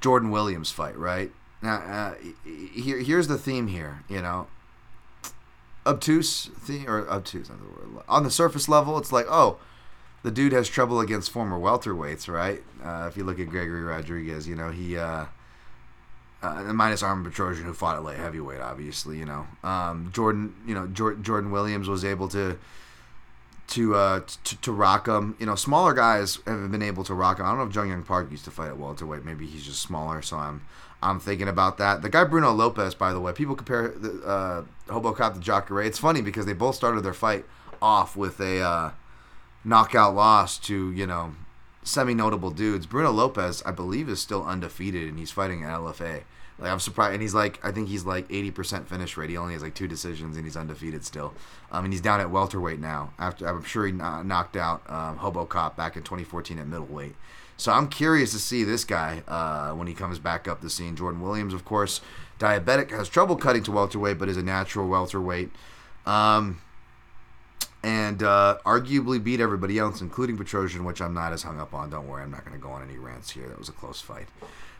[0.00, 1.30] Jordan Williams fight, right?
[1.60, 4.04] Now, uh, here, here's the theme here.
[4.08, 4.46] You know,
[5.86, 7.50] obtuse theme or obtuse.
[8.08, 9.58] On the surface level, it's like, oh,
[10.22, 12.62] the dude has trouble against former welterweights, right?
[12.82, 14.96] Uh, if you look at Gregory Rodriguez, you know he.
[14.96, 15.26] Uh,
[16.40, 19.46] uh, minus Armen Petrosyan, who fought at light heavyweight, obviously, you know.
[19.64, 22.56] Um, Jordan, you know, Jordan, Jordan Williams was able to
[23.68, 25.36] to uh, to, to rock him.
[25.38, 27.46] You know, smaller guys have been able to rock him.
[27.46, 29.24] I don't know if Jun Yong Park used to fight at welterweight.
[29.24, 30.62] Maybe he's just smaller, so I'm
[31.02, 32.02] I'm thinking about that.
[32.02, 35.82] The guy Bruno Lopez, by the way, people compare the, uh, Hobo Cop to Jacare.
[35.82, 37.44] It's funny because they both started their fight
[37.80, 38.90] off with a uh,
[39.64, 41.34] knockout loss to you know
[41.84, 42.86] semi-notable dudes.
[42.86, 46.22] Bruno Lopez, I believe, is still undefeated, and he's fighting at LFA.
[46.58, 49.30] Like I'm surprised, and he's like I think he's like 80% finish rate.
[49.30, 51.32] He only has like two decisions, and he's undefeated still.
[51.70, 53.12] Um, and he's down at welterweight now.
[53.18, 57.14] After I'm sure he knocked out um, Hobo Cop back in 2014 at middleweight.
[57.58, 60.94] So I'm curious to see this guy uh, when he comes back up the scene.
[60.94, 62.00] Jordan Williams, of course,
[62.38, 65.50] diabetic, has trouble cutting to welterweight, but is a natural welterweight.
[66.06, 66.60] Um,
[67.82, 71.90] and uh, arguably beat everybody else, including Petrosyan, which I'm not as hung up on.
[71.90, 73.48] Don't worry, I'm not going to go on any rants here.
[73.48, 74.28] That was a close fight.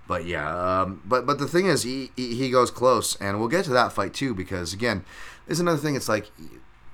[0.07, 3.67] But yeah, um, but but the thing is, he he goes close, and we'll get
[3.67, 5.05] to that fight too because again,
[5.47, 5.97] there's another thing.
[5.97, 6.31] It's like,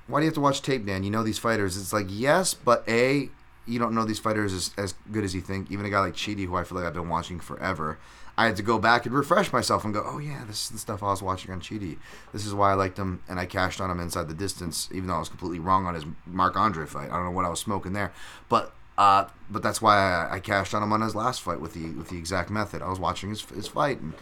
[0.07, 1.03] why do you have to watch tape, Dan?
[1.03, 1.77] You know these fighters.
[1.77, 3.29] It's like yes, but a
[3.65, 5.71] you don't know these fighters as, as good as you think.
[5.71, 7.97] Even a guy like Chidi, who I feel like I've been watching forever,
[8.37, 10.77] I had to go back and refresh myself and go, oh yeah, this is the
[10.77, 11.97] stuff I was watching on Chidi.
[12.33, 15.07] This is why I liked him, and I cashed on him inside the distance, even
[15.07, 17.09] though I was completely wrong on his Marc Andre fight.
[17.09, 18.13] I don't know what I was smoking there,
[18.49, 21.73] but uh, but that's why I, I, cashed on him on his last fight with
[21.73, 22.81] the with the exact method.
[22.81, 24.13] I was watching his his fight and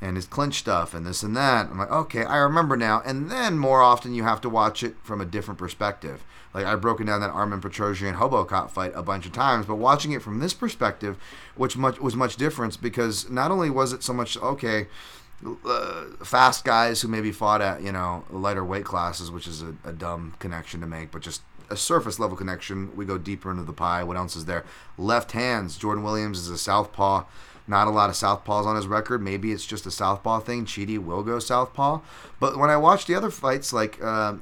[0.00, 1.66] and his clinch stuff and this and that.
[1.70, 3.02] I'm like, okay, I remember now.
[3.04, 6.24] And then more often you have to watch it from a different perspective.
[6.52, 9.76] Like I've broken down that Armen Petrosyan Hobo Cop fight a bunch of times, but
[9.76, 11.16] watching it from this perspective,
[11.54, 14.88] which much was much different because not only was it so much okay.
[15.64, 19.74] Uh, fast guys who maybe fought at you know lighter weight classes, which is a,
[19.84, 21.40] a dumb connection to make, but just
[21.70, 22.94] a surface level connection.
[22.94, 24.02] We go deeper into the pie.
[24.04, 24.64] What else is there?
[24.98, 25.78] Left hands.
[25.78, 27.24] Jordan Williams is a southpaw.
[27.66, 29.22] Not a lot of southpaws on his record.
[29.22, 30.66] Maybe it's just a southpaw thing.
[30.66, 32.00] Chidi will go southpaw.
[32.40, 34.34] But when I watch the other fights, like uh,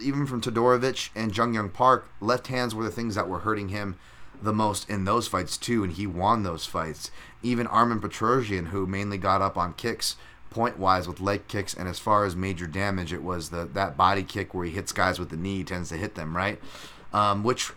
[0.00, 3.68] even from Todorovic and Jun Yong Park, left hands were the things that were hurting
[3.68, 3.96] him
[4.42, 7.10] the most in those fights too, and he won those fights.
[7.42, 10.16] Even Armen Petrosyan, who mainly got up on kicks,
[10.50, 13.96] point wise with leg kicks, and as far as major damage, it was the that
[13.96, 16.60] body kick where he hits guys with the knee tends to hit them right,
[17.12, 17.72] um, which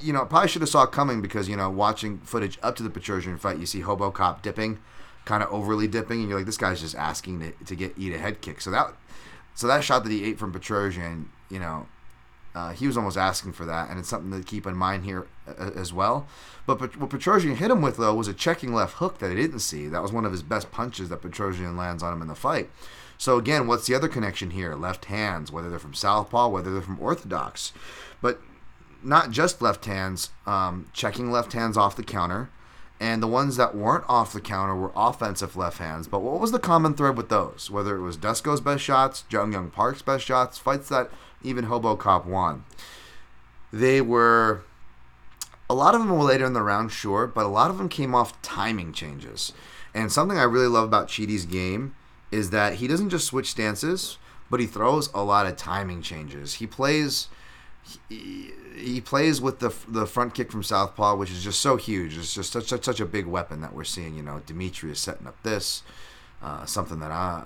[0.00, 2.90] you know probably should have saw coming because you know watching footage up to the
[2.90, 4.78] Petrosyan fight, you see Hobo Cop dipping,
[5.24, 8.14] kind of overly dipping, and you're like this guy's just asking to, to get eat
[8.14, 8.60] a head kick.
[8.60, 8.94] So that
[9.54, 11.86] so that shot that he ate from Petrosyan, you know,
[12.54, 15.26] uh, he was almost asking for that, and it's something to keep in mind here
[15.48, 16.26] uh, as well.
[16.66, 19.58] But what Petrosyan hit him with though was a checking left hook that he didn't
[19.58, 19.88] see.
[19.88, 22.70] That was one of his best punches that Petrosyan lands on him in the fight.
[23.18, 24.74] So again, what's the other connection here?
[24.74, 27.72] Left hands, whether they're from southpaw, whether they're from orthodox,
[28.20, 28.40] but
[29.02, 30.30] not just left hands.
[30.46, 32.50] Um, checking left hands off the counter,
[33.00, 36.06] and the ones that weren't off the counter were offensive left hands.
[36.06, 37.68] But what was the common thread with those?
[37.68, 41.10] Whether it was Dusko's best shots, Jun Yong Park's best shots, fights that
[41.44, 42.64] even Hobo Cop won,
[43.72, 44.62] they were
[45.68, 47.88] a lot of them were later in the round, sure, but a lot of them
[47.88, 49.52] came off timing changes.
[49.94, 51.94] And something I really love about Chidi's game
[52.30, 54.18] is that he doesn't just switch stances,
[54.50, 56.54] but he throws a lot of timing changes.
[56.54, 57.28] He plays
[58.08, 62.16] he, he plays with the the front kick from southpaw, which is just so huge.
[62.16, 64.16] It's just such such, such a big weapon that we're seeing.
[64.16, 65.82] You know, Dimitri is setting up this
[66.42, 67.44] uh, something that I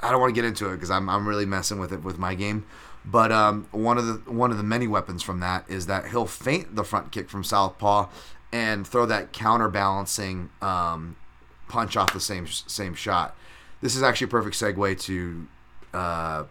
[0.00, 2.18] I don't want to get into it because I'm I'm really messing with it with
[2.18, 2.66] my game.
[3.04, 6.26] But um, one of the one of the many weapons from that is that he'll
[6.26, 8.08] feint the front kick from southpaw
[8.52, 11.16] and throw that counterbalancing um,
[11.68, 13.34] punch off the same same shot.
[13.80, 15.46] This is actually a perfect segue to
[15.94, 16.44] uh,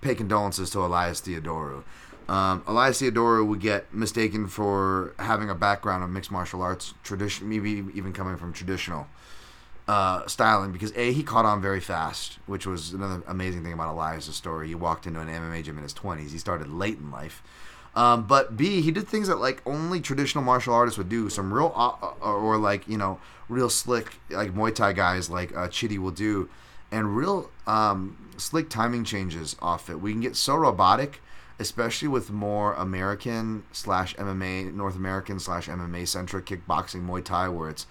[0.00, 1.84] pay condolences to Elias Theodorou.
[2.28, 7.48] Um, Elias Theodorou would get mistaken for having a background of mixed martial arts, tradition,
[7.48, 9.06] maybe even coming from traditional
[9.88, 13.92] uh, styling, because a he caught on very fast, which was another amazing thing about
[13.92, 14.68] Elias' story.
[14.68, 16.30] He walked into an MMA gym in his twenties.
[16.30, 17.42] He started late in life.
[17.96, 21.30] Um, but B, he did things that like only traditional martial artists would do.
[21.30, 23.18] Some real, uh, uh, or like you know,
[23.48, 26.50] real slick like Muay Thai guys like uh, Chidi will do,
[26.92, 30.00] and real um, slick timing changes off it.
[30.00, 31.22] We can get so robotic,
[31.58, 37.70] especially with more American slash MMA, North American slash MMA centric kickboxing Muay Thai, where
[37.70, 37.86] it's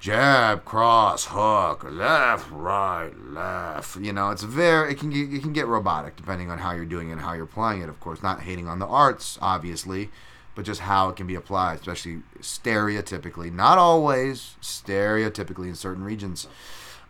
[0.00, 3.96] jab, cross, hook, left, right, left.
[4.00, 6.86] You know, it's very it can get, it can get robotic depending on how you're
[6.86, 7.88] doing it and how you're playing it.
[7.88, 10.10] Of course, not hating on the arts, obviously,
[10.54, 16.48] but just how it can be applied, especially stereotypically, not always, stereotypically in certain regions.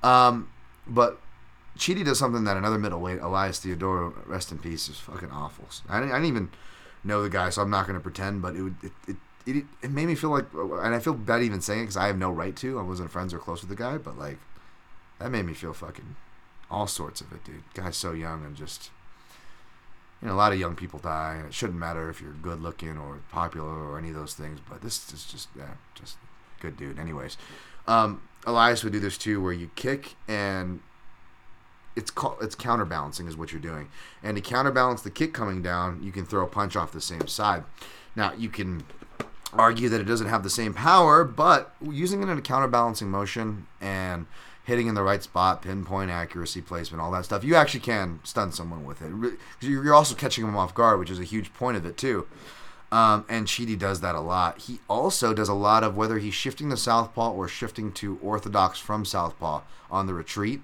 [0.03, 0.51] Um,
[0.87, 1.21] but
[1.79, 5.67] Chidi does something that another middleweight, Elias Theodorou, rest in peace, is fucking awful.
[5.89, 6.51] I didn't, I didn't even
[7.05, 8.73] know the guy, so I'm not going to pretend, but it.
[8.83, 9.17] It, it,
[9.47, 12.07] it, it made me feel like, and I feel bad even saying it because I
[12.07, 12.79] have no right to.
[12.79, 14.39] I wasn't friends or close with the guy, but like,
[15.19, 16.17] that made me feel fucking
[16.71, 17.63] all sorts of it, dude.
[17.75, 18.91] Guy's so young and just,
[20.23, 22.61] you know, a lot of young people die, and it shouldn't matter if you're good
[22.61, 24.61] looking or popular or any of those things.
[24.69, 26.17] But this is just, yeah, just
[26.61, 26.99] good dude.
[26.99, 27.37] Anyways,
[27.87, 30.81] um, Elias would do this too, where you kick and
[31.97, 33.89] it's called it's counterbalancing is what you're doing,
[34.23, 37.27] and to counterbalance the kick coming down, you can throw a punch off the same
[37.27, 37.65] side.
[38.15, 38.85] Now you can
[39.53, 43.67] argue that it doesn't have the same power, but using it in a counterbalancing motion
[43.81, 44.27] and
[44.65, 48.53] hitting in the right spot, pinpoint accuracy, placement, all that stuff, you actually can stun
[48.53, 49.11] someone with it.
[49.61, 52.27] You're also catching them off guard, which is a huge point of it too.
[52.93, 54.59] Um, and Chidi does that a lot.
[54.59, 58.79] He also does a lot of whether he's shifting to southpaw or shifting to orthodox
[58.79, 60.63] from southpaw on the retreat,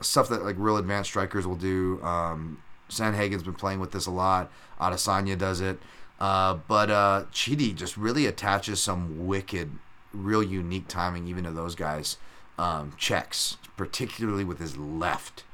[0.00, 2.00] stuff that like real advanced strikers will do.
[2.02, 4.52] Um, Sandhagen's been playing with this a lot.
[4.80, 5.78] Adesanya does it.
[6.24, 9.72] Uh, but uh, Chidi just really attaches some wicked,
[10.14, 12.16] real unique timing even to those guys
[12.58, 15.44] um, checks, particularly with his left,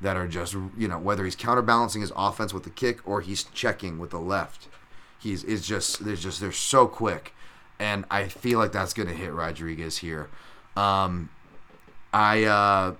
[0.00, 3.44] that are just you know whether he's counterbalancing his offense with the kick or he's
[3.44, 4.66] checking with the left.
[5.18, 7.34] He's is just there's just they're so quick,
[7.78, 10.30] and I feel like that's gonna hit Rodriguez here.
[10.74, 11.28] Um,
[12.14, 12.94] I, uh,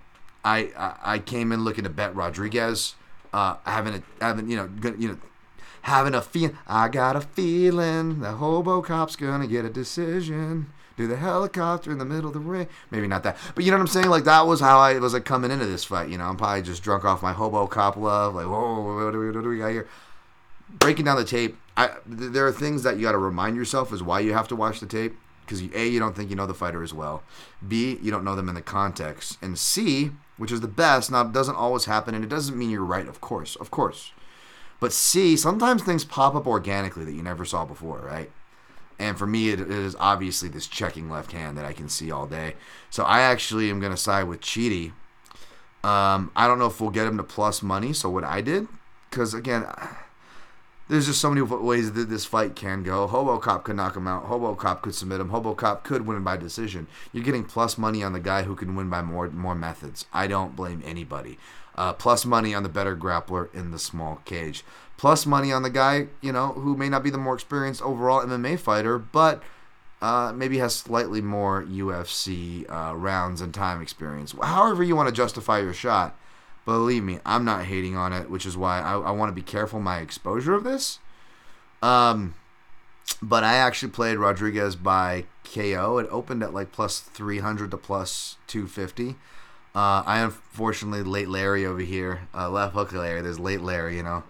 [0.44, 2.96] I I came in looking to bet Rodriguez.
[3.32, 4.68] Uh, I haven't haven't you know
[4.98, 5.16] you know
[5.85, 6.51] having a feel.
[6.66, 10.72] I got a feeling the hobo cop's gonna get a decision.
[10.97, 12.68] Do the helicopter in the middle of the ring?
[12.91, 14.09] Maybe not that, but you know what I'm saying.
[14.09, 16.09] Like that was how I was like coming into this fight.
[16.09, 18.35] You know, I'm probably just drunk off my hobo cop love.
[18.35, 19.89] Like, whoa, what do we, what do we got here?
[20.70, 23.93] Breaking down the tape, I, th- there are things that you got to remind yourself
[23.93, 26.47] is why you have to watch the tape because a you don't think you know
[26.47, 27.22] the fighter as well,
[27.66, 31.11] b you don't know them in the context, and c which is the best.
[31.11, 33.07] Now doesn't always happen, and it doesn't mean you're right.
[33.07, 34.12] Of course, of course.
[34.85, 38.30] But C, sometimes things pop up organically that you never saw before, right?
[38.99, 42.26] And for me, it is obviously this checking left hand that I can see all
[42.26, 42.57] day.
[42.91, 44.93] So I actually am going to side with Chidi.
[45.82, 47.95] Um, I don't know if we'll get him to plus money.
[47.95, 48.68] So what I did,
[49.09, 49.64] because again,
[50.91, 53.07] there's just so many ways that this fight can go.
[53.07, 54.26] Hobo Cop could knock him out.
[54.26, 55.30] Hobo Cop could submit him.
[55.30, 56.89] Hobo Cop could win by decision.
[57.11, 60.05] You're getting plus money on the guy who can win by more more methods.
[60.12, 61.39] I don't blame anybody.
[61.76, 64.64] Uh, plus money on the better grappler in the small cage.
[64.96, 68.24] Plus money on the guy, you know, who may not be the more experienced overall
[68.24, 69.42] MMA fighter, but
[70.00, 74.34] uh, maybe has slightly more UFC uh, rounds and time experience.
[74.40, 76.16] However, you want to justify your shot.
[76.64, 79.42] Believe me, I'm not hating on it, which is why I, I want to be
[79.42, 80.98] careful my exposure of this.
[81.82, 82.34] Um,
[83.20, 85.98] but I actually played Rodriguez by KO.
[85.98, 89.16] It opened at like plus 300 to plus 250.
[89.74, 93.22] Uh, I unfortunately late Larry over here, uh, left hook Larry.
[93.22, 94.22] There's late Larry, you know,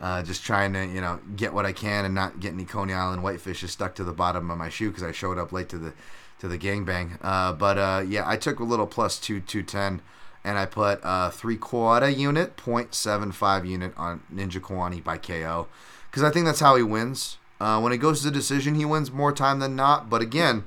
[0.00, 2.92] uh, just trying to you know get what I can and not get any Coney
[2.92, 5.78] Island whitefishes stuck to the bottom of my shoe because I showed up late to
[5.78, 5.92] the
[6.38, 7.18] to the gangbang.
[7.20, 10.02] Uh, but uh, yeah, I took a little plus two two ten,
[10.44, 15.66] and I put a three quarter unit, 0.75 unit on Njokuani by KO
[16.08, 17.38] because I think that's how he wins.
[17.58, 20.08] Uh, when it goes to the decision, he wins more time than not.
[20.08, 20.62] But again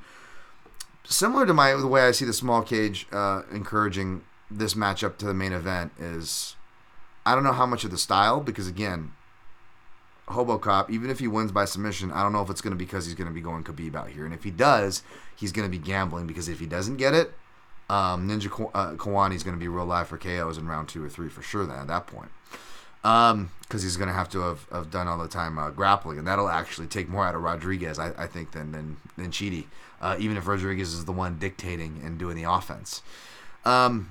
[1.10, 5.26] similar to my the way I see the small cage uh, encouraging this matchup to
[5.26, 6.56] the main event is
[7.26, 9.12] I don't know how much of the style because again
[10.28, 12.86] Hobocop even if he wins by submission I don't know if it's going to be
[12.86, 15.04] because he's going to be going Khabib out here and if he does
[15.36, 17.34] he's going to be gambling because if he doesn't get it
[17.90, 21.04] um, Ninja K- uh, is going to be real live for KOs in round two
[21.04, 22.30] or three for sure then at that point
[23.02, 26.18] because um, he's going to have to have, have done all the time uh, grappling,
[26.18, 29.66] and that'll actually take more out of Rodriguez, I, I think, than than than Chidi.
[30.02, 33.02] Uh, even if Rodriguez is the one dictating and doing the offense.
[33.66, 34.10] Um,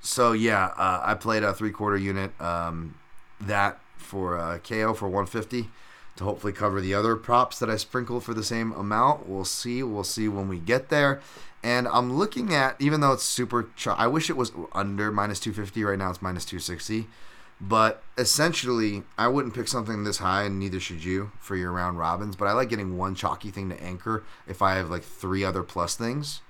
[0.00, 2.38] so yeah, uh, I played a three quarter unit.
[2.40, 2.94] Um,
[3.40, 5.70] that for uh, KO for 150
[6.16, 9.28] to hopefully cover the other props that I sprinkle for the same amount.
[9.28, 9.82] We'll see.
[9.82, 11.20] We'll see when we get there.
[11.62, 15.40] And I'm looking at, even though it's super, ch- I wish it was under minus
[15.40, 15.84] 250.
[15.84, 17.06] Right now it's minus 260.
[17.60, 21.98] But essentially, I wouldn't pick something this high, and neither should you for your round
[21.98, 22.34] robins.
[22.34, 25.62] But I like getting one chalky thing to anchor if I have like three other
[25.62, 26.40] plus things.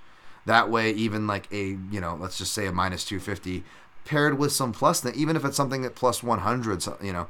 [0.45, 3.63] That way, even like a, you know, let's just say a minus 250
[4.05, 7.27] paired with some plus thing, even if it's something at plus 100, you know,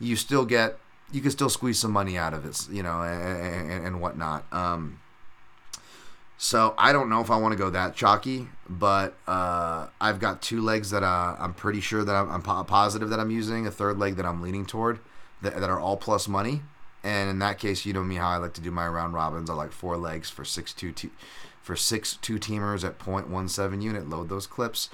[0.00, 0.78] you still get,
[1.12, 4.44] you can still squeeze some money out of it, you know, and, and, and whatnot.
[4.52, 5.00] Um,
[6.36, 10.42] so I don't know if I want to go that chalky, but uh, I've got
[10.42, 13.66] two legs that uh, I'm pretty sure that I'm, I'm po- positive that I'm using,
[13.66, 15.00] a third leg that I'm leaning toward,
[15.42, 16.62] that, that are all plus money.
[17.02, 19.48] And in that case, you know me how I like to do my round robins.
[19.48, 21.10] I like four legs for six two, two
[21.62, 24.08] for six two teamers at 0.17 unit.
[24.08, 24.90] Load those clips.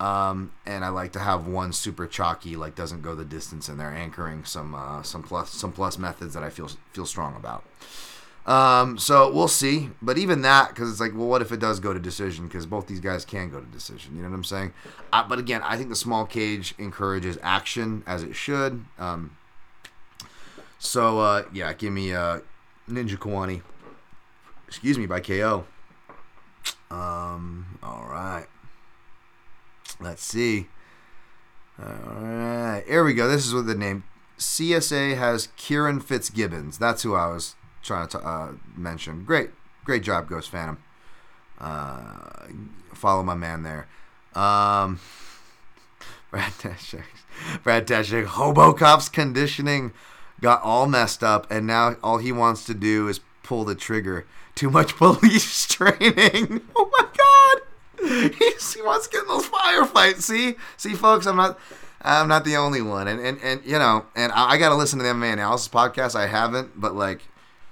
[0.00, 3.78] Um, and I like to have one super chalky, like doesn't go the distance in
[3.78, 7.64] there, anchoring some uh, some plus some plus methods that I feel feel strong about.
[8.46, 9.90] Um, so we'll see.
[10.02, 12.46] But even that, because it's like, well, what if it does go to decision?
[12.46, 14.16] Because both these guys can go to decision.
[14.16, 14.72] You know what I'm saying?
[15.12, 18.84] Uh, but again, I think the small cage encourages action as it should.
[18.98, 19.36] Um,
[20.78, 22.40] so uh, yeah, give me uh,
[22.88, 23.62] Njokuani.
[24.68, 25.64] Excuse me, by KO.
[26.90, 28.46] Um, all right.
[30.00, 30.68] Let's see.
[31.78, 33.26] All right, here we go.
[33.28, 34.04] This is what the name
[34.38, 35.48] CSA has.
[35.56, 36.78] Kieran Fitzgibbons.
[36.78, 39.24] That's who I was trying to uh, mention.
[39.24, 39.50] Great,
[39.84, 40.78] great job, Ghost Phantom.
[41.60, 42.48] Uh,
[42.92, 43.86] follow my man there.
[44.34, 44.98] Um,
[46.30, 47.04] Brad Teshek,
[47.62, 49.92] Brad Teshek, Hobocop's conditioning
[50.40, 54.26] got all messed up, and now all he wants to do is pull the trigger.
[54.54, 56.62] Too much police training.
[56.76, 60.22] Oh my god, He's, he wants to get in those firefights.
[60.22, 61.58] See, see, folks, I'm not.
[62.02, 64.74] I'm not the only one, and and, and you know, and I, I got to
[64.74, 66.14] listen to the MMA analysis podcast.
[66.14, 67.22] I haven't, but like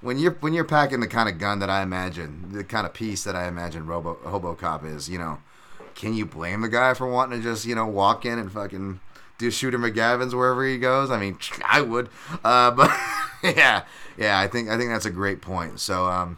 [0.03, 2.93] when you're when you're packing the kind of gun that I imagine, the kind of
[2.93, 5.39] piece that I imagine Robo HoboCop is, you know,
[5.95, 8.99] can you blame the guy for wanting to just you know walk in and fucking
[9.37, 11.09] do Shooter McGavin's wherever he goes?
[11.09, 12.09] I mean, I would,
[12.43, 12.91] uh, but
[13.43, 13.83] yeah,
[14.17, 15.79] yeah, I think I think that's a great point.
[15.79, 16.37] So um,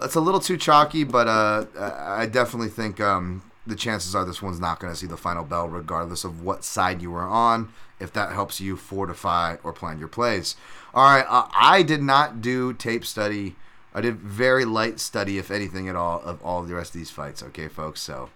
[0.00, 4.40] it's a little too chalky, but uh, I definitely think um, the chances are this
[4.40, 7.72] one's not going to see the final bell, regardless of what side you were on.
[8.02, 10.56] If that helps you fortify or plan your plays.
[10.92, 13.56] All right, uh, I did not do tape study.
[13.94, 17.10] I did very light study, if anything at all, of all the rest of these
[17.10, 17.42] fights.
[17.42, 18.00] Okay, folks.
[18.00, 18.30] So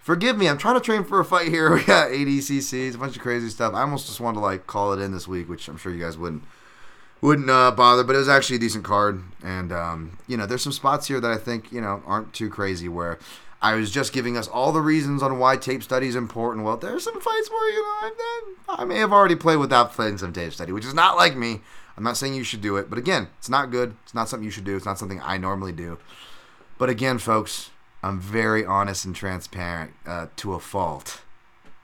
[0.00, 0.48] forgive me.
[0.48, 1.70] I'm trying to train for a fight here.
[1.74, 3.74] We got ADCCs, a bunch of crazy stuff.
[3.74, 6.02] I almost just wanted to like call it in this week, which I'm sure you
[6.02, 6.42] guys wouldn't
[7.20, 8.04] wouldn't uh, bother.
[8.04, 11.20] But it was actually a decent card, and um, you know, there's some spots here
[11.20, 13.18] that I think you know aren't too crazy where.
[13.62, 16.64] I was just giving us all the reasons on why tape study is important.
[16.64, 18.14] Well, there's some fights where you know
[18.70, 21.60] I, may have already played without playing some tape study, which is not like me.
[21.96, 23.94] I'm not saying you should do it, but again, it's not good.
[24.04, 24.76] It's not something you should do.
[24.76, 25.98] It's not something I normally do.
[26.78, 27.70] But again, folks,
[28.02, 31.20] I'm very honest and transparent uh, to a fault.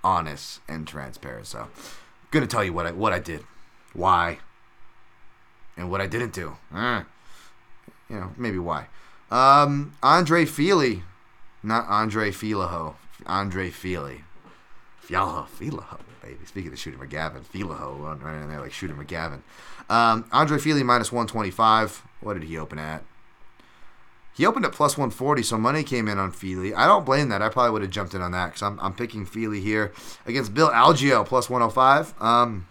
[0.03, 1.47] Honest and transparent.
[1.47, 1.69] So, I'm
[2.31, 3.45] gonna tell you what I what I did,
[3.93, 4.39] why,
[5.77, 6.57] and what I didn't do.
[6.73, 7.03] Uh,
[8.09, 8.87] you know, maybe why.
[9.31, 11.03] Um, Andre Fili,
[11.67, 12.95] not Andre Filaho.
[13.27, 14.23] Andre Fili.
[15.07, 16.45] Fialaho, Filaho, baby.
[16.47, 19.41] Speaking of Shooter McGavin, Filaho right in there like Shooter McGavin.
[19.89, 22.03] Um, Andre Fili minus 125.
[22.21, 23.05] What did he open at?
[24.35, 26.75] He opened at plus 140, so money came in on Fili.
[26.75, 27.41] I don't blame that.
[27.41, 29.93] I probably would have jumped in on that because I'm, I'm picking Fili here
[30.27, 32.21] against Bill Algeo plus 105.
[32.21, 32.67] Um,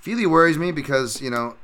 [0.00, 1.54] Fili worries me because, you know,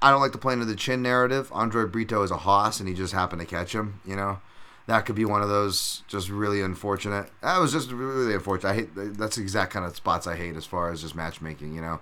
[0.00, 1.50] I don't like the play into the chin narrative.
[1.52, 4.38] Andre Brito is a hoss, and he just happened to catch him, you know
[4.88, 7.30] that could be one of those just really unfortunate.
[7.42, 8.70] That was just really unfortunate.
[8.70, 11.74] I hate that's the exact kind of spots I hate as far as just matchmaking.
[11.74, 12.00] You know,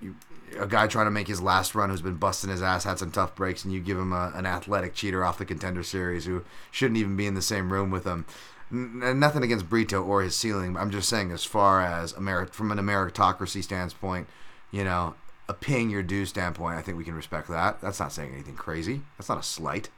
[0.00, 0.16] you,
[0.58, 3.10] a guy trying to make his last run who's been busting his ass had some
[3.10, 6.44] tough breaks, and you give him a, an athletic cheater off the contender series who
[6.70, 8.24] shouldn't even be in the same room with him.
[8.72, 10.78] N- nothing against Brito or his ceiling.
[10.78, 14.28] I'm just saying, as far as Ameri- from an meritocracy standpoint,
[14.70, 15.14] you know,
[15.46, 17.82] a paying your due standpoint, I think we can respect that.
[17.82, 19.02] That's not saying anything crazy.
[19.18, 19.90] That's not a slight.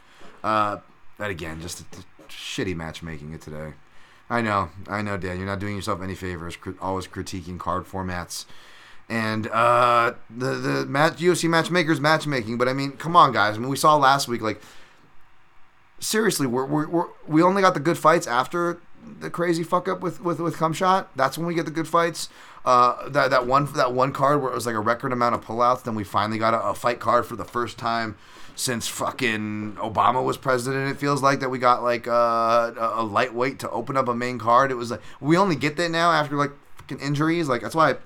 [0.42, 0.78] Uh,
[1.18, 1.84] that again, just a,
[2.28, 3.74] shitty matchmaking it today.
[4.30, 5.36] I know, I know, Dan.
[5.36, 6.56] You're not doing yourself any favors.
[6.80, 8.46] Always critiquing card formats
[9.08, 12.58] and uh, the the match UFC matchmakers matchmaking.
[12.58, 13.56] But I mean, come on, guys.
[13.56, 14.40] I mean, we saw last week.
[14.40, 14.60] Like,
[16.00, 18.80] seriously, we're, we're, we're we only got the good fights after
[19.20, 21.06] the crazy fuck up with with with Cumshot.
[21.16, 22.28] That's when we get the good fights.
[22.64, 25.44] Uh, that that one that one card where it was like a record amount of
[25.44, 25.82] pullouts.
[25.82, 28.16] Then we finally got a, a fight card for the first time
[28.56, 30.90] since fucking Obama was president.
[30.90, 34.38] It feels like that we got like uh, a lightweight to open up a main
[34.38, 34.70] card.
[34.70, 37.48] It was like we only get that now after like fucking injuries.
[37.48, 37.96] Like that's why.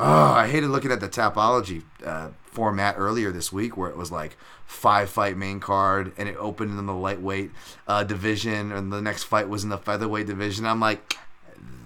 [0.00, 4.10] Oh, I hated looking at the Tapology uh, format earlier this week where it was
[4.10, 4.36] like
[4.66, 7.50] five fight main card and it opened in the lightweight
[7.86, 10.66] uh, division and the next fight was in the featherweight division.
[10.66, 11.16] I'm like,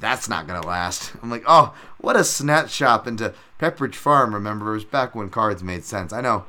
[0.00, 1.12] that's not gonna last.
[1.22, 4.34] I'm like, oh, what a snapshot into Pepperidge Farm.
[4.34, 6.12] Remembers back when cards made sense.
[6.12, 6.46] I know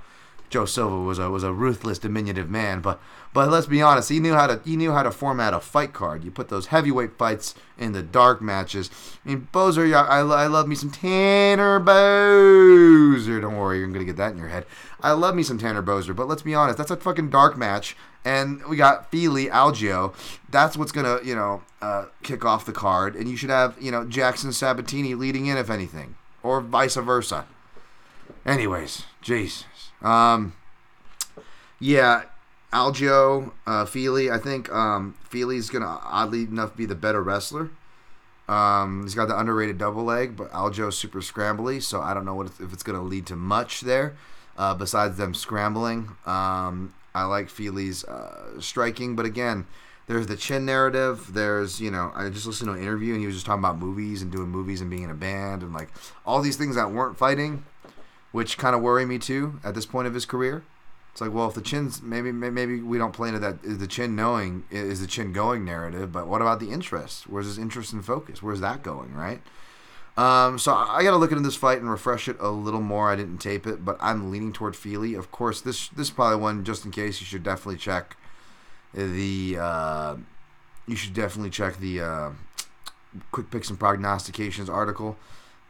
[0.49, 2.99] Joe Silva was a was a ruthless, diminutive man, but
[3.34, 5.93] but let's be honest, he knew how to he knew how to format a fight
[5.93, 6.23] card.
[6.23, 8.89] You put those heavyweight fights in the dark matches.
[9.25, 13.41] I mean, Boser, I, I love me some Tanner Boser.
[13.41, 14.65] Don't worry, you're gonna get that in your head.
[15.01, 17.95] I love me some Tanner Boser, but let's be honest, that's a fucking dark match.
[18.25, 20.13] And we got Fili Algeo.
[20.49, 23.15] That's what's gonna, you know, uh, kick off the card.
[23.15, 27.45] And you should have, you know, Jackson Sabatini leading in, if anything, or vice versa.
[28.45, 29.65] Anyways, Jesus.
[30.01, 30.53] Um,
[31.80, 32.23] yeah,
[32.78, 34.30] Algeo, uh, Fili.
[34.30, 37.71] I think um, Fili's gonna oddly enough be the better wrestler.
[38.47, 42.36] Um, he's got the underrated double leg, but Algeo's super scrambly, so I don't know
[42.36, 44.15] what if it's gonna lead to much there.
[44.57, 49.65] Uh, besides them scrambling, um, I like Fili's uh, striking, but again,
[50.05, 51.34] there's the chin narrative.
[51.34, 53.80] There's you know, I just listened to an interview and he was just talking about
[53.80, 55.89] movies and doing movies and being in a band and like
[56.28, 57.65] all these things that weren't fighting,
[58.32, 60.63] which kind of worry me too at this point of his career.
[61.18, 63.88] It's like, well, if the chin's maybe maybe we don't play into that is the
[63.88, 67.28] chin knowing is the chin going narrative, but what about the interest?
[67.28, 68.43] Where's his interest and focus?
[68.43, 69.41] Where's that going, right?
[70.15, 73.09] Um, so I got to look into this fight and refresh it a little more.
[73.09, 75.15] I didn't tape it, but I'm leaning toward Fili.
[75.15, 78.15] Of course, this this is probably one just in case you should definitely check
[78.93, 79.57] the.
[79.59, 80.18] Uh,
[80.86, 82.30] you should definitely check the uh,
[83.32, 85.18] quick picks and prognostications article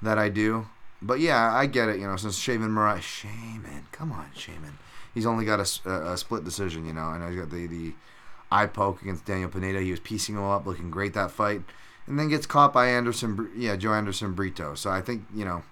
[0.01, 0.67] that I do.
[1.01, 1.99] But yeah, I get it.
[1.99, 4.79] You know, since Shaman Mariah, Shaman, come on, Shaman
[5.17, 6.85] he's only got a, a, split decision.
[6.85, 7.93] You know, I know he's got the the
[8.51, 9.81] eye poke against Daniel Pineda.
[9.81, 11.63] He was piecing him up, looking great that fight,
[12.05, 13.49] and then gets caught by Anderson.
[13.55, 14.75] Yeah, Joanderson Brito.
[14.75, 15.63] So I think you know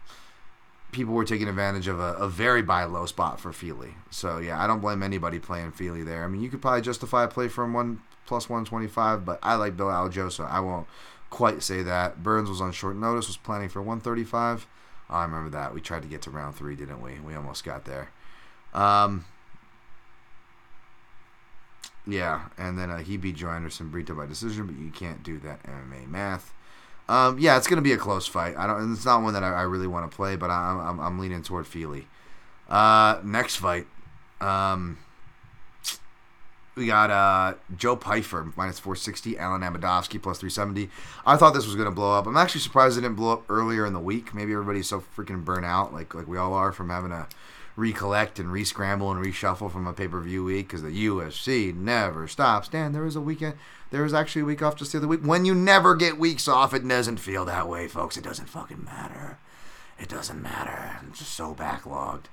[0.91, 3.93] people were taking advantage of a, a, very buy low spot for Fili.
[4.10, 6.24] So yeah, I don't blame anybody playing Fili there.
[6.24, 9.38] I mean, you could probably justify a play from one plus one twenty five, but
[9.43, 10.88] I like Bill Algeo, so I won't
[11.30, 12.24] quite say that.
[12.24, 14.66] Burns was on short notice, was planning for one thirty five.
[15.08, 15.72] I remember that.
[15.72, 17.20] We tried to get to round three, didn't we?
[17.20, 18.10] We almost got there.
[18.74, 19.26] Um,
[22.08, 25.64] yeah, and then uh, he beat Joanderson Brito by decision, but you can't do that
[25.64, 26.53] MMA math.
[27.08, 28.56] Um, yeah, it's gonna be a close fight.
[28.58, 28.93] I don't.
[28.93, 31.43] It's not one that I, I really want to play, but I'm, I'm, I'm leaning
[31.43, 32.08] toward Fili.
[32.68, 33.86] Uh, next fight,
[34.41, 34.97] um,
[36.76, 40.89] we got uh, Joe Pyfer minus 460, Alen Amedovski plus 370.
[41.26, 42.26] I thought this was gonna blow up.
[42.28, 44.34] I'm actually surprised it didn't blow up earlier in the week.
[44.34, 47.28] Maybe everybody's so freaking burnt out, like like we all are from having a
[47.76, 52.28] recollect and rescramble and reshuffle from a pay per view week because the UFC never
[52.28, 52.67] stops.
[52.67, 53.55] Dan, there was a weekend.
[53.91, 55.21] There was actually a week off just the other week.
[55.21, 58.17] When you never get weeks off, it doesn't feel that way, folks.
[58.17, 59.38] It doesn't fucking matter.
[59.99, 60.97] It doesn't matter.
[61.01, 62.26] I'm just so backlogged.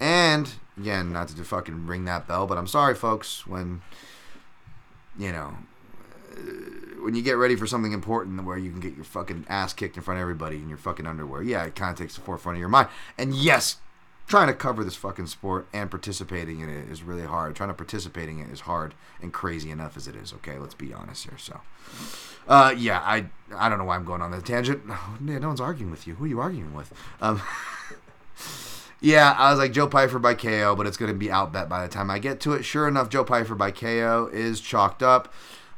[0.00, 3.46] And again, not to fucking ring that bell, but I'm sorry, folks.
[3.46, 3.82] When
[5.18, 5.56] you know,
[6.32, 6.40] uh,
[7.02, 9.96] when you get ready for something important where you can get your fucking ass kicked
[9.96, 12.56] in front of everybody in your fucking underwear, yeah, it kind of takes the forefront
[12.56, 12.88] of your mind.
[13.16, 13.76] And yes,
[14.26, 17.54] trying to cover this fucking sport and participating in it is really hard.
[17.54, 20.32] Trying to participating in it is hard and crazy enough as it is.
[20.34, 21.38] Okay, let's be honest here.
[21.38, 21.60] So,
[22.48, 24.82] uh, yeah, I I don't know why I'm going on that tangent.
[25.20, 26.14] No, no one's arguing with you.
[26.14, 26.92] Who are you arguing with?
[27.20, 27.40] Um,
[29.00, 31.82] yeah, I was like Joe Pyfer by KO, but it's going to be outbet by
[31.82, 32.64] the time I get to it.
[32.64, 35.32] Sure enough, Joe Pyfer by KO is chalked up.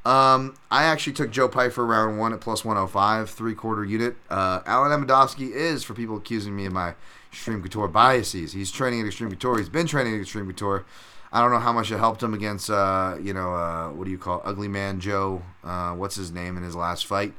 [0.06, 4.16] Um, I actually took Joe Pyfer round one at plus 105, three quarter unit.
[4.30, 6.94] Uh, Alen Amedovski is, for people accusing me of my
[7.36, 8.52] Extreme Couture biases.
[8.52, 9.58] He's training at Extreme Couture.
[9.58, 10.86] He's been training at Extreme Couture.
[11.30, 14.10] I don't know how much it helped him against, uh, you know, uh, what do
[14.10, 14.42] you call it?
[14.46, 15.42] Ugly Man Joe?
[15.62, 17.34] Uh, what's his name in his last fight?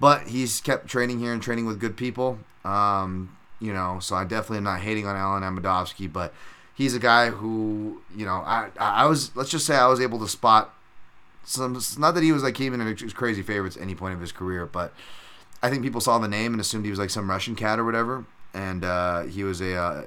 [0.00, 2.40] But he's kept training here and training with good people.
[2.64, 6.34] Um, you know, so I definitely am not hating on Alen Amedovski, but
[6.74, 10.18] he's a guy who, you know, I I was let's just say I was able
[10.20, 10.74] to spot
[11.44, 11.80] some.
[11.98, 14.66] Not that he was like even in crazy favorites at any point of his career,
[14.66, 14.92] but
[15.62, 17.84] I think people saw the name and assumed he was like some Russian cat or
[17.84, 18.24] whatever
[18.58, 20.04] and uh, he was a uh,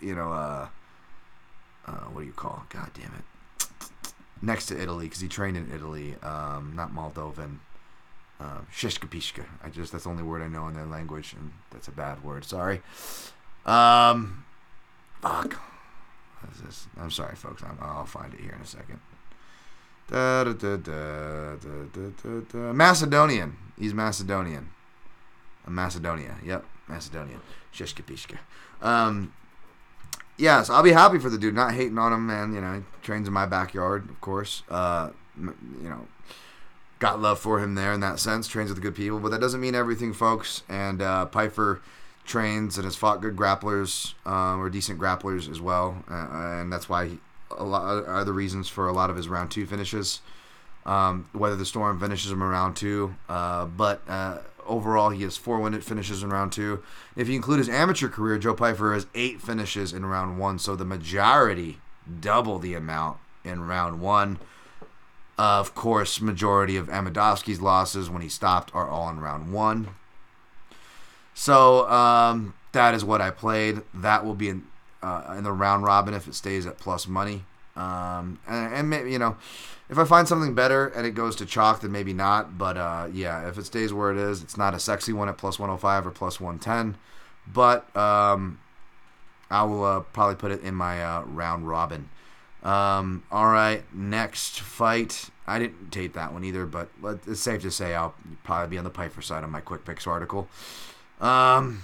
[0.00, 0.68] you know uh,
[1.86, 2.64] uh, what do you call?
[2.68, 3.68] God damn it!
[4.40, 7.58] Next to Italy because he trained in Italy, um, not Moldovan.
[8.40, 9.44] Uh, Shishkapishka.
[9.64, 12.22] I just that's the only word I know in their language, and that's a bad
[12.22, 12.44] word.
[12.44, 12.82] Sorry.
[13.66, 14.44] Um,
[15.20, 15.60] fuck.
[17.00, 17.64] I'm sorry, folks.
[17.64, 19.00] i will find it here in a second.
[20.08, 22.72] Da, da, da, da, da, da, da.
[22.72, 23.56] Macedonian.
[23.76, 24.68] He's Macedonian.
[25.66, 26.36] Macedonia.
[26.44, 27.40] Yep, Macedonian.
[27.74, 28.38] Shishka Pishka.
[28.80, 29.32] Um,
[30.36, 31.54] yeah, so I'll be happy for the dude.
[31.54, 32.54] Not hating on him, man.
[32.54, 34.62] You know, he trains in my backyard, of course.
[34.70, 36.06] Uh, you know,
[37.00, 38.46] got love for him there in that sense.
[38.46, 40.62] Trains with good people, but that doesn't mean everything, folks.
[40.68, 41.80] And uh, Pyfer
[42.24, 46.28] trains and has fought good grapplers um, or decent grapplers as well, uh,
[46.60, 47.18] and that's why he,
[47.50, 50.20] a lot are the reasons for a lot of his round two finishes.
[50.86, 54.38] Um, whether the Storm finishes him around two, uh, but uh,
[54.68, 56.82] overall he has four win finishes in round two.
[57.16, 60.76] If you include his amateur career, Joe Pyfer has eight finishes in round one, so
[60.76, 61.78] the majority,
[62.20, 64.38] double the amount in round one.
[65.38, 69.94] of course, majority of Amedovski's losses when he stopped are all in round one.
[71.32, 73.82] So um, that is what I played.
[73.94, 74.64] That will be in
[75.00, 77.44] uh, in the round robin if it stays at plus money.
[77.76, 79.36] Um, and, and maybe you know,
[79.88, 82.58] if I find something better and it goes to chalk, then maybe not.
[82.58, 85.38] But uh, yeah, if it stays where it is, it's not a sexy one at
[85.38, 86.98] plus 105 or plus 110.
[87.50, 88.60] But um,
[89.50, 92.10] I will uh, probably put it in my uh, round robin.
[92.62, 95.30] Um, all right, next fight.
[95.46, 96.88] I didn't tape that one either, but
[97.26, 100.06] it's safe to say I'll probably be on the Pyfer side on my quick picks
[100.06, 100.48] article.
[101.20, 101.82] Um,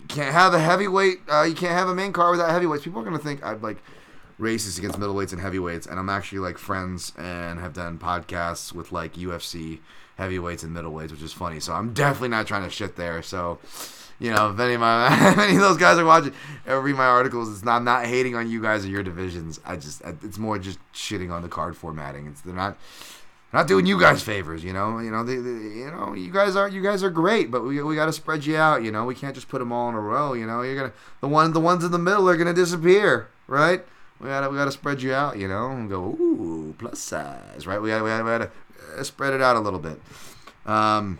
[0.00, 1.20] you can't have a heavyweight.
[1.28, 2.84] Uh, you can't have a main card without heavyweights.
[2.84, 3.78] People are gonna think I'd like
[4.42, 8.92] races against middleweights and heavyweights, and I'm actually like friends and have done podcasts with
[8.92, 9.78] like UFC
[10.16, 11.60] heavyweights and middleweights, which is funny.
[11.60, 13.22] So I'm definitely not trying to shit there.
[13.22, 13.58] So
[14.18, 16.34] you know, if any of my if any of those guys are watching
[16.66, 19.60] or read my articles, it's not I'm not hating on you guys or your divisions.
[19.64, 22.26] I just it's more just shitting on the card formatting.
[22.26, 22.76] It's they're not
[23.52, 24.98] not doing you guys favors, you know.
[24.98, 27.82] You know, they, they, you know, you guys are you guys are great, but we,
[27.82, 28.82] we got to spread you out.
[28.82, 30.32] You know, we can't just put them all in a row.
[30.32, 33.84] You know, you're gonna the one the ones in the middle are gonna disappear, right?
[34.22, 35.36] We gotta we gotta spread you out.
[35.36, 37.82] You know, and go ooh plus size, right?
[37.82, 38.50] We gotta we gotta, we gotta
[38.98, 40.00] uh, spread it out a little bit.
[40.64, 41.18] Um,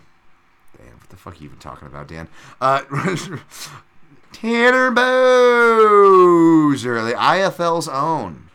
[0.79, 2.29] damn, what the fuck are you even talking about, Dan?
[2.61, 2.83] Uh,
[4.33, 8.49] Tanner Boser, the IFL's own.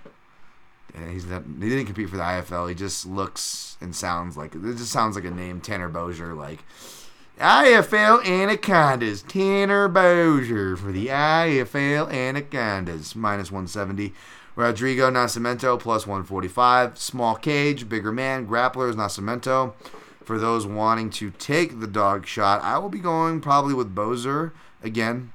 [0.96, 2.70] Yeah, he's not, he didn't compete for the IFL.
[2.70, 6.36] He just looks and sounds like it just sounds like a name, Tanner Boser.
[6.36, 6.64] Like
[7.40, 14.14] IFL Anacondas, Tanner Boser for the IFL Anacondas, minus 170.
[14.58, 16.98] Rodrigo Nascimento plus 145.
[16.98, 19.74] Small cage, bigger man, grapplers Nascimento.
[20.26, 24.52] For those wanting to take the dog shot, I will be going probably with Boser
[24.84, 25.32] again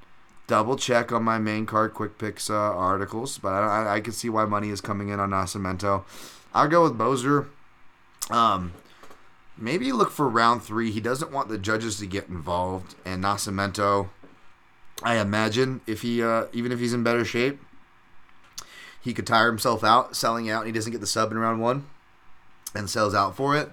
[0.49, 4.13] double check on my main card quick picks uh, articles, but I, I, I, can
[4.13, 6.05] see why money is coming in on Nascimento.
[6.53, 7.47] I'll go with Boser.
[8.29, 8.75] Um,
[9.57, 10.91] maybe look for round three.
[10.91, 14.11] He doesn't want the judges to get involved, and Nascimento.
[15.03, 17.59] I imagine if he, uh, even if he's in better shape,
[19.03, 20.61] he could tire himself out selling out.
[20.61, 21.87] And he doesn't get the sub in round one,
[22.75, 23.71] and sells out for it,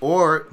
[0.00, 0.46] or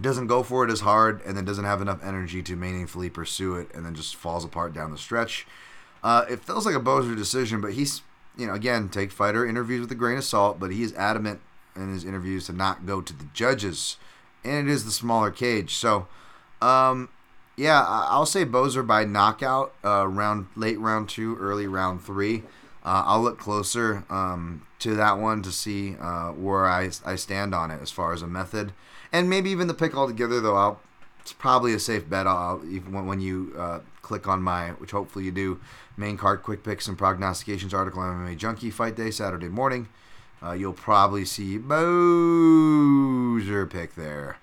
[0.00, 3.56] doesn't go for it as hard and then doesn't have enough energy to meaningfully pursue
[3.56, 5.46] it and then just falls apart down the stretch.
[6.02, 8.02] Uh, it feels like a Boser decision, but he's,
[8.36, 11.40] you know, again, take fighter interviews with a grain of salt, but he is adamant
[11.74, 13.96] in his interviews to not go to the judges,
[14.44, 15.74] and it is the smaller cage.
[15.74, 16.06] So,
[16.60, 17.08] um,
[17.56, 22.42] yeah, I'll say Boser by knockout, uh, round late round two, early round three.
[22.86, 27.52] Uh, I'll look closer um, to that one to see uh, where I, I stand
[27.52, 28.72] on it as far as a method
[29.12, 30.40] and maybe even the pick altogether.
[30.40, 30.80] Though I'll,
[31.20, 32.28] it's probably a safe bet.
[32.28, 35.60] I'll even when, when you uh, click on my, which hopefully you do,
[35.96, 39.88] main card quick picks and prognostications article on MMA Junkie Fight Day Saturday morning.
[40.40, 44.36] Uh, you'll probably see Boser pick there.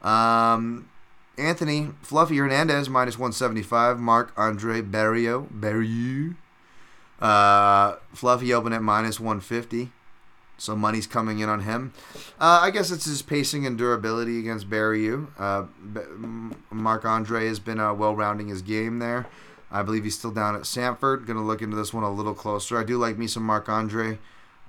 [0.00, 0.88] Um,
[1.36, 3.98] Anthony Fluffy Hernandez minus 175.
[3.98, 6.36] Mark Andre Barriault Barriault.
[7.20, 9.92] Uh, Fluffy open at minus 150
[10.60, 11.92] so money's coming in on him.
[12.38, 15.28] Uh, I guess it's his pacing and durability against Barriault.
[15.38, 15.64] Uh,
[16.70, 19.26] Mark Andre has been uh, well rounding his game there.
[19.70, 21.26] I believe he's still down at Sanford.
[21.26, 22.78] Going to look into this one a little closer.
[22.78, 24.18] I do like me some Mark Andre.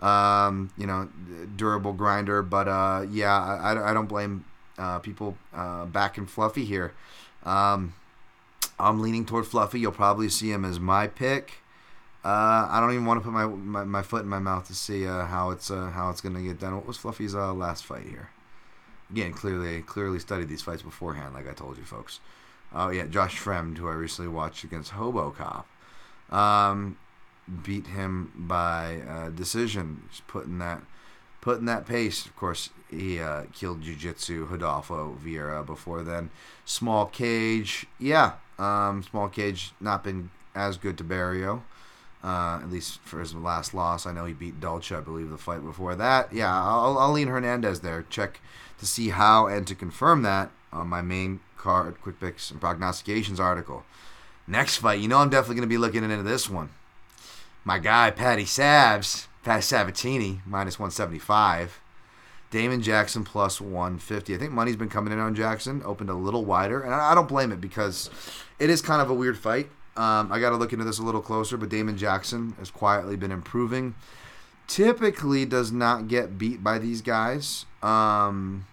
[0.02, 1.10] Um, you know,
[1.56, 4.45] durable grinder, but uh, yeah, I, I don't blame
[4.80, 6.94] uh, people uh, backing Fluffy here.
[7.44, 7.94] Um,
[8.80, 9.80] I'm leaning toward Fluffy.
[9.80, 11.60] You'll probably see him as my pick.
[12.23, 14.76] Uh, I don't even want to put my, my, my, foot in my mouth to
[14.76, 16.76] see uh, how it's uh, how it's gonna get done.
[16.76, 18.30] What was Fluffy's uh, last fight here?
[19.10, 22.19] Again, clearly clearly studied these fights beforehand, like I told you folks.
[22.73, 25.68] Oh yeah, Josh Fremd, who I recently watched against Hobo Cop,
[26.30, 26.99] um,
[27.64, 30.03] beat him by uh, decision.
[30.11, 30.84] Just putting that
[31.41, 32.27] putting that pace.
[32.27, 36.30] Of course, he uh, killed Jiu Jitsu Rodolfo Vieira before then.
[36.65, 38.34] Small cage, yeah.
[38.60, 41.64] Um, small cage not been as good to Barriault
[42.23, 44.06] uh, at least for his last loss.
[44.06, 46.31] I know he beat Dolce, I believe, the fight before that.
[46.31, 48.06] Yeah, I'll, I'll lean Hernandez there.
[48.10, 48.39] Check
[48.80, 53.39] to see how and to confirm that on my main card, quick picks, and prognostications
[53.39, 53.84] article.
[54.48, 56.69] Next fight, you know I'm definitely going to be looking into this one.
[57.64, 61.80] My guy, Patty Savs, Patty Sabatini, minus 175.
[62.49, 64.35] Damon Jackson plus 150.
[64.35, 67.30] I think money's been coming in on Jackson, opened a little wider, and I don't
[67.30, 68.10] blame it because
[68.60, 69.69] it is kind of a weird fight.
[69.97, 73.18] Um, I got to look into this a little closer, but Damon Jackson has quietly
[73.18, 73.95] been improving.
[74.68, 77.65] Typically, does not get beat by these guys.
[77.84, 78.65] Um,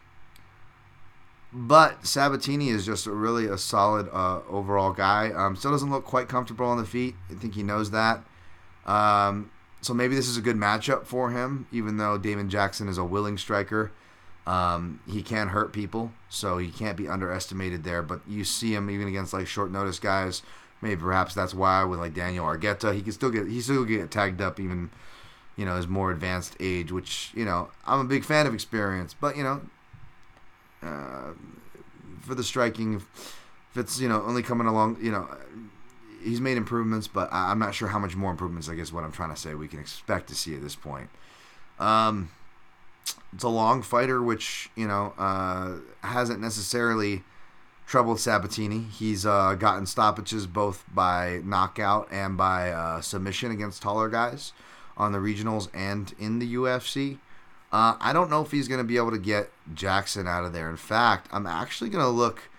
[1.53, 5.31] but Sabatini is just a really a solid uh, overall guy.
[5.33, 7.15] Um, still doesn't look quite comfortable on the feet.
[7.31, 8.23] I think he knows that.
[8.87, 9.51] Um,
[9.81, 13.05] so maybe this is a good matchup for him, even though Damon Jackson is a
[13.05, 13.91] willing striker.
[14.47, 18.03] Um, he can hurt people, so he can't be underestimated there.
[18.03, 20.43] But you see him even against like short notice guys.
[20.81, 24.11] Maybe perhaps that's why with like Daniel Argueta, he can still get he still get
[24.11, 24.91] tagged up even
[25.57, 26.93] you know his more advanced age.
[26.93, 29.61] Which you know I'm a big fan of experience, but you know
[30.83, 31.33] uh,
[32.23, 33.37] for the striking, if,
[33.75, 35.29] it's you know only coming along, you know
[36.23, 38.69] he's made improvements, but I'm not sure how much more improvements.
[38.69, 41.11] I guess what I'm trying to say we can expect to see at this point.
[41.79, 42.31] Um,
[43.33, 45.75] it's a long fighter, which you know uh,
[46.07, 47.23] hasn't necessarily
[47.89, 48.81] troubled Sabatini.
[48.81, 54.53] He's uh, gotten stoppages both by knockout and by uh, submission against taller guys
[54.99, 57.19] on the regionals and in the UFC.
[57.73, 60.53] Uh, I don't know if he's going to be able to get Jackson out of
[60.53, 60.69] there.
[60.69, 62.51] In fact, I'm actually going to look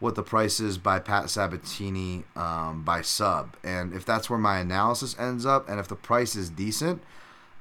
[0.00, 3.56] what the price is by Pat Sabatini um, by sub.
[3.64, 7.02] And if that's where my analysis ends up, and if the price is decent,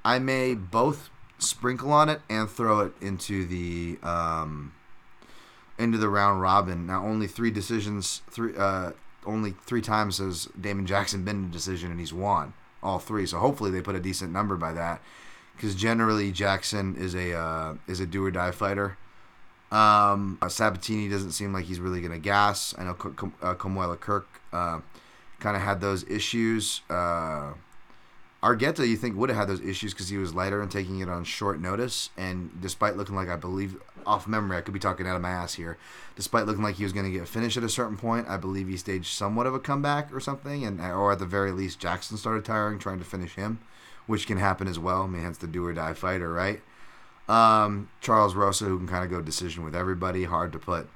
[0.04, 4.74] I may both sprinkle on it and throw it into the um,
[5.84, 6.88] into the round robin.
[6.88, 8.92] Now, only three decisions, three uh,
[9.26, 13.26] only three times has Damon Jackson been in a decision, and he's won all three.
[13.26, 15.02] So hopefully they put a decent number by that,
[15.56, 18.98] because generally Jackson is a uh, is a do or die fighter.
[19.72, 22.76] Um, uh, Sabatini doesn't seem like he's really to gas.
[22.78, 24.82] I know Com- uh, Kirk uh,
[25.40, 26.82] kind of had those issues.
[26.90, 27.54] Uh,
[28.44, 31.10] Argueta, you think, would have had those issues because he was lighter and taking it
[31.10, 32.10] on short notice.
[32.18, 35.30] And despite looking like, I believe, off memory, I could be talking out of my
[35.30, 35.78] ass here.
[36.16, 38.68] Despite looking like he was going to get finished at a certain point, I believe
[38.68, 40.64] he staged somewhat of a comeback or something.
[40.64, 43.60] And Or at the very least, Jackson started tiring, trying to finish him,
[44.08, 45.04] which can happen as well.
[45.04, 46.62] I mean, hence the do or die fighter, right?
[47.28, 50.26] Um, Charles Rosa, who can kind of go decision with everybody.
[50.26, 50.90] Hard to put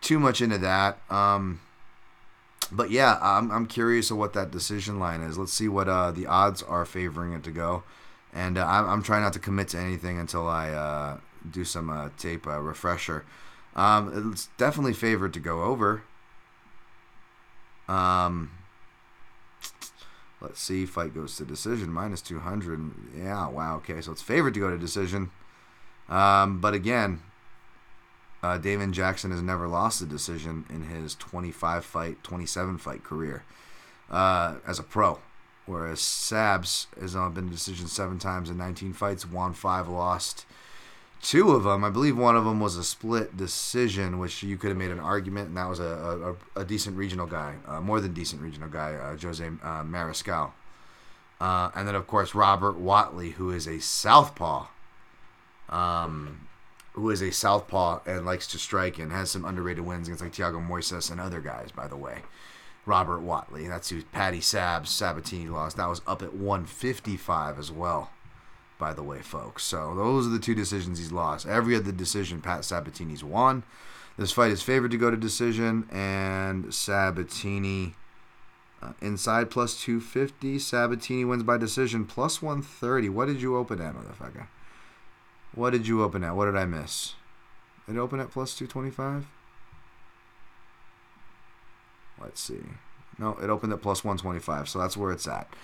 [0.00, 0.98] too much into that.
[1.10, 1.60] Um,
[2.70, 5.38] but yeah, I'm, I'm curious of what that decision line is.
[5.38, 7.84] Let's see what uh, the odds are favoring it to go.
[8.32, 11.18] And uh, I'm, I'm trying not to commit to anything until I uh,
[11.50, 13.24] do some uh, tape uh, refresher.
[13.74, 16.02] Um, it's definitely favored to go over.
[17.88, 18.50] Um,
[20.40, 20.86] let's see.
[20.86, 22.90] Fight goes to decision minus 200.
[23.16, 23.76] Yeah, wow.
[23.76, 25.30] Okay, so it's favored to go to decision.
[26.08, 27.22] Um, but again,
[28.42, 33.44] uh, Damon Jackson has never lost a decision in his 25 fight, 27 fight career
[34.10, 35.20] uh, as a pro.
[35.64, 40.44] Whereas Sabs has only been a decision seven times in 19 fights, won five, lost
[41.22, 41.84] two of them.
[41.84, 45.00] I believe one of them was a split decision, which you could have made an
[45.00, 48.68] argument, and that was a, a, a decent regional guy, uh, more than decent regional
[48.68, 50.50] guy, uh, Jose uh, Mariscal.
[51.40, 54.66] Uh, and then, of course, Robert Watley, who is a southpaw
[55.72, 56.46] um,
[56.92, 60.32] who is a southpaw and likes to strike and has some underrated wins against like
[60.32, 62.18] Thiago Moises and other guys, by the way.
[62.84, 63.68] Robert Watley.
[63.68, 65.76] That's who Patty Sabs Sabatini lost.
[65.76, 68.10] That was up at 155 as well,
[68.82, 69.62] by the way, folks.
[69.62, 71.46] So those are the two decisions he's lost.
[71.46, 73.62] Every other decision Pat Sabatini's won.
[74.18, 77.94] This fight is favored to go to decision, and Sabatini
[78.82, 80.58] uh, inside plus 250.
[80.58, 83.08] Sabatini wins by decision plus 130.
[83.08, 84.48] What did you open at, motherfucker?
[85.54, 86.34] What did you open at?
[86.34, 87.14] What did I miss?
[87.88, 89.28] It opened at plus 225?
[92.20, 92.64] Let's see.
[93.16, 95.54] No, it opened at plus 125, so that's where it's at.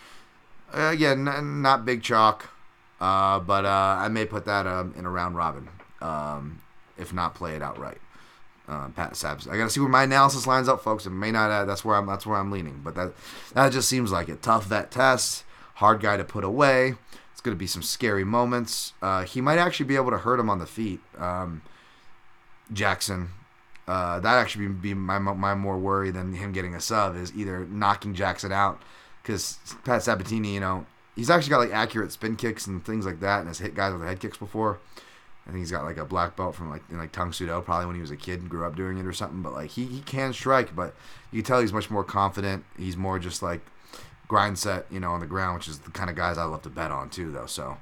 [0.72, 1.24] Uh, again,
[1.60, 2.50] not big chalk,
[3.00, 5.68] uh, but uh, I may put that um, in a round robin,
[6.00, 6.60] um,
[6.96, 7.98] if not play it outright.
[8.66, 9.48] Uh, Pat Sabs.
[9.48, 11.06] I gotta see where my analysis lines up, folks.
[11.06, 11.50] It may not.
[11.50, 12.06] Uh, that's where I'm.
[12.06, 12.82] That's where I'm leaning.
[12.84, 13.14] But that
[13.54, 14.42] that just seems like it.
[14.42, 15.44] Tough vet test.
[15.76, 16.96] Hard guy to put away.
[17.32, 18.92] It's to be some scary moments.
[19.00, 21.00] Uh, he might actually be able to hurt him on the feet.
[21.16, 21.62] Um,
[22.72, 23.30] Jackson.
[23.86, 27.64] Uh, that actually be my, my more worry than him getting a sub is either
[27.70, 28.82] knocking Jackson out
[29.22, 30.84] because Pat Sabatini, you know,
[31.18, 33.92] he's actually got like accurate spin kicks and things like that, and has hit guys
[33.92, 34.78] with head kicks before.
[35.44, 37.60] I think he's got like a black belt from like in like Tang Soo Do,
[37.60, 39.42] probably when he was a kid and grew up doing it or something.
[39.42, 40.94] But like he, he can strike, but
[41.32, 42.64] you can tell he's much more confident.
[42.76, 43.62] He's more just like
[44.28, 46.62] grind set, you know, on the ground, which is the kind of guys I love
[46.62, 47.46] to bet on too, though.
[47.46, 47.78] So,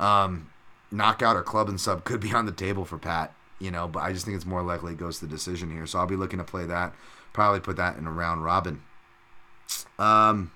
[0.00, 0.48] um,
[0.90, 4.00] knockout or club and sub could be on the table for Pat, you know, but
[4.00, 5.86] I just think it's more likely it goes to the decision here.
[5.86, 6.94] So I'll be looking to play that.
[7.34, 8.80] Probably put that in a round robin.
[9.98, 10.52] Um.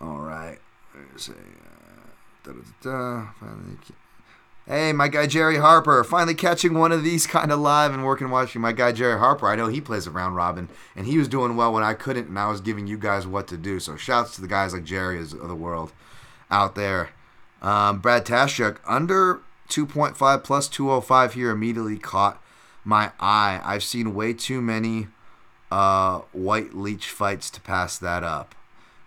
[0.00, 0.58] All right.
[0.94, 2.52] Uh,
[2.82, 3.28] da,
[4.66, 8.30] Hey, my guy Jerry Harper, finally catching one of these kind of live and working
[8.30, 9.46] watching my guy Jerry Harper.
[9.46, 12.28] I know he plays a round robin, and he was doing well when I couldn't,
[12.28, 13.78] and I was giving you guys what to do.
[13.78, 15.92] So shouts to the guys like Jerry of the world
[16.50, 17.10] out there.
[17.60, 22.42] Um, Brad Tashuk, under 2.5 plus 205 here immediately caught
[22.84, 23.60] my eye.
[23.64, 25.08] I've seen way too many
[25.70, 28.54] uh, white leech fights to pass that up.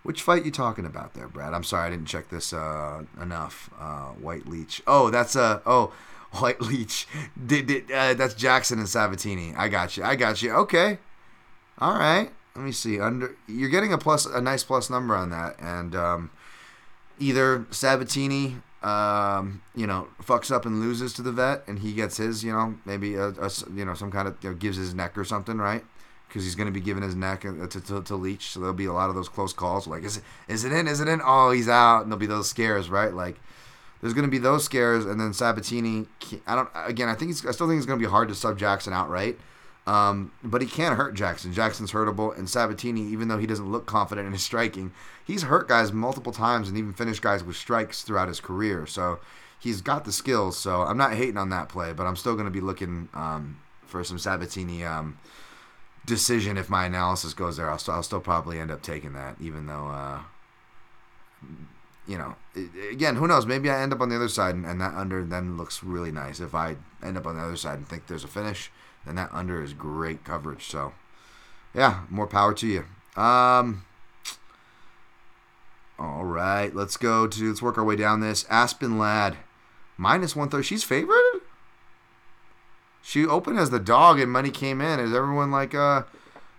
[0.08, 1.54] Which fight you talking about there, Brad?
[1.54, 3.70] I'm sorry, I didn't check this uh, enough.
[3.78, 4.82] Uh, White Leech.
[4.88, 5.92] Oh, that's uh oh,
[6.32, 7.10] White Leech.
[7.46, 9.54] Did, did uh, that's Jackson and Sabatini.
[9.58, 10.06] I got you.
[10.06, 10.54] I got you.
[10.54, 11.00] Okay.
[11.80, 12.32] All right.
[12.56, 13.02] Let me see.
[13.02, 16.32] Under you're getting a plus, a nice plus number on that, and um,
[17.20, 22.16] either Sabatini, um, you know, fucks up and loses to the vet, and he gets
[22.16, 24.94] his, you know, maybe a, a you know some kind of you know, gives his
[24.94, 25.84] neck or something, right?
[26.28, 28.50] Because he's going to be giving his neck to, to, to, Leech.
[28.50, 29.88] So there'll be a lot of those close calls.
[29.88, 30.88] Like, is it, is it in?
[30.88, 31.22] Is it in?
[31.24, 32.02] Oh, he's out.
[32.02, 33.14] And there'll be those scares, right?
[33.14, 33.40] Like,
[34.02, 35.06] there's going to be those scares.
[35.06, 36.08] And then Sabatini,
[36.46, 38.36] I don't, again, I think he's, I still think it's going to be hard to
[38.36, 39.40] sub Jackson outright.
[39.88, 41.54] Um, but he can't hurt Jackson.
[41.54, 42.38] Jackson's hurtable.
[42.38, 44.92] And Sabatini, even though he doesn't look confident in his striking,
[45.26, 48.86] he's hurt guys multiple times and even finished guys with strikes throughout his career.
[48.86, 49.20] So
[49.58, 50.58] he's got the skills.
[50.58, 53.60] So I'm not hating on that play, but I'm still going to be looking um,
[53.86, 54.84] for some Sabatini.
[54.84, 55.18] Um,
[56.08, 57.70] decision if my analysis goes there.
[57.70, 60.22] I'll, st- I'll still probably end up taking that, even though, uh,
[62.08, 62.36] you know,
[62.90, 63.46] again, who knows?
[63.46, 66.12] Maybe I end up on the other side and, and, that under then looks really
[66.12, 66.40] nice.
[66.40, 68.72] If I end up on the other side and think there's a finish,
[69.06, 70.66] then that under is great coverage.
[70.66, 70.94] So,
[71.76, 72.86] yeah, more power to you.
[73.22, 73.86] Um,
[76.00, 78.46] all right, let's go to let's work our way down this.
[78.50, 79.38] Aspen Ladd,
[79.98, 80.64] minus one thirty.
[80.64, 81.27] She's favored.
[83.08, 85.00] She opened as the dog, and money came in.
[85.00, 86.04] Is everyone like uh?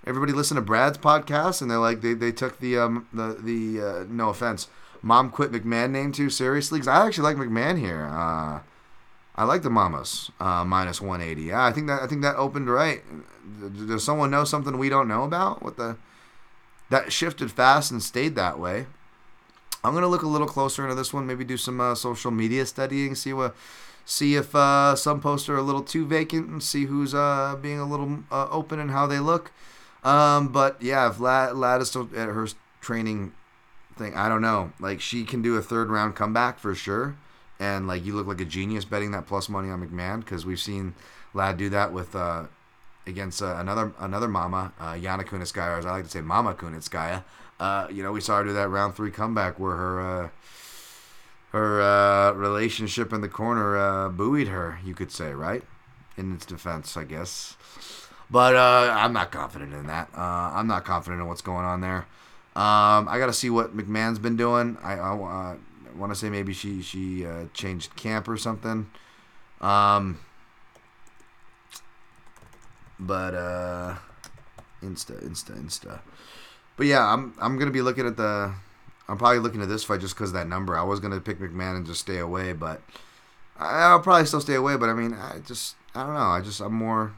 [0.06, 3.86] Everybody listen to Brad's podcast, and they're like they, they took the um the the
[3.86, 4.68] uh, no offense,
[5.02, 8.08] mom quit McMann name too seriously because I actually like McMann here.
[8.10, 8.60] Uh,
[9.36, 11.42] I like the Mamas uh, minus 180.
[11.42, 13.02] Yeah, I think that I think that opened right.
[13.86, 15.62] Does someone know something we don't know about?
[15.62, 15.98] What the
[16.88, 18.86] that shifted fast and stayed that way.
[19.84, 21.26] I'm gonna look a little closer into this one.
[21.26, 23.54] Maybe do some uh, social media studying, see what
[24.08, 27.78] see if uh, some posts are a little too vacant and see who's uh, being
[27.78, 29.52] a little uh, open and how they look.
[30.02, 31.20] Um, but yeah, if
[31.82, 32.48] is still at her
[32.80, 33.34] training
[33.98, 34.72] thing, I don't know.
[34.80, 37.16] Like she can do a third round comeback for sure.
[37.60, 40.60] And like you look like a genius betting that plus money on McMann because we've
[40.60, 40.94] seen
[41.34, 42.44] Lad do that with uh,
[43.06, 47.24] against uh, another another mama, uh, Yana Kunitskaya, as I like to say, Mama Kunitskaya.
[47.60, 50.28] Uh, you know, we saw her do that round three comeback where her uh,
[51.52, 55.62] her uh, relationship in the corner uh, buoyed her, you could say, right?
[56.16, 57.56] In its defense, I guess.
[58.30, 60.10] But uh, I'm not confident in that.
[60.14, 62.06] Uh, I'm not confident in what's going on there.
[62.54, 64.76] Um, I got to see what McMann's been doing.
[64.82, 65.56] I, I uh,
[65.96, 68.90] want to say maybe she she uh, changed camp or something.
[69.60, 70.18] Um,
[72.98, 73.32] but
[74.82, 76.00] Insta, Insta, Insta.
[76.76, 78.52] But yeah, I'm I'm gonna be looking at the
[79.08, 80.76] I'm probably looking at this fight just because of that number.
[80.76, 82.82] I was gonna pick McMann and just stay away, but
[83.58, 84.76] I'll probably still stay away.
[84.76, 86.20] But I mean, I just I don't know.
[86.20, 87.12] I just I'm more,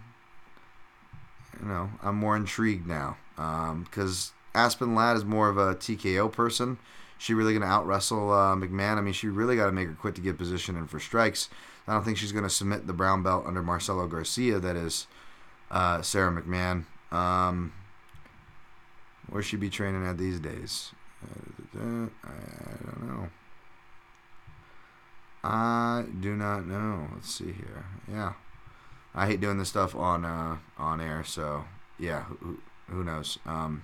[1.60, 6.30] you know, I'm more intrigued now because um, Aspen Ladd is more of a TKO
[6.30, 6.78] person.
[7.18, 8.96] She really gonna out wrestle uh, McMann.
[8.96, 11.50] I mean, she really got to make her quit to get position and for strikes.
[11.86, 14.60] I don't think she's gonna submit the brown belt under Marcelo Garcia.
[14.60, 15.06] That is
[15.70, 16.84] uh, Sarah McMann.
[17.10, 17.72] Um,
[19.28, 20.92] where she be training at these days?
[21.74, 23.28] I don't know.
[25.42, 27.08] I do not know.
[27.14, 27.84] Let's see here.
[28.10, 28.34] Yeah,
[29.14, 31.24] I hate doing this stuff on uh, on air.
[31.24, 31.64] So
[31.98, 33.38] yeah, who, who knows?
[33.46, 33.82] Um,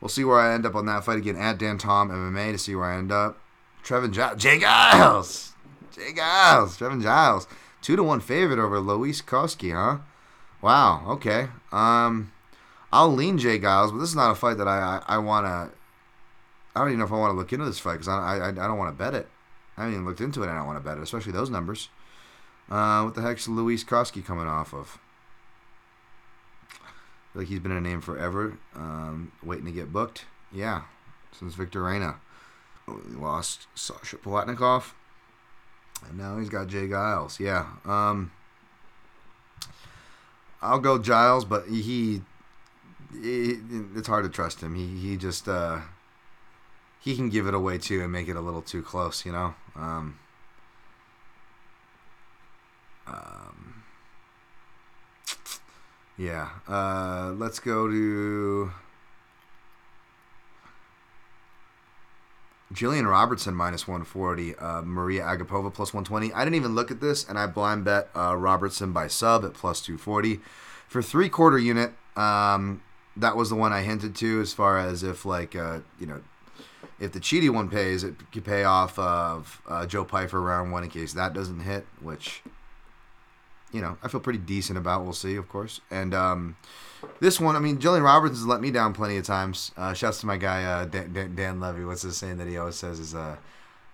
[0.00, 2.58] we'll see where I end up on that fight again at Dan Tom MMA to
[2.58, 3.38] see where I end up.
[3.84, 5.52] Trevin Giles, Jay Giles,
[5.94, 7.46] Jay Giles, Trevin Giles,
[7.82, 9.98] two to one favorite over Luis Cosce, huh?
[10.62, 11.04] Wow.
[11.08, 11.48] Okay.
[11.72, 12.32] Um,
[12.92, 15.46] I'll lean Jay Giles, but this is not a fight that I I, I want
[15.46, 15.79] to
[16.74, 18.48] I don't even know if I want to look into this fight because I, I,
[18.48, 19.28] I don't want to bet it.
[19.76, 20.48] I haven't even looked into it.
[20.48, 21.88] and I don't want to bet it, especially those numbers.
[22.70, 24.98] Uh, what the heck's Luis Cosce coming off of?
[27.34, 30.24] like he's been a name forever, um, waiting to get booked.
[30.52, 30.82] Yeah,
[31.32, 32.16] since Victor Reina
[32.86, 34.92] lost Sasha Palatnikov,
[36.08, 37.38] and now he's got Jay Giles.
[37.38, 38.32] Yeah, um,
[40.60, 42.22] I'll go Giles, but he,
[43.12, 43.54] he,
[43.94, 44.74] it's hard to trust him.
[44.74, 45.80] He he just uh,
[47.00, 49.54] he can give it away too and make it a little too close, you know.
[49.74, 50.18] Um,
[53.06, 53.82] um,
[56.16, 56.50] yeah.
[56.68, 58.70] Uh, let's go to.
[62.72, 66.32] Jillian Robertson minus 140, uh, Maria Agapova plus 120.
[66.32, 69.54] I didn't even look at this, and I blind bet uh, Robertson by sub at
[69.54, 70.38] plus 240.
[70.86, 72.82] For three quarter unit, um,
[73.16, 76.20] that was the one I hinted to as far as if, like, uh, you know,
[77.00, 80.84] if the Cheaty one pays, it could pay off of uh, Joe Pyfer round one
[80.84, 82.42] in case that doesn't hit, which,
[83.72, 85.02] you know, I feel pretty decent about.
[85.02, 85.80] We'll see, of course.
[85.90, 86.56] And um,
[87.18, 89.72] this one, I mean, Jillian Roberts has let me down plenty of times.
[89.78, 91.84] Uh, shouts to my guy uh, Dan, Dan, Dan Levy.
[91.84, 93.36] What's his saying that he always says is, uh,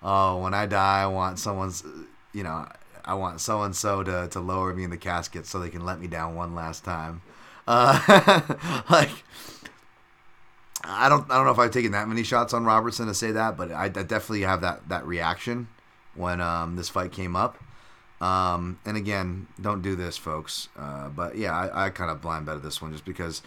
[0.02, 1.84] "Oh, when I die, I want someone's,
[2.32, 2.66] you know,
[3.04, 5.84] I want so and so to to lower me in the casket so they can
[5.84, 7.22] let me down one last time."
[7.68, 9.10] Uh, like
[10.86, 13.32] I don't I don't know if I've taken that many shots on Robertson to say
[13.32, 15.68] that, but I, I definitely have that that reaction
[16.14, 17.58] when um, this fight came up.
[18.20, 20.68] Um, and again, don't do this, folks.
[20.78, 23.42] Uh, but yeah, I, I kind of blind betted this one just because.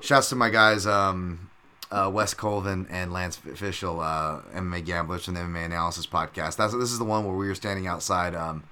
[0.00, 1.50] Shouts to my guys, um,
[1.90, 6.56] uh, Wes Colvin and Lance Fishel, uh, MMA Gamblers from the MMA Analysis Podcast.
[6.56, 8.64] That's this is the one where we were standing outside um,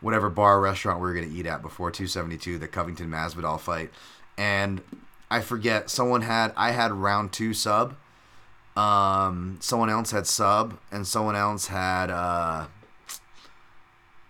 [0.00, 3.60] whatever bar or restaurant we were going to eat at before 272, the Covington Masvidal
[3.60, 3.90] fight,
[4.36, 4.80] and
[5.30, 5.90] I forget.
[5.90, 7.96] Someone had I had round two sub.
[8.76, 12.66] Um, someone else had sub, and someone else had uh,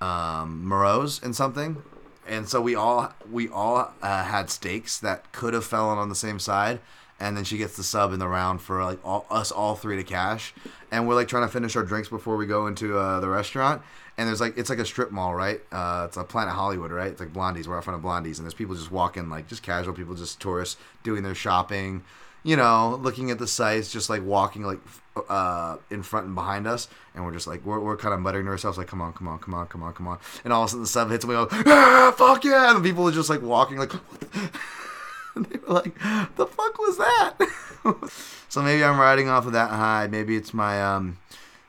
[0.01, 1.83] um, Moreau's and something,
[2.27, 6.15] and so we all we all uh, had stakes that could have fallen on the
[6.15, 6.81] same side,
[7.21, 9.97] and then she gets the sub in the round for like all, us all three
[9.97, 10.55] to cash,
[10.91, 13.83] and we're like trying to finish our drinks before we go into uh, the restaurant,
[14.19, 15.61] and there's like it's like a strip mall, right?
[15.71, 17.07] Uh, it's a Planet Hollywood, right?
[17.07, 17.69] It's like Blondie's.
[17.69, 20.41] We're out front of Blondie's, and there's people just walking, like just casual people, just
[20.41, 22.03] tourists doing their shopping,
[22.43, 24.81] you know, looking at the sites, just like walking like
[25.29, 28.47] uh, in front and behind us, and we're just like we're, we're kind of muttering
[28.47, 30.65] to ourselves like, come on, come on, come on, come on, come on, and all
[30.65, 33.09] of a sudden the sub hits, and we go, ah, fuck yeah, and the people
[33.09, 33.93] are just like walking like.
[35.37, 35.95] they were like,
[36.35, 37.37] "The fuck was that?"
[38.49, 40.09] so maybe I'm riding off of that high.
[40.11, 41.19] Maybe it's my um,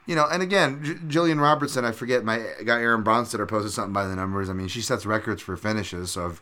[0.09, 3.93] you know, and again, J- Jillian Robertson, I forget, my guy Aaron Bronsteter posted something
[3.93, 4.49] by the numbers.
[4.49, 6.33] I mean, she sets records for finishes, so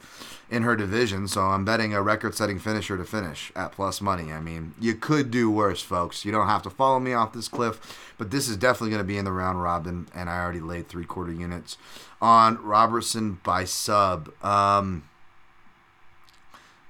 [0.49, 4.31] in her division, so I'm betting a record-setting finisher to finish at plus money.
[4.31, 6.23] I mean, you could do worse, folks.
[6.23, 9.03] You don't have to follow me off this cliff, but this is definitely going to
[9.03, 11.77] be in the round robin, and I already laid three-quarter units
[12.21, 14.31] on Robertson by sub.
[14.41, 15.09] Um,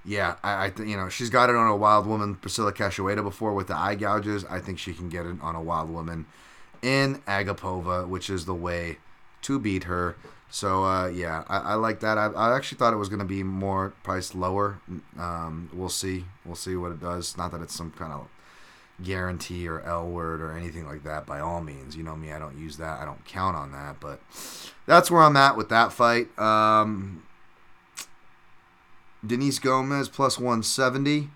[0.05, 3.53] yeah, I, I you know she's got it on a wild woman Priscilla Cachoeira before
[3.53, 4.45] with the eye gouges.
[4.45, 6.27] I think she can get it on a wild woman
[6.81, 8.97] in Agapova, which is the way
[9.43, 10.15] to beat her.
[10.49, 12.17] So uh, yeah, I, I, like that.
[12.17, 14.79] I, I, actually thought it was going to be more priced lower.
[15.19, 16.25] Um, we'll see.
[16.45, 17.37] We'll see what it does.
[17.37, 18.27] Not that it's some kind of
[19.03, 21.25] guarantee or L word or anything like that.
[21.25, 22.31] By all means, you know me.
[22.31, 23.01] I don't use that.
[23.01, 23.99] I don't count on that.
[23.99, 24.21] But
[24.85, 26.37] that's where I'm at with that fight.
[26.39, 27.23] Um,
[29.25, 31.29] Denise Gomez plus 170.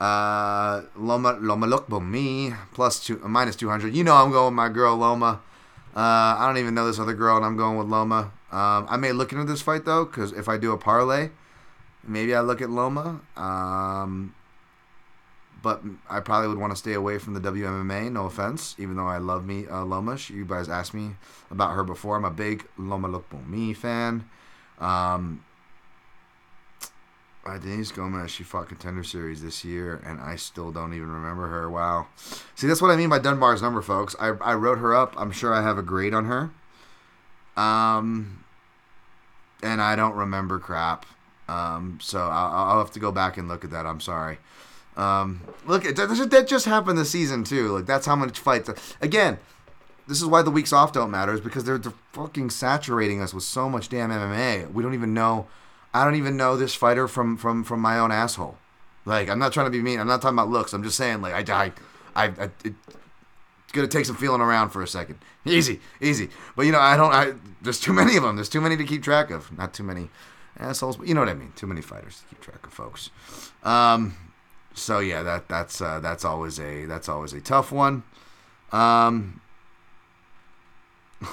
[0.00, 3.94] Uh, Loma Loma Lookboonmee plus two minus two hundred.
[3.94, 5.42] You know I'm going with my girl Loma.
[5.94, 8.32] Uh, I don't even know this other girl, and I'm going with Loma.
[8.52, 11.30] Um, I may look into this fight though, because if I do a parlay,
[12.02, 13.20] maybe I look at Loma.
[13.36, 14.34] Um,
[15.62, 18.10] but I probably would want to stay away from the WMMA.
[18.10, 20.16] No offense, even though I love me uh, Loma.
[20.28, 21.16] You guys asked me
[21.50, 22.16] about her before.
[22.16, 24.28] I'm a big Loma Lookboonmee fan.
[24.78, 25.44] Um,
[27.46, 31.48] uh, Denise Gomez, she fought Contender Series this year, and I still don't even remember
[31.48, 31.70] her.
[31.70, 32.08] Wow.
[32.54, 34.14] See, that's what I mean by Dunbar's number, folks.
[34.20, 35.14] I, I wrote her up.
[35.16, 36.50] I'm sure I have a grade on her.
[37.56, 38.44] Um,
[39.62, 41.06] and I don't remember crap.
[41.48, 43.86] Um, so I'll, I'll have to go back and look at that.
[43.86, 44.38] I'm sorry.
[44.96, 47.68] Um, look, that just happened this season too.
[47.68, 48.70] Like that's how much fights.
[49.00, 49.38] Again,
[50.06, 51.32] this is why the weeks off don't matter.
[51.32, 54.72] Is because they're, they're fucking saturating us with so much damn MMA.
[54.72, 55.46] We don't even know
[55.92, 58.58] I don't even know this fighter from from from my own asshole.
[59.04, 59.98] Like I'm not trying to be mean.
[59.98, 60.72] I'm not talking about looks.
[60.72, 61.72] I'm just saying like I I
[62.14, 62.74] I, I it,
[63.64, 65.18] it's gonna take some feeling around for a second.
[65.46, 66.28] Easy, easy.
[66.54, 67.12] But you know I don't.
[67.12, 68.36] I there's too many of them.
[68.36, 69.56] There's too many to keep track of.
[69.56, 70.10] Not too many
[70.58, 71.52] assholes, but you know what I mean.
[71.56, 73.08] Too many fighters to keep track of, folks.
[73.62, 74.14] Um.
[74.74, 78.02] So yeah, that that's uh, that's always a that's always a tough one.
[78.70, 79.40] Um.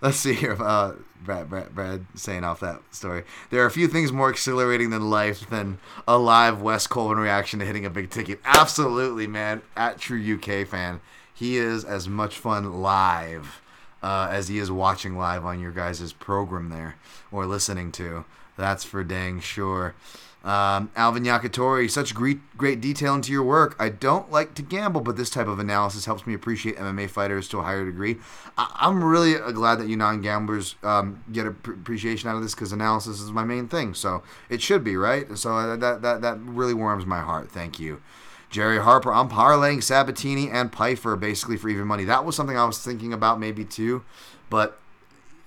[0.00, 0.56] Let's see here.
[0.60, 0.92] Uh,
[1.24, 3.24] Brad, Brad, Brad saying off that story.
[3.50, 7.58] There are a few things more exhilarating than life than a live Wes Colvin reaction
[7.60, 8.40] to hitting a big ticket.
[8.44, 9.62] Absolutely, man.
[9.76, 11.00] At True UK fan,
[11.34, 13.60] he is as much fun live
[14.02, 16.96] uh, as he is watching live on your guys' program there
[17.30, 18.24] or listening to.
[18.56, 19.94] That's for dang sure.
[20.44, 23.74] Um, Alvin Yakitori, such great, great detail into your work.
[23.78, 27.48] I don't like to gamble, but this type of analysis helps me appreciate MMA fighters
[27.48, 28.18] to a higher degree.
[28.56, 32.72] I, am really glad that you non gamblers um, get appreciation out of this because
[32.72, 33.94] analysis is my main thing.
[33.94, 35.36] So it should be, right?
[35.36, 37.50] So uh, that, that, that really warms my heart.
[37.50, 38.00] Thank you.
[38.48, 39.12] Jerry Harper.
[39.12, 42.04] I'm parlaying Sabatini and Pyfer basically for even money.
[42.04, 44.04] That was something I was thinking about maybe too,
[44.48, 44.80] but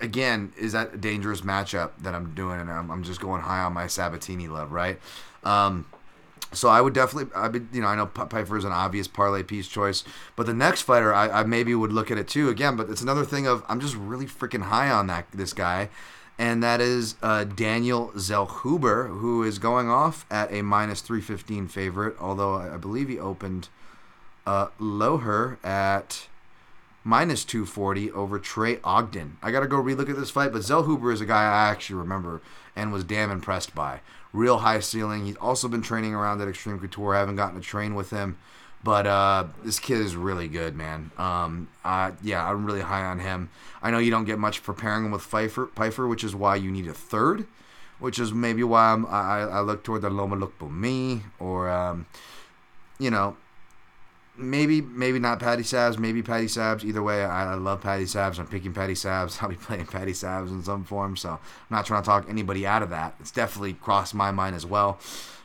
[0.02, 2.60] again, is that a dangerous matchup that I'm doing?
[2.60, 5.00] And I'm, I'm just going high on my Sabatini love, right?
[5.44, 5.86] Um,
[6.54, 9.44] so I would definitely, I would, you know, I know Pyfer is an obvious parlay
[9.44, 10.04] piece choice,
[10.36, 12.76] but the next fighter, I, I maybe would look at it too again.
[12.76, 15.90] But it's another thing of I'm just really freaking high on that this guy,
[16.38, 22.16] and that is uh, Daniel Zellhuber, who is going off at a minus 315 favorite,
[22.20, 23.70] although I, I believe he opened
[24.46, 26.28] uh, lower at
[27.04, 29.38] minus 240 over Trey Ogden.
[29.42, 31.98] I got to go relook at this fight, but Zellhuber is a guy I actually
[31.98, 32.42] remember
[32.76, 34.02] and was damn impressed by.
[34.34, 35.26] Real high ceiling.
[35.26, 37.16] He's also been training around at Extreme Couture.
[37.16, 38.38] I haven't gotten to train with him,
[38.84, 41.12] but uh, this kid is really good, man.
[41.18, 43.50] Um, yeah, I'm really high on him.
[43.82, 46.56] I know you don't get much for pairing him with Pyfer, Pyfer, which is why
[46.56, 47.46] you need a third,
[48.00, 52.06] which is maybe why I'm, I, I look toward the Loma Me or, um,
[53.00, 53.36] you know,
[54.38, 56.84] maybe maybe not Patty Sabs, maybe Patty Sabs.
[56.84, 58.40] Either way, I, I love Patty Sabs.
[58.40, 59.42] I'm picking Patty Sabs.
[59.44, 61.16] I'll be playing Patty Sabs in some form.
[61.18, 61.40] So I'm
[61.70, 63.16] not trying to talk anybody out of that.
[63.20, 65.00] It's definitely crossed my mind as well.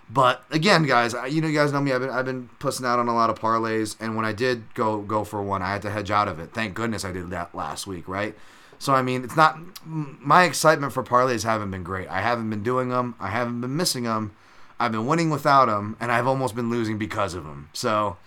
[0.09, 1.93] But again, guys, you know, you guys know me.
[1.93, 4.73] I've been I've been pussing out on a lot of parlays, and when I did
[4.75, 6.53] go go for one, I had to hedge out of it.
[6.53, 8.35] Thank goodness I did that last week, right?
[8.79, 12.09] So I mean, it's not my excitement for parlays haven't been great.
[12.09, 13.17] I haven't been doing them.
[13.19, 14.33] I haven't been missing them.
[14.79, 17.71] I've been winning without them, and I've almost been losing because of them.
[17.73, 18.19] So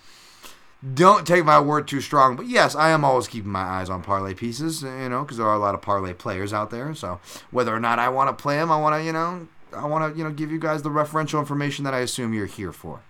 [0.93, 4.01] don't take my word too strong, but yes, I am always keeping my eyes on
[4.01, 6.93] parlay pieces, you know, because there are a lot of parlay players out there.
[6.95, 7.19] So
[7.51, 10.13] whether or not I want to play them, I want to, you know, I want
[10.13, 13.01] to, you know, give you guys the referential information that I assume you're here for.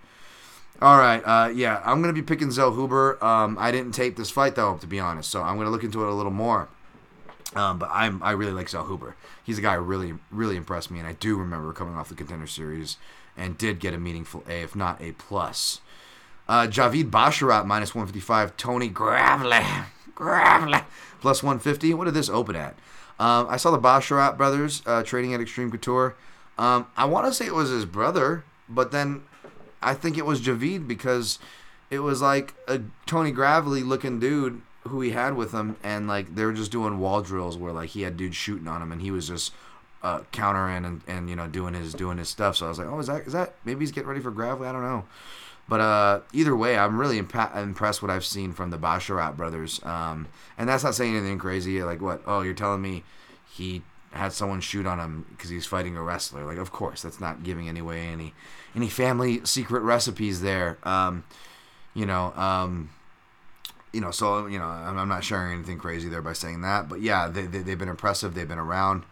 [0.82, 3.22] All right, uh, yeah, I'm gonna be picking Zellhuber.
[3.22, 6.02] Um, I didn't tape this fight though, to be honest, so I'm gonna look into
[6.04, 6.70] it a little more.
[7.54, 9.14] Um, but I'm I really like Zellhuber.
[9.44, 12.16] He's a guy who really really impressed me, and I do remember coming off the
[12.16, 12.96] contender series
[13.36, 15.82] and did get a meaningful A, if not A plus.
[16.50, 18.58] Uh, Javid Basharat minus 155.
[18.58, 19.62] Tony Gravely.
[20.16, 20.80] Gravely.
[21.22, 21.94] Plus 150.
[21.94, 22.74] What did this open at?
[23.20, 26.16] Um, I saw the Basharat brothers uh, trading at Extreme Couture.
[26.58, 29.24] Um, I want to say it was his brother, but then
[29.80, 31.38] I think it was Javid because
[31.92, 36.34] it was like a Tony Gravely looking dude who he had with him, and like
[36.34, 39.02] they were just doing wall drills where like he had dudes shooting on him, and
[39.02, 39.54] he was just
[40.02, 42.56] uh, countering and, and you know doing his doing his stuff.
[42.56, 44.68] So I was like, oh, is that is that maybe he's getting ready for Gravely?
[44.68, 45.06] I don't know.
[45.70, 49.80] But uh, either way, I'm really imp- impressed what I've seen from the Basharat brothers.
[49.86, 50.28] Um,
[50.58, 51.84] and that's not saying anything crazy.
[51.84, 52.24] Like what?
[52.26, 53.04] Oh, you're telling me
[53.48, 56.44] he had someone shoot on him because he's fighting a wrestler?
[56.44, 58.34] Like, of course, that's not giving any way any
[58.76, 60.80] any family secret recipes there.
[60.84, 61.24] Um,
[61.94, 62.34] you know.
[62.34, 62.90] Um,
[63.92, 67.02] you know, so you know, I'm not sharing anything crazy there by saying that, but
[67.02, 68.36] yeah, they, they have been impressive.
[68.36, 69.04] They've been around.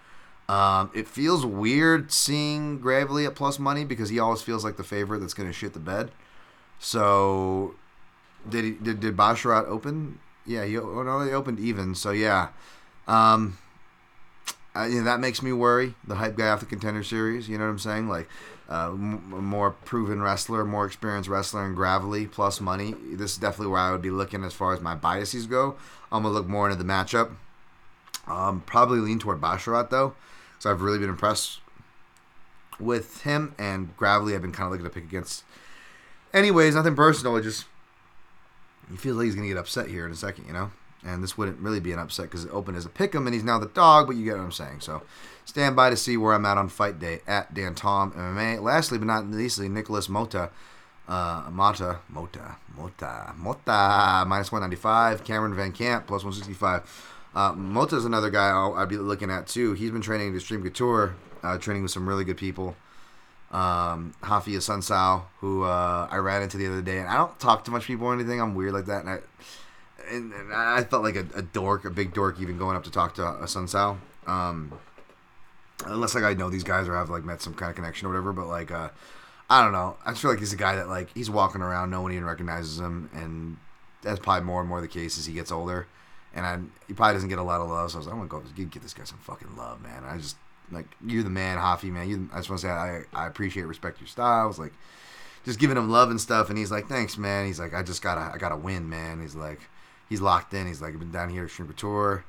[0.47, 4.84] Um, it feels weird seeing Gravely at plus money because he always feels like the
[4.84, 6.11] favorite that's going to shit the bed.
[6.79, 7.75] So,
[8.47, 10.19] did he did did Basharat open?
[10.45, 11.95] Yeah, he oh no, opened even.
[11.95, 12.49] So yeah,
[13.07, 13.57] um,
[14.73, 15.95] I, you know, that makes me worry.
[16.05, 17.49] The hype guy off the contender series.
[17.49, 18.07] You know what I'm saying?
[18.07, 18.29] Like,
[18.69, 22.93] uh, m- more proven wrestler, more experienced wrestler, and Gravely plus money.
[23.11, 25.75] This is definitely where I would be looking as far as my biases go.
[26.11, 27.31] I'm gonna look more into the matchup.
[28.27, 30.13] Um, probably lean toward Basharat though,
[30.59, 31.59] so I've really been impressed
[32.79, 34.35] with him and Gravely.
[34.35, 35.43] I've been kind of looking to pick against
[36.33, 37.35] Anyways, nothing personal.
[37.37, 37.65] It just
[38.89, 40.71] he feels like he's gonna get upset here in a second, you know.
[41.05, 43.33] And this wouldn't really be an upset because it opened as a pick 'em and
[43.33, 44.07] he's now the dog.
[44.07, 44.81] But you get what I'm saying.
[44.81, 45.03] So
[45.45, 48.59] stand by to see where I'm at on fight day at Dan Tom MMA.
[48.59, 50.49] Lastly, but not leastly, Nicolas Motta.
[51.07, 55.23] Uh, Motta, Motta, Motta, Motta, minus 195.
[55.23, 56.83] Cameron VanCamp, plus 165.
[57.33, 59.73] Uh, Motta is another guy i would be looking at too.
[59.73, 62.75] He's been training at Extreme Couture, uh, training with some really good people
[63.51, 67.63] um, Rafael Assunção, who uh, I ran into the other day, and I don't talk
[67.65, 68.41] to much people or anything.
[68.41, 69.19] I'm weird like that, and I
[70.09, 72.91] and, and I felt like a, a, dork, a big dork, even going up to
[72.91, 73.97] talk to a Sunsao.
[74.25, 74.71] Um,
[75.85, 78.09] unless like I know these guys or have like met some kind of connection or
[78.09, 78.89] whatever, but like uh,
[79.49, 79.97] I don't know.
[80.05, 82.25] I just feel like he's a guy that like he's walking around, no one even
[82.25, 83.57] recognizes him, and
[84.01, 85.87] that's probably more and more the case as he gets older.
[86.33, 88.27] And I, he probably doesn't get a lot of love, so I was like, I'm
[88.27, 90.03] gonna go get this guy some fucking love, man.
[90.03, 90.35] And I just
[90.72, 92.10] like you're the man, Hoffy man.
[92.10, 94.73] You, I just want to say I, I appreciate, respect your styles, like
[95.45, 96.49] just giving him love and stuff.
[96.49, 97.45] And he's like, thanks, man.
[97.45, 99.22] He's like, I just gotta, I gotta win, man.
[99.22, 99.61] He's like,
[100.10, 100.68] he's locked in.
[100.68, 102.23] He's like, I've been down here at Shrimper Tour.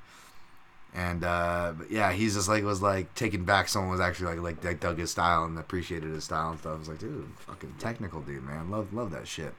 [0.94, 3.68] And uh, yeah, he's just like was like taken back.
[3.68, 6.76] Someone was actually like like, like dug his style and appreciated his style and stuff.
[6.76, 8.70] I was like, dude, fucking technical dude, man.
[8.70, 9.54] Love love that shit.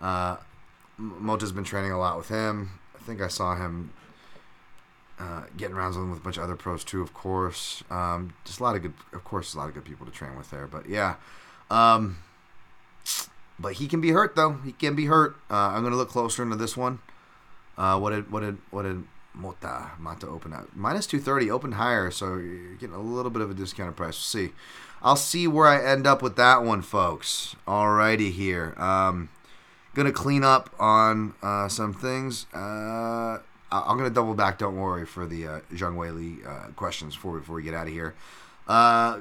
[0.00, 0.36] Uh,
[1.00, 2.70] Motta's been training a lot with him.
[2.94, 3.90] I think I saw him
[5.18, 7.82] uh, getting rounds with a bunch of other pros too, of course.
[7.90, 10.36] Um, just a lot of good, of course, a lot of good people to train
[10.36, 10.66] with there.
[10.66, 11.16] But yeah,
[11.70, 12.18] um,
[13.58, 14.58] but he can be hurt though.
[14.64, 15.36] He can be hurt.
[15.50, 17.00] Uh, I'm gonna look closer into this one.
[17.78, 19.04] Uh, what did what did what did
[19.36, 20.76] Motta Mata open at?
[20.76, 24.14] Minus two thirty, open higher, so you're getting a little bit of a discounted price.
[24.14, 24.52] We'll see.
[25.02, 27.54] I'll see where I end up with that one, folks.
[27.66, 28.74] Alrighty here.
[28.76, 29.28] Um,
[29.94, 32.46] gonna clean up on uh, some things.
[32.52, 33.38] Uh,
[33.70, 34.58] I'm gonna double back.
[34.58, 37.92] Don't worry for the uh, Zhang Weili uh, questions before before we get out of
[37.92, 38.14] here.
[38.68, 39.20] Uh,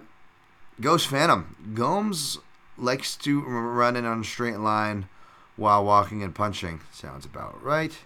[0.80, 2.38] Ghost Phantom Gomes
[2.78, 5.08] likes to run in on a straight line
[5.56, 6.82] while walking and punching.
[6.92, 7.98] Sounds about right.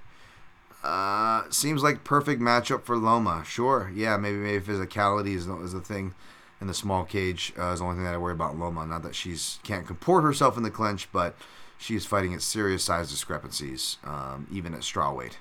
[0.84, 3.44] Uh, seems like perfect matchup for Loma.
[3.46, 6.14] Sure, yeah, maybe maybe physicality is is the thing,
[6.62, 8.86] and the small cage uh, is the only thing that I worry about Loma.
[8.86, 11.36] Not that she's can't comport herself in the clinch, but
[11.78, 15.38] she is fighting at serious size discrepancies, um, even at straw weight.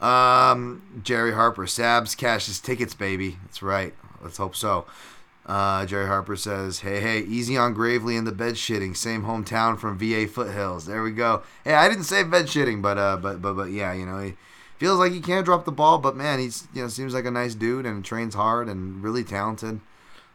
[0.00, 3.38] Um, Jerry Harper, Sabs cashes tickets, baby.
[3.44, 3.94] That's right.
[4.22, 4.86] Let's hope so.
[5.46, 8.96] Uh, Jerry Harper says, "Hey, hey, easy on Gravely in the bed shitting.
[8.96, 10.86] Same hometown from VA Foothills.
[10.86, 11.42] There we go.
[11.64, 14.34] Hey, I didn't say bed shitting, but uh, but but but yeah, you know, he
[14.78, 17.30] feels like he can't drop the ball, but man, he's you know seems like a
[17.30, 19.80] nice dude and trains hard and really talented.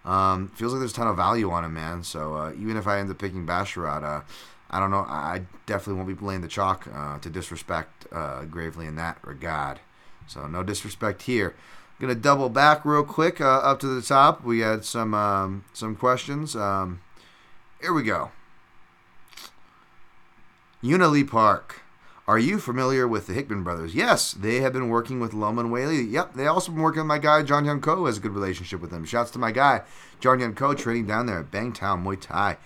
[0.06, 2.04] Um, feels like there's a ton of value on him, man.
[2.04, 4.22] So uh, even if I end up picking Basharat, uh,
[4.70, 5.06] I don't know.
[5.08, 9.80] I definitely won't be laying the chalk uh, to disrespect uh, Gravely in that regard.
[10.28, 11.56] So no disrespect here.
[12.00, 14.44] I'm Gonna double back real quick uh, up to the top.
[14.44, 16.56] We had some um, some questions.
[16.56, 17.02] Um,
[17.82, 18.32] here we go.
[20.82, 21.82] Unily Park.
[22.26, 23.96] Are you familiar with the Hickman brothers?
[23.96, 26.04] Yes, they have been working with Loman Whaley.
[26.04, 28.06] Yep, they also been working with my guy John Young Ko.
[28.06, 29.04] Has a good relationship with him.
[29.04, 29.82] Shouts to my guy
[30.20, 32.58] John Young Ko training down there at Bangtao Muay Thai.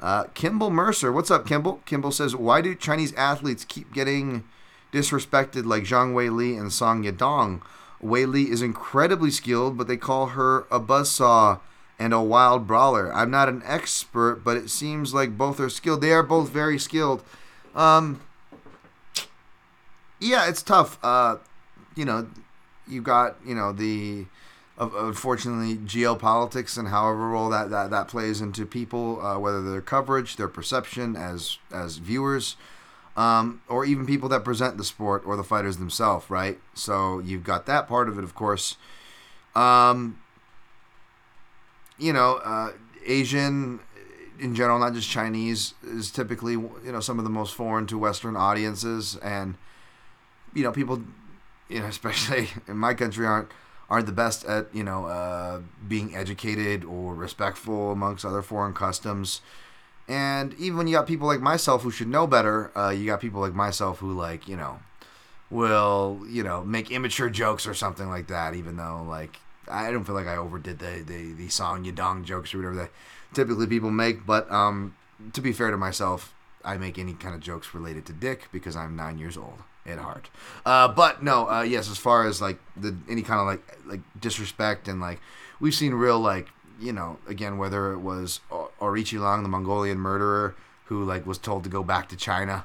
[0.00, 1.80] Uh, Kimball Mercer, what's up, Kimball?
[1.84, 4.44] Kimball says, why do Chinese athletes keep getting
[4.92, 7.60] disrespected like Zhang Weili and Song Yadong?
[8.02, 11.58] Weili is incredibly skilled, but they call her a buzzsaw
[11.98, 13.12] and a wild brawler.
[13.12, 16.00] I'm not an expert, but it seems like both are skilled.
[16.00, 17.24] They are both very skilled.
[17.74, 18.20] Um,
[20.20, 20.98] yeah, it's tough.
[21.02, 21.38] Uh,
[21.96, 22.28] you know,
[22.86, 24.26] you got you know the
[24.78, 30.36] unfortunately geopolitics and however role that, that, that plays into people, uh, whether their coverage,
[30.36, 32.56] their perception as as viewers,
[33.16, 36.58] um, or even people that present the sport or the fighters themselves, right?
[36.74, 38.76] So you've got that part of it, of course.
[39.56, 40.20] Um,
[41.98, 42.72] you know, uh,
[43.04, 43.80] Asian
[44.38, 47.98] in general, not just Chinese, is typically you know some of the most foreign to
[47.98, 49.56] Western audiences, and
[50.54, 51.02] you know people,
[51.68, 53.48] you know, especially in my country, aren't
[53.90, 59.40] aren't the best at you know uh, being educated or respectful amongst other foreign customs.
[60.08, 63.20] And even when you got people like myself who should know better, uh, you got
[63.20, 64.80] people like myself who like you know
[65.50, 68.54] will you know make immature jokes or something like that.
[68.54, 69.38] Even though like
[69.70, 72.90] I don't feel like I overdid the the, the song Yadong jokes or whatever that
[73.34, 74.26] typically people make.
[74.26, 74.96] But um,
[75.32, 76.34] to be fair to myself,
[76.64, 79.98] I make any kind of jokes related to dick because I'm nine years old at
[79.98, 80.28] heart.
[80.64, 84.00] Uh, but no, uh, yes, as far as like the any kind of like like
[84.20, 85.20] disrespect and like
[85.60, 86.48] we've seen real like
[86.80, 90.54] you know again whether it was Orichi Long, the Mongolian murderer,
[90.86, 92.64] who like was told to go back to China.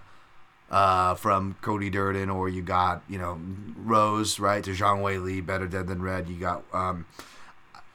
[0.72, 3.40] Uh, from Cody Durden, or you got you know
[3.78, 4.64] Rose, right?
[4.64, 6.28] To Zhang Weili, better dead than red.
[6.28, 7.06] You got um,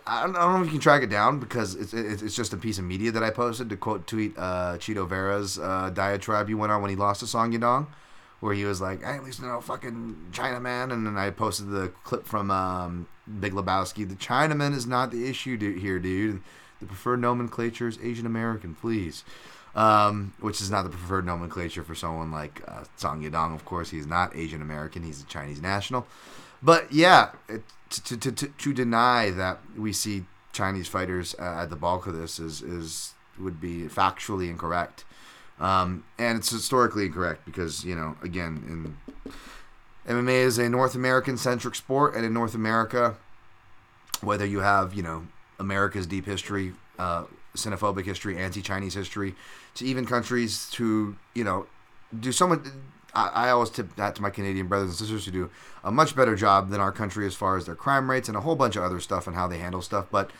[0.09, 2.35] I don't, I don't know if you can track it down because it's, it's it's
[2.35, 5.91] just a piece of media that I posted to quote tweet uh, Chito Vera's uh,
[5.93, 7.87] diatribe he went on when he lost to Song Yadong,
[8.41, 11.89] where he was like, I at least know fucking Chinaman, and then I posted the
[12.05, 13.09] clip from um,
[13.41, 14.09] Big Lebowski.
[14.09, 16.43] The Chinaman is not the issue here, dude.
[16.81, 19.25] The preferred nomenclature is Asian American, please.
[19.75, 23.55] Um, which is not the preferred nomenclature for someone like uh, Song Yadong.
[23.55, 26.07] Of course, he's not Asian American; he's a Chinese national.
[26.63, 27.31] But yeah,
[27.91, 32.17] to, to, to, to deny that we see Chinese fighters uh, at the bulk of
[32.17, 35.05] this is is would be factually incorrect,
[35.61, 38.97] um, and it's historically incorrect because you know again in
[40.09, 43.17] MMA is a North American centric sport, and in North America,
[44.23, 45.27] whether you have you know
[45.59, 47.25] America's deep history, uh,
[47.55, 49.35] xenophobic history, anti-Chinese history,
[49.75, 51.67] to even countries to you know
[52.19, 52.65] do someone.
[53.15, 55.51] I, I always tip that to my Canadian brothers and sisters who do
[55.83, 58.41] a much better job than our country as far as their crime rates and a
[58.41, 60.07] whole bunch of other stuff and how they handle stuff.
[60.11, 60.31] But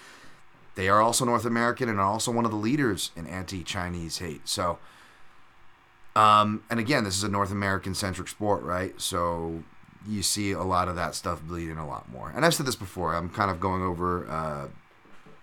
[0.75, 4.47] they are also North American and are also one of the leaders in anti-Chinese hate.
[4.49, 4.79] So,
[6.17, 8.99] um, and again, this is a North American centric sport, right?
[9.01, 9.63] So
[10.07, 12.33] you see a lot of that stuff bleeding a lot more.
[12.35, 13.15] And I've said this before.
[13.15, 14.69] I'm kind of going over uh,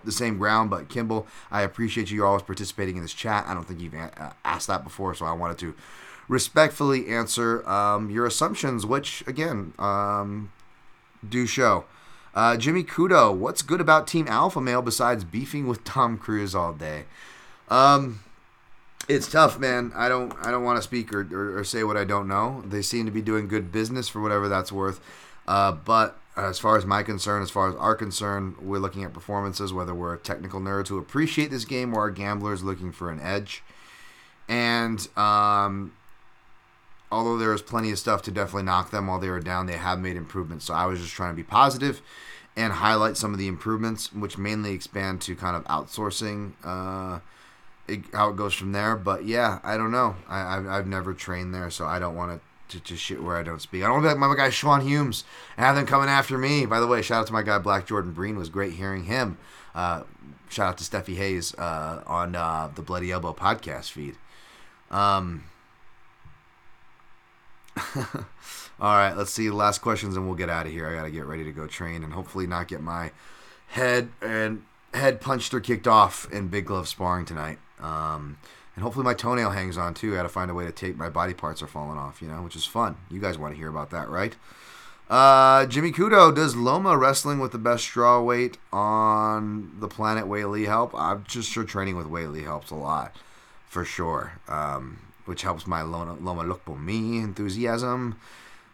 [0.03, 3.45] the same ground, but Kimball, I appreciate you always participating in this chat.
[3.47, 5.75] I don't think you've a- uh, asked that before, so I wanted to
[6.27, 10.51] respectfully answer um, your assumptions, which again um,
[11.27, 11.85] do show.
[12.33, 16.73] Uh, Jimmy Kudo, what's good about Team Alpha Male besides beefing with Tom Cruise all
[16.73, 17.05] day?
[17.69, 18.19] Um,
[19.07, 19.91] It's tough, man.
[19.95, 22.63] I don't I don't want to speak or, or, or say what I don't know.
[22.65, 24.99] They seem to be doing good business for whatever that's worth.
[25.47, 29.13] Uh, but as far as my concern, as far as our concern, we're looking at
[29.13, 33.19] performances, whether we're technical nerds who appreciate this game or our gamblers looking for an
[33.21, 33.63] edge.
[34.49, 35.93] And um,
[37.11, 39.77] although there is plenty of stuff to definitely knock them while they were down, they
[39.77, 40.65] have made improvements.
[40.65, 42.01] So I was just trying to be positive
[42.57, 46.53] and highlight some of the improvements, which mainly expand to kind of outsourcing.
[46.63, 47.19] Uh,
[47.87, 48.95] it, how it goes from there.
[48.95, 50.15] But yeah, I don't know.
[50.27, 53.43] I, I've, I've never trained there, so I don't want to, to shit where I
[53.43, 53.83] don't speak.
[53.83, 55.23] I don't want to be like my guy Sean Humes
[55.57, 56.65] and have them coming after me.
[56.65, 58.35] By the way, shout out to my guy Black Jordan Breen.
[58.35, 59.37] It was great hearing him.
[59.73, 60.03] Uh,
[60.49, 64.15] shout out to Stephie Haynes uh, on uh, the Bloody Elbow podcast feed.
[64.89, 65.43] Um,
[67.95, 68.03] all
[68.79, 70.87] right, let's see last questions and we'll get out of here.
[70.87, 73.11] I got to get ready to go train and hopefully not get my
[73.67, 74.63] head and
[74.93, 77.59] head punched or kicked off in big glove sparring tonight.
[77.85, 78.37] Um,
[78.75, 80.13] and hopefully my toenail hangs on too.
[80.13, 82.27] I got to find a way to tape my body parts are falling off, you
[82.27, 82.97] know, which is fun.
[83.09, 84.35] You guys want to hear about that, right?
[85.09, 90.65] Uh, Jimmy Kudo, does Loma wrestling with the best straw weight on the planet Weili
[90.65, 90.95] help?
[90.95, 93.15] I'm just sure training with Weili helps a lot,
[93.67, 94.33] for sure.
[94.47, 98.19] Um, which helps my Loma, Loma Me enthusiasm.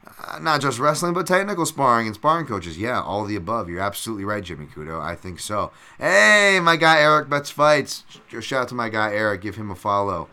[0.06, 2.78] Uh, not just wrestling, but technical sparring and sparring coaches.
[2.78, 3.69] Yeah, all the above.
[3.69, 4.99] You're absolutely right, Jimmy Kudo.
[4.99, 5.72] I think so.
[5.99, 8.03] Hey, my guy Eric Betts Fights.
[8.28, 9.41] Shout out to my guy Eric.
[9.41, 10.28] Give him a follow.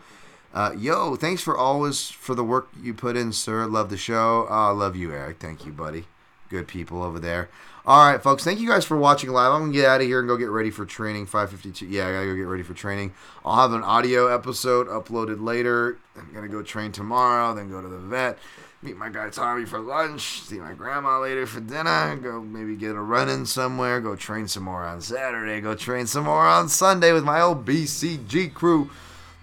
[0.53, 3.67] Uh, yo, thanks for always for the work you put in, sir.
[3.67, 4.47] Love the show.
[4.49, 5.39] I uh, love you, Eric.
[5.39, 6.05] Thank you, buddy.
[6.49, 7.49] Good people over there.
[7.85, 8.43] All right, folks.
[8.43, 9.51] Thank you guys for watching live.
[9.51, 11.27] I'm gonna get out of here and go get ready for training.
[11.27, 11.87] 5:52.
[11.87, 13.13] Yeah, I gotta go get ready for training.
[13.45, 15.99] I'll have an audio episode uploaded later.
[16.17, 17.53] I'm gonna go train tomorrow.
[17.53, 18.39] Then go to the vet
[18.81, 22.95] meet my guy Tommy for lunch, see my grandma later for dinner, go maybe get
[22.95, 26.69] a run in somewhere, go train some more on Saturday, go train some more on
[26.69, 28.89] Sunday with my old BCG crew.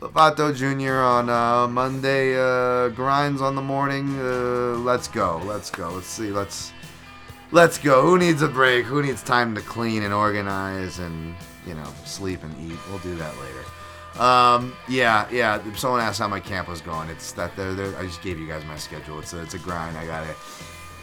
[0.01, 1.01] Lovato Jr.
[1.01, 4.19] on uh, Monday, uh, grinds on the morning.
[4.19, 5.91] Uh, let's go, let's go.
[5.91, 6.73] Let's see, let's
[7.51, 8.03] let's go.
[8.03, 8.85] Who needs a break?
[8.85, 11.35] Who needs time to clean and organize and
[11.67, 12.79] you know sleep and eat?
[12.91, 13.65] We'll do that later.
[14.19, 15.63] Um, yeah, yeah.
[15.75, 17.09] Someone asked how my camp was going.
[17.11, 19.19] It's that they're, they're, I just gave you guys my schedule.
[19.19, 19.97] It's a, it's a grind.
[19.97, 20.37] I got it.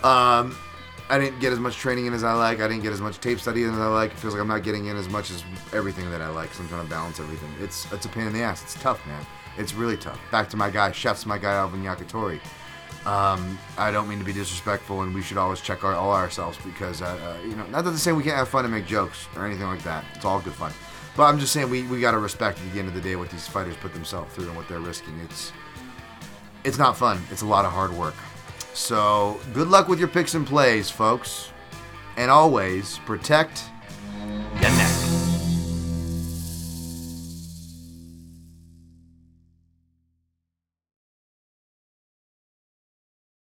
[0.04, 0.58] Um,
[1.10, 2.60] I didn't get as much training in as I like.
[2.60, 4.12] I didn't get as much tape study in as I like.
[4.12, 6.54] It feels like I'm not getting in as much as everything that I like.
[6.54, 7.50] So I'm trying to balance everything.
[7.60, 8.64] It's it's a pain in the ass.
[8.64, 9.26] It's tough, man.
[9.58, 10.20] It's really tough.
[10.32, 12.40] Back to my guy, chef's my guy Alvin Yakitori.
[13.06, 16.58] Um, I don't mean to be disrespectful, and we should always check our, all ourselves
[16.64, 18.86] because, uh, uh, you know, not that to say we can't have fun and make
[18.86, 20.06] jokes or anything like that.
[20.16, 20.72] It's all good fun.
[21.16, 23.16] But I'm just saying we, we got to respect at the end of the day
[23.16, 25.20] what these fighters put themselves through and what they're risking.
[25.24, 25.52] It's
[26.64, 27.22] it's not fun.
[27.30, 28.16] It's a lot of hard work.
[28.74, 31.50] So good luck with your picks and plays, folks.
[32.16, 33.64] And always protect